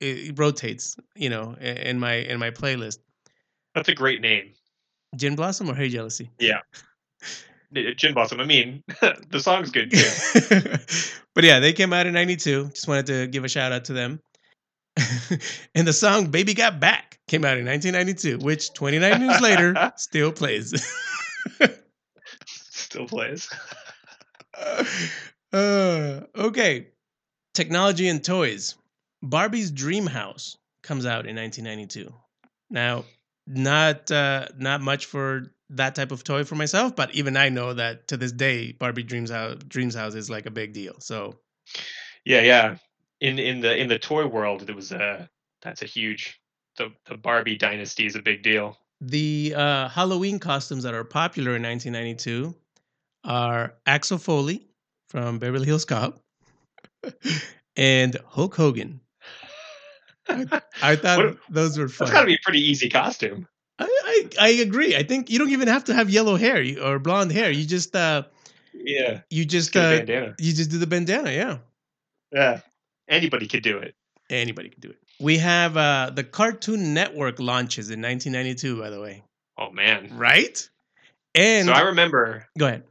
it, 0.00 0.38
rotates, 0.38 0.96
you 1.16 1.28
know, 1.28 1.54
in 1.54 1.98
my 1.98 2.14
in 2.14 2.38
my 2.38 2.50
playlist. 2.50 2.98
That's 3.74 3.88
a 3.88 3.94
great 3.94 4.22
name. 4.22 4.54
Gin 5.16 5.36
Blossom 5.36 5.70
or 5.70 5.74
"Hey 5.74 5.88
Jealousy." 5.88 6.30
Yeah. 6.38 6.60
Gin 7.96 8.14
Blossom. 8.14 8.40
I 8.40 8.44
mean, 8.44 8.82
the 9.30 9.40
song's 9.40 9.70
good 9.70 9.90
too. 9.90 10.60
but 11.34 11.44
yeah, 11.44 11.60
they 11.60 11.72
came 11.72 11.92
out 11.92 12.06
in 12.06 12.14
92. 12.14 12.70
Just 12.70 12.88
wanted 12.88 13.06
to 13.06 13.26
give 13.26 13.44
a 13.44 13.48
shout 13.48 13.72
out 13.72 13.84
to 13.86 13.92
them. 13.92 14.20
and 15.74 15.86
the 15.86 15.92
song 15.92 16.30
Baby 16.30 16.54
Got 16.54 16.80
Back 16.80 17.18
came 17.28 17.44
out 17.44 17.58
in 17.58 17.66
1992, 17.66 18.44
which 18.44 18.72
29 18.72 19.20
years 19.20 19.40
later 19.40 19.92
still 19.96 20.32
plays. 20.32 20.72
Still 22.46 23.06
plays. 23.06 23.48
uh, 25.52 26.20
okay. 26.34 26.88
Technology 27.52 28.08
and 28.08 28.24
toys. 28.24 28.76
Barbie's 29.22 29.70
Dream 29.70 30.06
House 30.06 30.56
comes 30.82 31.04
out 31.04 31.26
in 31.26 31.36
1992. 31.36 32.12
Now, 32.70 33.04
not 33.48 34.10
uh, 34.10 34.46
not 34.58 34.80
much 34.82 35.06
for 35.06 35.52
that 35.70 35.94
type 35.94 36.12
of 36.12 36.22
toy 36.22 36.44
for 36.44 36.54
myself, 36.54 36.94
but 36.94 37.14
even 37.14 37.36
I 37.36 37.48
know 37.48 37.74
that 37.74 38.08
to 38.08 38.16
this 38.16 38.32
day, 38.32 38.72
Barbie 38.72 39.02
Dreams 39.02 39.30
House 39.30 39.56
Dreams 39.66 39.94
House 39.94 40.14
is 40.14 40.30
like 40.30 40.46
a 40.46 40.50
big 40.50 40.72
deal. 40.72 40.94
So 41.00 41.34
Yeah, 42.24 42.42
yeah. 42.42 42.76
In 43.20 43.38
in 43.38 43.60
the 43.60 43.76
in 43.76 43.88
the 43.88 43.98
toy 43.98 44.26
world, 44.26 44.66
there 44.66 44.76
was 44.76 44.92
a 44.92 45.28
that's 45.62 45.82
a 45.82 45.86
huge 45.86 46.40
the 46.76 46.92
the 47.06 47.16
Barbie 47.16 47.56
dynasty 47.56 48.06
is 48.06 48.14
a 48.14 48.22
big 48.22 48.42
deal. 48.42 48.76
the 49.00 49.54
uh, 49.56 49.88
Halloween 49.88 50.38
costumes 50.38 50.82
that 50.82 50.94
are 50.94 51.04
popular 51.04 51.56
in 51.56 51.62
1992 51.62 52.54
are 53.24 53.74
Axel 53.86 54.18
Foley 54.18 54.68
from 55.08 55.38
Beverly 55.38 55.66
Hills 55.66 55.84
Cop 55.84 56.20
and 57.76 58.16
Hulk 58.26 58.54
Hogan. 58.54 59.00
I, 60.28 60.62
I 60.82 60.96
thought 60.96 61.18
What- 61.18 61.38
those 61.48 61.78
were 61.78 61.86
That's 61.86 61.96
fun. 61.98 62.12
got 62.12 62.20
to 62.20 62.26
be 62.26 62.34
a 62.34 62.38
pretty 62.42 62.60
easy 62.60 62.88
costume. 62.88 63.46
I, 63.80 63.86
I 64.38 64.46
I 64.46 64.48
agree. 64.48 64.96
I 64.96 65.02
think 65.04 65.30
you 65.30 65.38
don't 65.38 65.50
even 65.50 65.68
have 65.68 65.84
to 65.84 65.94
have 65.94 66.10
yellow 66.10 66.36
hair 66.36 66.64
or 66.82 66.98
blonde 66.98 67.30
hair. 67.30 67.50
You 67.50 67.64
just 67.64 67.94
uh 67.94 68.24
Yeah. 68.74 69.20
you 69.30 69.44
just 69.44 69.76
uh 69.76 69.98
bandana. 69.98 70.34
you 70.38 70.52
just 70.52 70.70
do 70.70 70.78
the 70.78 70.86
bandana. 70.86 71.30
Yeah, 71.30 71.58
Yeah. 72.32 72.60
Anybody 73.08 73.46
could 73.46 73.62
do 73.62 73.78
it. 73.78 73.94
anybody 74.30 74.68
could 74.70 74.80
do 74.80 74.90
it. 74.90 74.98
We 75.20 75.38
have 75.38 75.76
uh 75.76 76.10
the 76.12 76.24
Cartoon 76.24 76.92
Network 76.92 77.38
launches 77.38 77.90
in 77.90 78.02
1992. 78.02 78.80
By 78.80 78.90
the 78.90 79.00
way, 79.00 79.22
Oh 79.56 79.70
man. 79.70 80.10
right? 80.16 80.68
And 81.36 81.66
So 81.68 81.72
I 81.72 81.82
remember 81.82 82.46
go 82.58 82.66
ahead. 82.66 82.82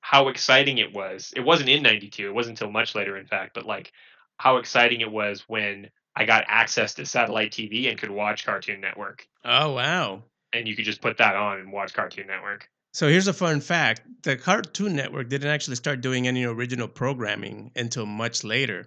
how 0.00 0.28
exciting 0.28 0.78
it 0.78 0.94
was. 0.94 1.34
It 1.36 1.40
wasn't 1.40 1.68
in 1.68 1.82
92. 1.82 2.28
It 2.28 2.34
wasn't 2.34 2.58
until 2.58 2.72
much 2.72 2.94
later 2.94 3.18
in 3.18 3.26
fact, 3.26 3.52
but 3.54 3.66
like 3.66 3.92
how 4.38 4.56
exciting 4.56 5.02
it 5.02 5.10
was 5.12 5.44
when 5.48 5.90
I 6.18 6.24
got 6.24 6.44
access 6.48 6.94
to 6.94 7.06
satellite 7.06 7.52
TV 7.52 7.88
and 7.88 7.96
could 7.96 8.10
watch 8.10 8.44
Cartoon 8.44 8.80
Network. 8.80 9.26
Oh 9.44 9.72
wow. 9.74 10.24
And 10.52 10.66
you 10.66 10.74
could 10.74 10.84
just 10.84 11.00
put 11.00 11.16
that 11.18 11.36
on 11.36 11.60
and 11.60 11.70
watch 11.72 11.94
Cartoon 11.94 12.26
Network. 12.26 12.68
So 12.92 13.06
here's 13.06 13.28
a 13.28 13.32
fun 13.32 13.60
fact: 13.60 14.00
the 14.24 14.36
Cartoon 14.36 14.96
Network 14.96 15.28
didn't 15.28 15.50
actually 15.50 15.76
start 15.76 16.00
doing 16.00 16.26
any 16.26 16.42
original 16.44 16.88
programming 16.88 17.70
until 17.76 18.04
much 18.04 18.42
later. 18.42 18.86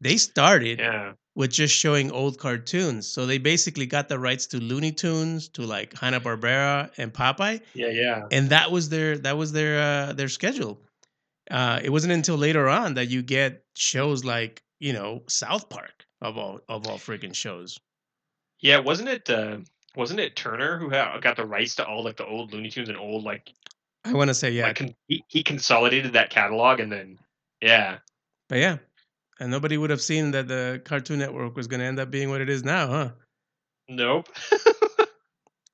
They 0.00 0.16
started 0.18 0.78
Yeah. 0.78 1.12
with 1.34 1.50
just 1.50 1.74
showing 1.74 2.12
old 2.12 2.38
cartoons. 2.38 3.08
So 3.08 3.26
they 3.26 3.38
basically 3.38 3.86
got 3.86 4.08
the 4.08 4.18
rights 4.20 4.46
to 4.48 4.58
Looney 4.58 4.92
Tunes, 4.92 5.48
to 5.50 5.62
like 5.62 5.98
Hanna 5.98 6.20
Barbera 6.20 6.90
and 6.96 7.12
Popeye, 7.12 7.60
Yeah, 7.74 7.88
yeah. 7.88 8.22
and 8.30 8.50
that 8.50 8.70
was 8.70 8.88
their 8.88 9.18
that 9.18 9.36
was 9.36 9.50
their 9.50 9.80
uh, 9.80 10.12
their 10.12 10.28
schedule. 10.28 10.80
Uh, 11.50 11.80
it 11.82 11.90
wasn't 11.90 12.12
until 12.12 12.36
later 12.36 12.68
on 12.68 12.94
that 12.94 13.08
you 13.08 13.22
get 13.22 13.64
shows 13.74 14.24
like 14.24 14.62
you 14.78 14.92
know 14.92 15.22
South 15.28 15.68
Park 15.68 16.06
of 16.22 16.38
all 16.38 16.60
of 16.68 16.86
all 16.86 16.96
freaking 16.96 17.34
shows. 17.34 17.78
Yeah, 18.60 18.78
wasn't 18.78 19.10
it 19.10 19.28
uh 19.28 19.58
wasn't 19.94 20.20
it 20.20 20.36
Turner 20.36 20.78
who 20.78 20.88
ha- 20.88 21.18
got 21.18 21.36
the 21.36 21.44
rights 21.44 21.74
to 21.74 21.86
all 21.86 22.02
like 22.02 22.16
the 22.16 22.26
old 22.26 22.52
Looney 22.52 22.70
Tunes 22.70 22.88
and 22.88 22.96
old 22.96 23.24
like 23.24 23.52
I 24.04 24.14
want 24.14 24.28
to 24.28 24.34
say 24.34 24.50
yeah, 24.50 24.68
like 24.68 24.76
con- 24.76 24.94
he, 25.08 25.22
he 25.28 25.42
consolidated 25.42 26.14
that 26.14 26.30
catalog 26.30 26.80
and 26.80 26.90
then 26.90 27.18
yeah. 27.60 27.98
but 28.48 28.58
yeah, 28.58 28.78
and 29.38 29.50
nobody 29.50 29.76
would 29.76 29.90
have 29.90 30.00
seen 30.00 30.30
that 30.30 30.48
the 30.48 30.80
Cartoon 30.84 31.18
Network 31.18 31.54
was 31.56 31.66
going 31.66 31.80
to 31.80 31.86
end 31.86 32.00
up 32.00 32.10
being 32.10 32.30
what 32.30 32.40
it 32.40 32.48
is 32.48 32.64
now, 32.64 32.88
huh? 32.88 33.10
Nope. 33.88 34.28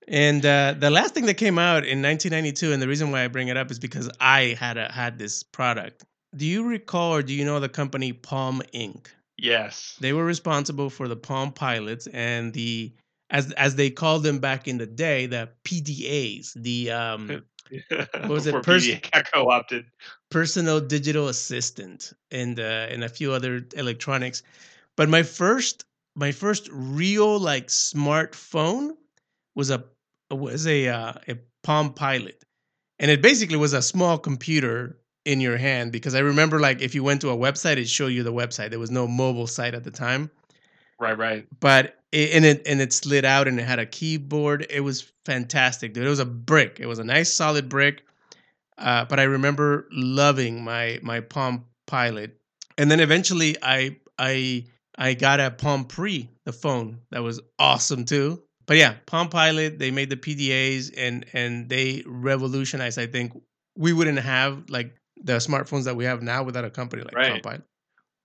And 0.09 0.45
uh, 0.45 0.75
the 0.79 0.89
last 0.89 1.13
thing 1.13 1.27
that 1.27 1.35
came 1.35 1.59
out 1.59 1.85
in 1.85 2.01
1992, 2.01 2.73
and 2.73 2.81
the 2.81 2.89
reason 2.89 3.13
why 3.13 3.25
I 3.25 3.29
bring 3.29 3.49
it 3.49 3.59
up 3.59 3.71
is 3.71 3.79
because 3.79 4.09
I 4.19 4.57
had 4.59 4.79
a, 4.79 4.91
had 4.91 5.19
this 5.19 5.43
product. 5.43 6.05
Do 6.35 6.47
you 6.47 6.67
recall 6.67 7.15
or 7.15 7.23
do 7.23 7.35
you 7.35 7.45
know 7.45 7.61
the 7.61 7.69
company 7.69 8.15
Palm 8.15 8.63
Inc? 8.75 9.09
Yes. 9.39 9.97
They 10.01 10.13
were 10.13 10.25
responsible 10.25 10.91
for 10.91 11.09
the 11.09 11.17
Palm 11.17 11.53
Pilots 11.53 12.07
and 12.09 12.53
the 12.53 12.93
as 13.31 13.53
as 13.53 13.77
they 13.77 13.91
called 13.91 14.23
them 14.23 14.39
back 14.39 14.67
in 14.69 14.79
the 14.79 14.87
day, 14.87 15.27
the 15.27 15.51
PDAs, 15.65 16.53
the 16.55 16.91
um, 16.91 17.43
was 18.29 18.47
it, 18.47 18.63
pers- 18.63 18.89
got 19.13 19.31
co-opted. 19.33 19.87
personal 20.31 20.81
digital 20.81 21.29
assistant, 21.29 22.13
and 22.31 22.59
uh, 22.59 22.87
and 22.91 23.05
a 23.05 23.09
few 23.09 23.33
other 23.33 23.67
electronics. 23.75 24.43
But 24.97 25.09
my 25.09 25.23
first 25.23 25.85
my 26.17 26.33
first 26.33 26.69
real 26.73 27.39
like 27.39 27.69
smartphone 27.69 28.93
was 29.55 29.71
a 29.71 29.85
was 30.31 30.67
a 30.67 30.89
uh, 30.89 31.13
a 31.29 31.37
Palm 31.63 31.93
Pilot, 31.93 32.45
and 32.99 33.11
it 33.11 33.21
basically 33.21 33.57
was 33.57 33.75
a 33.75 33.83
small 33.83 34.19
computer 34.19 34.99
in 35.29 35.41
your 35.41 35.59
hand 35.59 35.93
because 35.93 36.15
I 36.15 36.21
remember 36.21 36.59
like 36.61 36.81
if 36.83 36.95
you 36.95 37.05
went 37.05 37.21
to 37.23 37.31
a 37.31 37.37
website, 37.37 37.77
it 37.77 37.89
showed 37.89 38.09
you 38.09 38.23
the 38.25 38.33
website. 38.33 38.71
There 38.71 38.79
was 38.79 38.91
no 38.91 39.07
mobile 39.07 39.47
site 39.47 39.75
at 39.75 39.85
the 39.85 39.91
time, 39.91 40.31
Right, 40.99 41.17
right. 41.19 41.47
but 41.61 41.97
it, 42.13 42.33
and 42.33 42.45
it 42.45 42.63
and 42.67 42.81
it 42.81 42.93
slid 42.93 43.25
out 43.25 43.47
and 43.49 43.61
it 43.61 43.65
had 43.65 43.79
a 43.79 43.87
keyboard. 43.87 44.67
It 44.71 44.81
was 44.81 45.13
fantastic, 45.27 45.95
dude. 45.95 46.07
It 46.07 46.11
was 46.11 46.19
a 46.21 46.25
brick. 46.27 46.79
It 46.81 46.87
was 46.87 46.99
a 46.99 47.05
nice 47.05 47.33
solid 47.33 47.69
brick. 47.69 48.05
Uh, 48.79 49.05
but 49.05 49.21
I 49.21 49.25
remember 49.25 49.87
loving 49.93 50.65
my 50.65 50.99
my 51.03 51.21
Palm 51.21 51.65
Pilot, 51.87 52.39
and 52.79 52.91
then 52.91 53.01
eventually 53.01 53.57
I 53.63 53.97
I 54.19 54.67
I 54.97 55.15
got 55.15 55.41
a 55.41 55.51
Palm 55.51 55.85
Pre, 55.85 56.29
the 56.47 56.53
phone 56.53 57.01
that 57.11 57.23
was 57.23 57.41
awesome 57.59 58.05
too. 58.05 58.43
But 58.67 58.77
yeah, 58.79 58.95
Palm 59.07 59.29
Pilot, 59.31 59.79
they 59.79 59.91
made 59.91 60.11
the 60.11 60.17
PDAs 60.17 60.93
and 60.97 61.27
and 61.33 61.69
they 61.69 62.03
revolutionized. 62.07 62.99
I 62.99 63.07
think 63.07 63.33
we 63.77 63.93
wouldn't 63.93 64.19
have 64.19 64.69
like 64.71 64.95
the 65.23 65.35
smartphones 65.35 65.85
that 65.85 65.97
we 65.97 66.05
have 66.05 66.23
now 66.23 66.43
without 66.43 66.65
a 66.65 66.71
company 66.71 67.03
like 67.03 67.15
Right. 67.15 67.43
Pilot. 67.43 67.63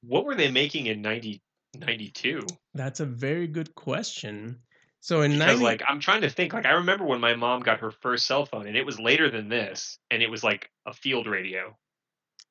What 0.02 0.26
were 0.26 0.36
they 0.36 0.52
making 0.52 0.88
in 0.88 1.02
90, 1.02 1.42
92? 1.78 2.46
That's 2.74 3.00
a 3.00 3.06
very 3.06 3.48
good 3.48 3.74
question. 3.76 4.60
So 5.00 5.22
in 5.22 5.32
Because 5.34 5.60
90, 5.60 5.64
like 5.64 5.84
I'm 5.88 6.00
trying 6.00 6.22
to 6.22 6.30
think. 6.30 6.54
Like 6.54 6.66
I 6.66 6.72
remember 6.74 7.04
when 7.06 7.20
my 7.20 7.36
mom 7.36 7.62
got 7.62 7.80
her 7.80 7.92
first 7.92 8.26
cell 8.26 8.46
phone, 8.46 8.68
and 8.68 8.78
it 8.78 8.86
was 8.86 9.00
later 9.00 9.30
than 9.30 9.50
this, 9.50 10.00
and 10.12 10.24
it 10.24 10.30
was 10.30 10.44
like 10.44 10.70
a 10.86 10.94
field 10.94 11.28
radio. 11.28 11.76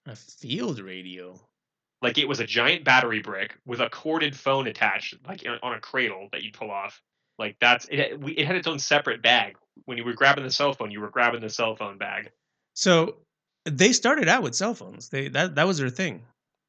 a 0.07 0.17
field 0.17 0.79
radio. 0.81 1.41
Like 2.03 2.19
it 2.19 2.27
was 2.29 2.41
a 2.41 2.45
giant 2.47 2.85
battery 2.85 3.23
brick 3.23 3.57
with 3.65 3.81
a 3.81 3.89
corded 3.89 4.37
phone 4.37 4.67
attached, 4.67 5.15
like 5.27 5.45
on 5.63 5.73
a 5.75 5.81
cradle 5.81 6.29
that 6.33 6.43
you'd 6.43 6.55
pull 6.55 6.71
off. 6.71 7.01
Like 7.39 7.57
that's 7.61 7.87
it. 7.91 8.21
we- 8.21 8.33
It 8.33 8.47
had 8.47 8.57
its 8.57 8.67
own 8.67 8.79
separate 8.81 9.23
bag. 9.23 9.57
When 9.87 9.97
you 9.97 10.05
were 10.05 10.13
grabbing 10.13 10.45
the 10.45 10.51
cell 10.51 10.75
phone, 10.75 10.91
you 10.91 11.01
were 11.01 11.11
grabbing 11.11 11.41
the 11.41 11.49
cell 11.49 11.75
phone 11.77 11.97
bag. 11.99 12.31
So 12.75 13.17
they 13.65 13.93
started 13.93 14.29
out 14.29 14.43
with 14.43 14.55
cell 14.55 14.75
phones. 14.75 15.09
They 15.09 15.29
that 15.29 15.55
that 15.57 15.67
was 15.67 15.79
their 15.79 15.91
thing. 15.91 16.23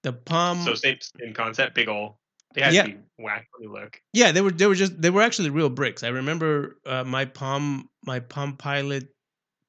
The 0.03 0.13
Palm. 0.13 0.63
So 0.63 0.75
same 0.75 0.97
same 1.19 1.33
concept, 1.33 1.75
big 1.75 1.87
ol' 1.87 2.17
They 2.53 2.61
had 2.61 2.73
Yeah. 2.73 2.83
to 2.83 2.89
be 2.89 2.97
wacky 3.19 3.43
look. 3.67 3.99
yeah, 4.13 4.31
they 4.31 4.41
were 4.41 4.51
they 4.51 4.67
were 4.67 4.75
just 4.75 5.01
they 5.01 5.09
were 5.09 5.21
actually 5.21 5.49
real 5.49 5.69
bricks. 5.69 6.03
I 6.03 6.09
remember 6.09 6.77
uh, 6.85 7.03
my 7.03 7.25
Palm 7.25 7.89
my 8.05 8.19
Palm 8.19 8.57
Pilot 8.57 9.09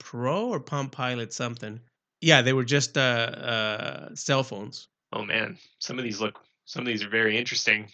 Pro 0.01 0.49
or 0.49 0.61
Palm 0.61 0.91
Pilot 0.91 1.33
something. 1.33 1.81
Yeah, 2.21 2.43
they 2.43 2.53
were 2.53 2.65
just 2.65 2.97
uh, 2.99 3.01
uh, 3.01 4.15
cell 4.15 4.43
phones. 4.43 4.89
Oh 5.13 5.25
man, 5.25 5.59
some 5.79 5.99
of 5.99 6.05
these 6.05 6.21
look. 6.21 6.41
Some 6.67 6.81
of 6.83 6.87
these 6.87 7.03
are 7.05 7.09
very 7.11 7.37
interesting. 7.39 7.89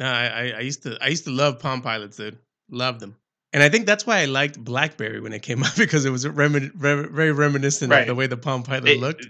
I, 0.00 0.28
I 0.28 0.42
I 0.56 0.60
used 0.60 0.82
to 0.84 0.96
I 1.02 1.08
used 1.08 1.24
to 1.24 1.30
love 1.30 1.58
Palm 1.58 1.82
Pilots, 1.82 2.16
dude. 2.16 2.38
Love 2.70 3.00
them. 3.00 3.16
And 3.52 3.62
I 3.62 3.68
think 3.68 3.86
that's 3.86 4.06
why 4.06 4.20
I 4.20 4.24
liked 4.24 4.58
BlackBerry 4.62 5.20
when 5.20 5.32
it 5.32 5.42
came 5.42 5.62
out 5.62 5.76
because 5.78 6.04
it 6.04 6.10
was 6.10 6.24
remin- 6.24 6.72
re- 6.76 7.08
very 7.10 7.32
reminiscent 7.32 7.92
of 7.92 8.06
the 8.06 8.14
way 8.14 8.26
the 8.26 8.36
Palm 8.36 8.62
Pilot 8.62 8.84
They, 8.84 8.96
looked. 8.98 9.28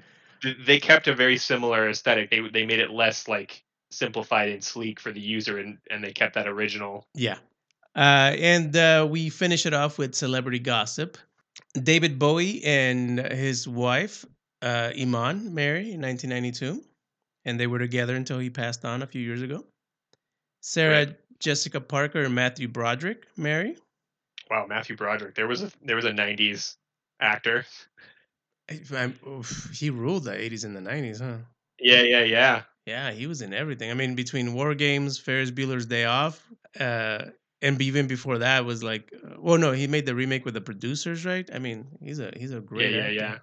they 0.66 0.78
kept 0.78 1.08
a 1.08 1.14
very 1.14 1.36
similar 1.36 1.88
aesthetic. 1.88 2.30
They 2.30 2.40
they 2.48 2.64
made 2.66 2.78
it 2.78 2.90
less 2.90 3.26
like 3.28 3.62
simplified 3.90 4.48
and 4.48 4.62
sleek 4.62 5.00
for 5.00 5.12
the 5.12 5.20
user, 5.20 5.58
and 5.58 5.78
and 5.90 6.02
they 6.04 6.12
kept 6.12 6.34
that 6.34 6.46
original. 6.46 7.06
Yeah. 7.14 7.38
Uh, 7.94 8.34
and 8.38 8.74
uh, 8.76 9.06
we 9.10 9.28
finish 9.28 9.66
it 9.66 9.74
off 9.74 9.98
with 9.98 10.14
celebrity 10.14 10.58
gossip. 10.58 11.18
David 11.74 12.18
Bowie 12.18 12.64
and 12.64 13.18
his 13.18 13.68
wife, 13.68 14.24
uh, 14.62 14.92
Iman, 14.98 15.52
married 15.52 15.88
in 15.88 16.00
1992, 16.00 16.82
and 17.44 17.60
they 17.60 17.66
were 17.66 17.78
together 17.78 18.14
until 18.16 18.38
he 18.38 18.48
passed 18.48 18.84
on 18.86 19.02
a 19.02 19.06
few 19.06 19.20
years 19.20 19.42
ago. 19.42 19.64
Sarah 20.62 21.06
Right. 21.06 21.16
Jessica 21.38 21.80
Parker 21.80 22.22
and 22.22 22.34
Matthew 22.34 22.68
Broderick 22.68 23.26
marry. 23.36 23.76
Wow, 24.51 24.66
Matthew 24.66 24.97
Broderick. 24.97 25.34
There 25.34 25.49
was 25.49 25.62
a 25.62 25.72
there 25.82 25.97
was 25.97 26.05
a 26.05 26.12
'90s 26.12 26.76
actor. 27.20 27.64
I- 28.70 29.14
oof, 29.26 29.70
he 29.74 29.90
ruled 29.90 30.24
the 30.24 30.34
80s 30.34 30.64
and 30.64 30.74
the 30.76 30.80
90s, 30.80 31.20
huh? 31.20 31.38
Yeah, 31.78 32.03
yeah, 32.03 32.22
yeah. 32.22 32.62
Yeah, 32.86 33.12
he 33.12 33.26
was 33.26 33.43
in 33.43 33.53
everything. 33.53 33.90
I 33.90 33.95
mean, 33.95 34.14
between 34.14 34.55
War 34.55 34.74
Games, 34.74 35.18
Ferris 35.18 35.51
Bueller's 35.51 35.86
Day 35.86 36.05
Off, 36.05 36.45
uh, 36.80 37.26
and 37.61 37.80
even 37.80 38.09
before 38.09 38.38
that 38.38 38.64
was 38.64 38.82
like, 38.82 39.12
uh, 39.24 39.36
well, 39.38 39.59
no, 39.59 39.72
he 39.72 39.86
made 39.86 40.05
the 40.07 40.14
remake 40.14 40.45
with 40.45 40.55
the 40.55 40.61
producers, 40.61 41.24
right? 41.24 41.49
I 41.55 41.59
mean, 41.61 41.86
he's 42.01 42.18
a 42.18 42.32
he's 42.36 42.51
a 42.51 42.55
Yeah, 42.57 42.61
great 42.66 42.95
yeah, 42.95 43.09
actor. 43.09 43.12
yeah. 43.14 43.38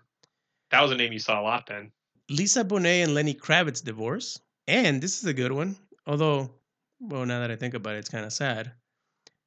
That 0.71 0.81
was 0.81 0.91
a 0.91 0.95
name 0.95 1.13
you 1.13 1.19
saw 1.19 1.39
a 1.39 1.43
lot 1.43 1.67
then. 1.67 1.91
Lisa 2.29 2.63
Bonet 2.65 3.03
and 3.03 3.13
Lenny 3.13 3.33
Kravitz 3.33 3.83
divorce, 3.83 4.39
and 4.67 5.01
this 5.01 5.19
is 5.19 5.25
a 5.25 5.33
good 5.33 5.51
one. 5.51 5.77
Although, 6.05 6.51
well, 6.99 7.25
now 7.25 7.39
that 7.39 7.51
I 7.51 7.55
think 7.55 7.73
about 7.75 7.95
it, 7.95 7.99
it's 7.99 8.09
kind 8.09 8.25
of 8.25 8.33
sad. 8.33 8.73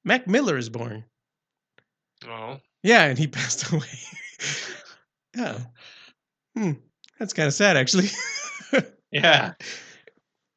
Mac 0.05 0.27
Miller 0.27 0.57
is 0.59 0.69
born. 0.71 1.05
Oh, 2.27 2.61
Yeah, 2.83 3.05
and 3.05 3.19
he 3.19 3.27
passed 3.29 3.71
away. 3.73 3.87
yeah, 5.37 5.59
hmm, 6.57 6.73
that's 7.19 7.33
kind 7.33 7.47
of 7.49 7.55
sad, 7.55 7.77
actually. 7.77 8.09
yeah. 9.13 9.55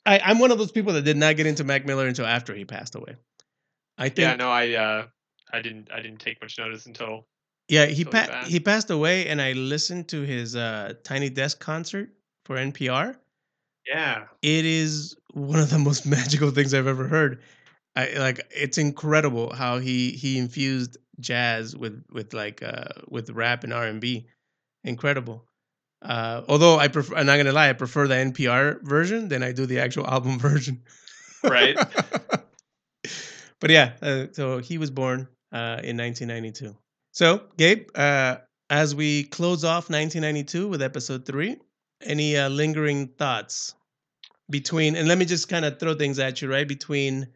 I, 0.06 0.20
I'm 0.20 0.40
one 0.40 0.52
of 0.52 0.58
those 0.58 0.72
people 0.72 0.94
that 0.94 1.04
did 1.04 1.18
not 1.18 1.36
get 1.36 1.48
into 1.48 1.64
Mac 1.64 1.86
Miller 1.86 2.08
until 2.08 2.26
after 2.26 2.54
he 2.54 2.66
passed 2.66 2.96
away. 2.96 3.16
I 3.98 4.10
think 4.10 4.18
Yeah, 4.20 4.36
no, 4.36 4.50
I 4.50 4.74
uh 4.74 5.08
I 5.52 5.62
didn't 5.62 5.92
I 5.92 6.02
didn't 6.02 6.20
take 6.20 6.42
much 6.42 6.58
notice 6.58 6.86
until 6.86 7.28
Yeah, 7.68 7.86
he 7.86 8.06
pa- 8.06 8.46
he 8.46 8.60
passed 8.60 8.92
away, 8.92 9.28
and 9.28 9.42
I 9.42 9.54
listened 9.54 10.08
to 10.10 10.22
his 10.22 10.56
uh, 10.56 10.94
Tiny 11.04 11.30
Desk 11.30 11.60
concert 11.60 12.12
for 12.46 12.58
NPR. 12.58 13.20
yeah. 13.88 14.28
It 14.42 14.66
is 14.66 15.16
one 15.34 15.60
of 15.60 15.70
the 15.70 15.80
most 15.80 16.06
magical 16.18 16.52
things 16.52 16.74
I've 16.74 16.88
ever 16.88 17.08
heard. 17.08 17.42
I 17.96 18.14
like 18.18 18.42
it's 18.52 18.78
incredible 18.78 19.54
how 19.54 19.80
he 19.80 20.12
he 20.12 20.38
infused 20.38 20.98
jazz 21.20 21.76
with 21.76 22.04
with 22.12 22.34
like 22.34 22.62
uh 22.64 22.90
with 23.08 23.30
rap 23.30 23.64
and 23.64 23.74
R 23.74 23.86
and 23.86 24.02
B. 24.02 24.28
Incredible. 24.84 25.46
Uh, 26.02 26.44
although 26.48 26.78
I 26.78 26.88
prefer, 26.88 27.16
I'm 27.16 27.26
not 27.26 27.38
gonna 27.38 27.52
lie, 27.52 27.70
I 27.70 27.74
prefer 27.74 28.08
the 28.08 28.16
NPR 28.16 28.84
version 28.84 29.28
than 29.28 29.42
I 29.42 29.52
do 29.52 29.66
the 29.66 29.80
actual 29.80 30.08
album 30.16 30.38
version. 30.38 30.84
Right. 31.44 31.76
but 33.60 33.70
yeah, 33.70 33.94
uh, 34.02 34.28
so 34.32 34.60
he 34.60 34.78
was 34.78 34.92
born 34.92 35.28
uh, 35.52 35.82
in 35.84 35.98
1992. 35.98 36.76
So, 37.12 37.44
Gabe, 37.58 37.90
uh, 37.96 38.38
as 38.70 38.94
we 38.94 39.24
close 39.24 39.64
off 39.64 39.90
1992 39.90 40.68
with 40.68 40.82
episode 40.82 41.26
three, 41.26 41.58
any 42.02 42.38
uh, 42.38 42.50
lingering 42.50 43.08
thoughts 43.08 43.74
between, 44.50 44.96
and 44.96 45.08
let 45.08 45.18
me 45.18 45.26
just 45.26 45.48
kind 45.48 45.66
of 45.66 45.80
throw 45.80 45.96
things 45.96 46.20
at 46.20 46.42
you, 46.42 46.52
right? 46.52 46.68
Between 46.68 47.28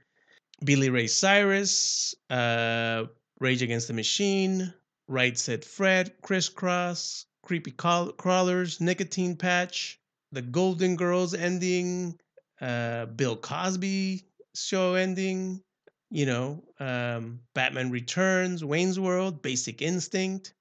Billy 0.63 0.89
Ray 0.89 1.07
Cyrus, 1.07 2.13
uh, 2.30 3.05
Rage 3.39 3.61
Against 3.61 3.87
the 3.87 3.93
Machine, 3.93 4.73
Right 5.07 5.37
Said 5.37 5.63
Fred, 5.63 6.13
Kris 6.21 6.49
Kross, 6.49 7.25
Creepy 7.43 7.71
Crawl- 7.71 8.11
Crawlers, 8.11 8.81
Nicotine 8.81 9.35
Patch, 9.35 9.99
The 10.31 10.41
Golden 10.41 10.95
Girls 10.95 11.33
ending, 11.33 12.19
uh, 12.61 13.05
Bill 13.07 13.35
Cosby 13.37 14.25
show 14.55 14.95
ending, 14.95 15.63
you 16.11 16.25
know, 16.25 16.63
um, 16.79 17.39
Batman 17.55 17.91
Returns, 17.91 18.63
Wayne's 18.63 18.99
World, 18.99 19.41
Basic 19.41 19.81
Instinct, 19.81 20.53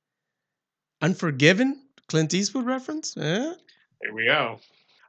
Unforgiven, 1.03 1.81
Clint 2.09 2.33
Eastwood 2.33 2.67
reference. 2.67 3.17
Eh? 3.17 3.55
There 4.01 4.15
we 4.15 4.27
go. 4.27 4.61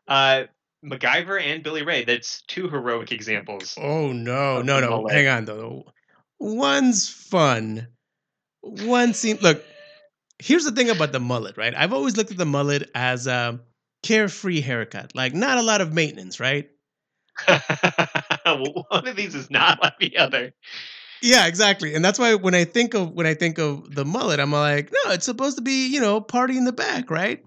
Uh, 0.08 0.46
MacGyver 0.84 1.42
and 1.42 1.64
Billy 1.64 1.84
Ray. 1.84 2.04
That's 2.04 2.42
two 2.44 2.70
heroic 2.70 3.12
examples. 3.12 3.78
Oh 3.80 4.12
no, 4.12 4.62
no, 4.62 4.80
no! 4.80 5.08
Hang 5.08 5.28
on 5.28 5.46
though. 5.46 5.86
One's 6.40 7.10
fun. 7.10 7.88
One 8.62 9.14
seems 9.14 9.42
look. 9.42 9.64
Here's 10.40 10.64
the 10.64 10.72
thing 10.72 10.90
about 10.90 11.12
the 11.12 11.20
mullet, 11.20 11.58
right? 11.58 11.74
I've 11.76 11.94
always 11.94 12.16
looked 12.16 12.32
at 12.32 12.38
the 12.38 12.46
mullet 12.46 12.90
as 12.96 13.28
a 13.28 13.60
carefree 14.04 14.62
haircut, 14.62 15.12
like 15.14 15.34
not 15.34 15.58
a 15.58 15.62
lot 15.62 15.82
of 15.82 15.94
maintenance, 15.94 16.40
right? 16.40 16.70
One 17.48 19.08
of 19.08 19.16
these 19.16 19.36
is 19.36 19.50
not 19.50 19.82
like 19.82 19.98
the 20.00 20.18
other. 20.18 20.54
Yeah, 21.22 21.48
exactly. 21.48 21.96
And 21.96 22.04
that's 22.04 22.18
why 22.18 22.36
when 22.36 22.56
I 22.56 22.64
think 22.64 22.94
of 22.94 23.12
when 23.12 23.26
I 23.26 23.34
think 23.34 23.60
of 23.60 23.94
the 23.94 24.06
mullet, 24.06 24.40
I'm 24.40 24.52
like, 24.52 24.92
no, 24.92 25.12
it's 25.12 25.26
supposed 25.26 25.58
to 25.58 25.62
be, 25.64 25.88
you 25.88 26.00
know, 26.00 26.22
party 26.22 26.58
in 26.58 26.64
the 26.64 26.72
back, 26.72 27.12
right? 27.12 27.44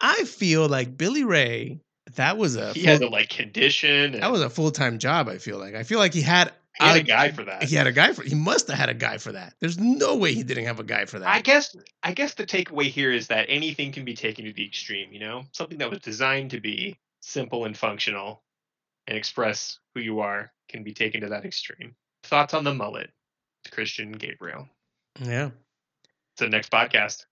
I 0.00 0.22
feel 0.24 0.68
like 0.68 0.96
Billy 0.96 1.24
Ray, 1.24 1.80
that 2.14 2.38
was 2.38 2.54
a 2.54 2.72
He 2.72 2.82
full, 2.82 2.92
had 2.92 3.00
to 3.00 3.08
like 3.08 3.28
condition. 3.30 4.14
And 4.14 4.22
that 4.22 4.30
was 4.30 4.42
a 4.42 4.50
full 4.50 4.70
time 4.70 4.98
job. 5.00 5.28
I 5.28 5.38
feel 5.38 5.58
like 5.58 5.74
I 5.74 5.82
feel 5.82 5.98
like 5.98 6.14
he 6.14 6.22
had 6.22 6.52
he 6.80 6.86
had 6.86 6.96
a 6.96 7.02
guy 7.02 7.30
for 7.30 7.44
that. 7.44 7.64
he 7.64 7.76
had 7.76 7.86
a 7.86 7.92
guy 7.92 8.12
for 8.12 8.22
he 8.22 8.34
must 8.34 8.68
have 8.68 8.78
had 8.78 8.88
a 8.88 8.94
guy 8.94 9.18
for 9.18 9.32
that. 9.32 9.54
There's 9.60 9.78
no 9.78 10.16
way 10.16 10.34
he 10.34 10.42
didn't 10.42 10.66
have 10.66 10.80
a 10.80 10.84
guy 10.84 11.04
for 11.04 11.18
that. 11.18 11.28
I 11.28 11.40
guess 11.40 11.76
I 12.02 12.12
guess 12.12 12.34
the 12.34 12.46
takeaway 12.46 12.84
here 12.84 13.12
is 13.12 13.28
that 13.28 13.46
anything 13.48 13.92
can 13.92 14.04
be 14.04 14.14
taken 14.14 14.44
to 14.44 14.52
the 14.52 14.64
extreme, 14.66 15.12
you 15.12 15.20
know? 15.20 15.44
Something 15.52 15.78
that 15.78 15.90
was 15.90 16.00
designed 16.00 16.52
to 16.52 16.60
be 16.60 16.96
simple 17.20 17.64
and 17.64 17.76
functional 17.76 18.42
and 19.06 19.16
express 19.16 19.78
who 19.94 20.00
you 20.00 20.20
are 20.20 20.52
can 20.68 20.82
be 20.84 20.92
taken 20.92 21.22
to 21.22 21.28
that 21.28 21.44
extreme. 21.44 21.94
Thoughts 22.24 22.54
on 22.54 22.64
the 22.64 22.74
mullet, 22.74 23.10
Christian 23.70 24.12
Gabriel. 24.12 24.68
yeah. 25.20 25.50
It's 26.34 26.40
the 26.40 26.48
next 26.48 26.70
podcast. 26.70 27.24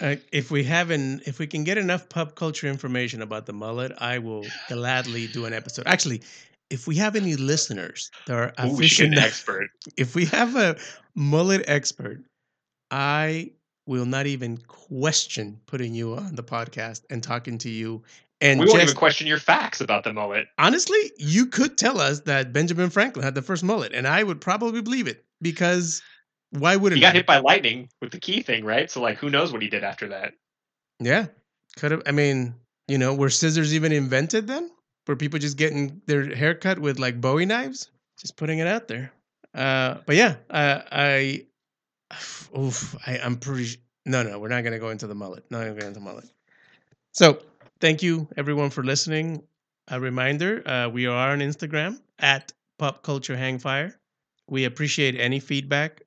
Uh, 0.00 0.16
if 0.30 0.50
we 0.50 0.62
haven't, 0.62 1.22
if 1.26 1.38
we 1.40 1.46
can 1.46 1.64
get 1.64 1.76
enough 1.76 2.08
pop 2.08 2.36
culture 2.36 2.68
information 2.68 3.20
about 3.22 3.46
the 3.46 3.52
mullet, 3.52 3.92
I 3.98 4.18
will 4.18 4.46
gladly 4.68 5.26
do 5.26 5.44
an 5.44 5.52
episode. 5.52 5.86
Actually, 5.86 6.22
if 6.70 6.86
we 6.86 6.96
have 6.96 7.16
any 7.16 7.36
listeners 7.36 8.10
that 8.26 8.34
are 8.34 8.52
Ooh, 8.66 8.76
we 8.76 8.86
should 8.88 9.10
get 9.10 9.18
an 9.18 9.24
aficionados, 9.24 9.24
expert. 9.24 9.70
if 9.96 10.14
we 10.14 10.26
have 10.26 10.56
a 10.56 10.76
mullet 11.14 11.64
expert, 11.68 12.22
I 12.90 13.52
will 13.86 14.06
not 14.06 14.26
even 14.26 14.58
question 14.58 15.60
putting 15.66 15.94
you 15.94 16.14
on 16.14 16.34
the 16.34 16.42
podcast 16.42 17.02
and 17.10 17.22
talking 17.22 17.58
to 17.58 17.70
you. 17.70 18.02
And 18.40 18.60
we 18.60 18.66
won't 18.66 18.80
just 18.80 18.90
even 18.90 18.96
question 18.98 19.26
your 19.26 19.38
facts 19.38 19.80
about 19.80 20.04
the 20.04 20.12
mullet. 20.12 20.46
honestly, 20.58 20.98
you 21.18 21.46
could 21.46 21.76
tell 21.76 22.00
us 22.00 22.20
that 22.20 22.52
Benjamin 22.52 22.90
Franklin 22.90 23.24
had 23.24 23.34
the 23.34 23.42
first 23.42 23.64
mullet, 23.64 23.92
and 23.92 24.06
I 24.06 24.22
would 24.22 24.40
probably 24.40 24.80
believe 24.82 25.08
it 25.08 25.24
because 25.42 26.02
why 26.50 26.76
wouldn't 26.76 26.96
He 26.98 27.00
got 27.00 27.14
I? 27.14 27.18
hit 27.18 27.26
by 27.26 27.38
lightning 27.38 27.88
with 28.00 28.12
the 28.12 28.20
key 28.20 28.42
thing, 28.42 28.64
right? 28.64 28.90
So 28.90 29.00
like 29.00 29.16
who 29.18 29.28
knows 29.30 29.52
what 29.52 29.62
he 29.62 29.68
did 29.68 29.84
after 29.84 30.08
that. 30.08 30.34
Yeah, 31.00 31.26
could 31.76 31.90
have. 31.92 32.02
I 32.06 32.12
mean, 32.12 32.54
you 32.86 32.98
know, 32.98 33.14
were 33.14 33.30
scissors 33.30 33.74
even 33.74 33.92
invented 33.92 34.46
then? 34.46 34.70
Were 35.08 35.16
people 35.16 35.38
just 35.38 35.56
getting 35.56 36.02
their 36.04 36.34
hair 36.36 36.54
cut 36.54 36.78
with 36.78 36.98
like 36.98 37.18
Bowie 37.18 37.46
knives? 37.46 37.90
Just 38.20 38.36
putting 38.36 38.58
it 38.58 38.66
out 38.66 38.88
there. 38.88 39.10
Uh, 39.54 39.96
but 40.06 40.16
yeah, 40.16 40.36
uh, 40.50 40.82
I, 40.92 41.46
oof, 42.56 42.94
I, 43.06 43.18
I'm 43.18 43.36
pretty. 43.36 43.80
No, 44.04 44.22
no, 44.22 44.38
we're 44.38 44.48
not 44.48 44.62
gonna 44.64 44.78
go 44.78 44.90
into 44.90 45.06
the 45.06 45.14
mullet. 45.14 45.44
Not 45.50 45.60
gonna 45.60 45.80
go 45.80 45.86
into 45.86 45.98
the 45.98 46.04
mullet. 46.04 46.26
So 47.12 47.40
thank 47.80 48.02
you 48.02 48.28
everyone 48.36 48.68
for 48.68 48.84
listening. 48.84 49.42
A 49.88 49.98
reminder: 49.98 50.62
uh, 50.68 50.90
we 50.90 51.06
are 51.06 51.30
on 51.30 51.38
Instagram 51.38 51.98
at 52.18 52.52
Pop 52.78 53.02
Culture 53.02 53.36
Hangfire. 53.36 53.94
We 54.46 54.66
appreciate 54.66 55.18
any 55.18 55.40
feedback. 55.40 56.02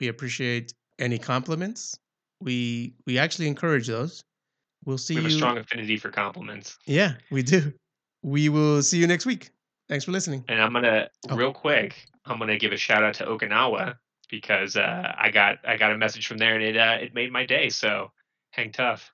We 0.00 0.08
appreciate 0.08 0.72
any 0.98 1.18
compliments. 1.18 1.98
We 2.40 2.94
we 3.06 3.18
actually 3.18 3.48
encourage 3.48 3.86
those. 3.86 4.24
We'll 4.86 4.96
see 4.96 5.16
We 5.16 5.22
have 5.22 5.30
you. 5.30 5.36
a 5.36 5.38
strong 5.38 5.58
affinity 5.58 5.98
for 5.98 6.08
compliments. 6.08 6.78
Yeah, 6.86 7.14
we 7.30 7.42
do. 7.42 7.74
We 8.22 8.48
will 8.48 8.82
see 8.82 8.98
you 8.98 9.06
next 9.06 9.26
week. 9.26 9.50
Thanks 9.88 10.04
for 10.04 10.12
listening. 10.12 10.44
And 10.48 10.60
I'm 10.60 10.72
gonna 10.72 11.08
Oh. 11.30 11.36
real 11.36 11.52
quick. 11.52 12.06
I'm 12.26 12.38
gonna 12.38 12.58
give 12.58 12.72
a 12.72 12.76
shout 12.76 13.02
out 13.02 13.14
to 13.14 13.26
Okinawa 13.26 13.96
because 14.30 14.76
uh, 14.76 15.12
I 15.18 15.30
got 15.30 15.58
I 15.66 15.76
got 15.76 15.92
a 15.92 15.98
message 15.98 16.26
from 16.26 16.38
there 16.38 16.54
and 16.54 16.62
it 16.62 16.76
uh, 16.76 16.98
it 17.00 17.14
made 17.14 17.32
my 17.32 17.44
day. 17.46 17.68
So 17.70 18.12
hang 18.50 18.72
tough. 18.72 19.10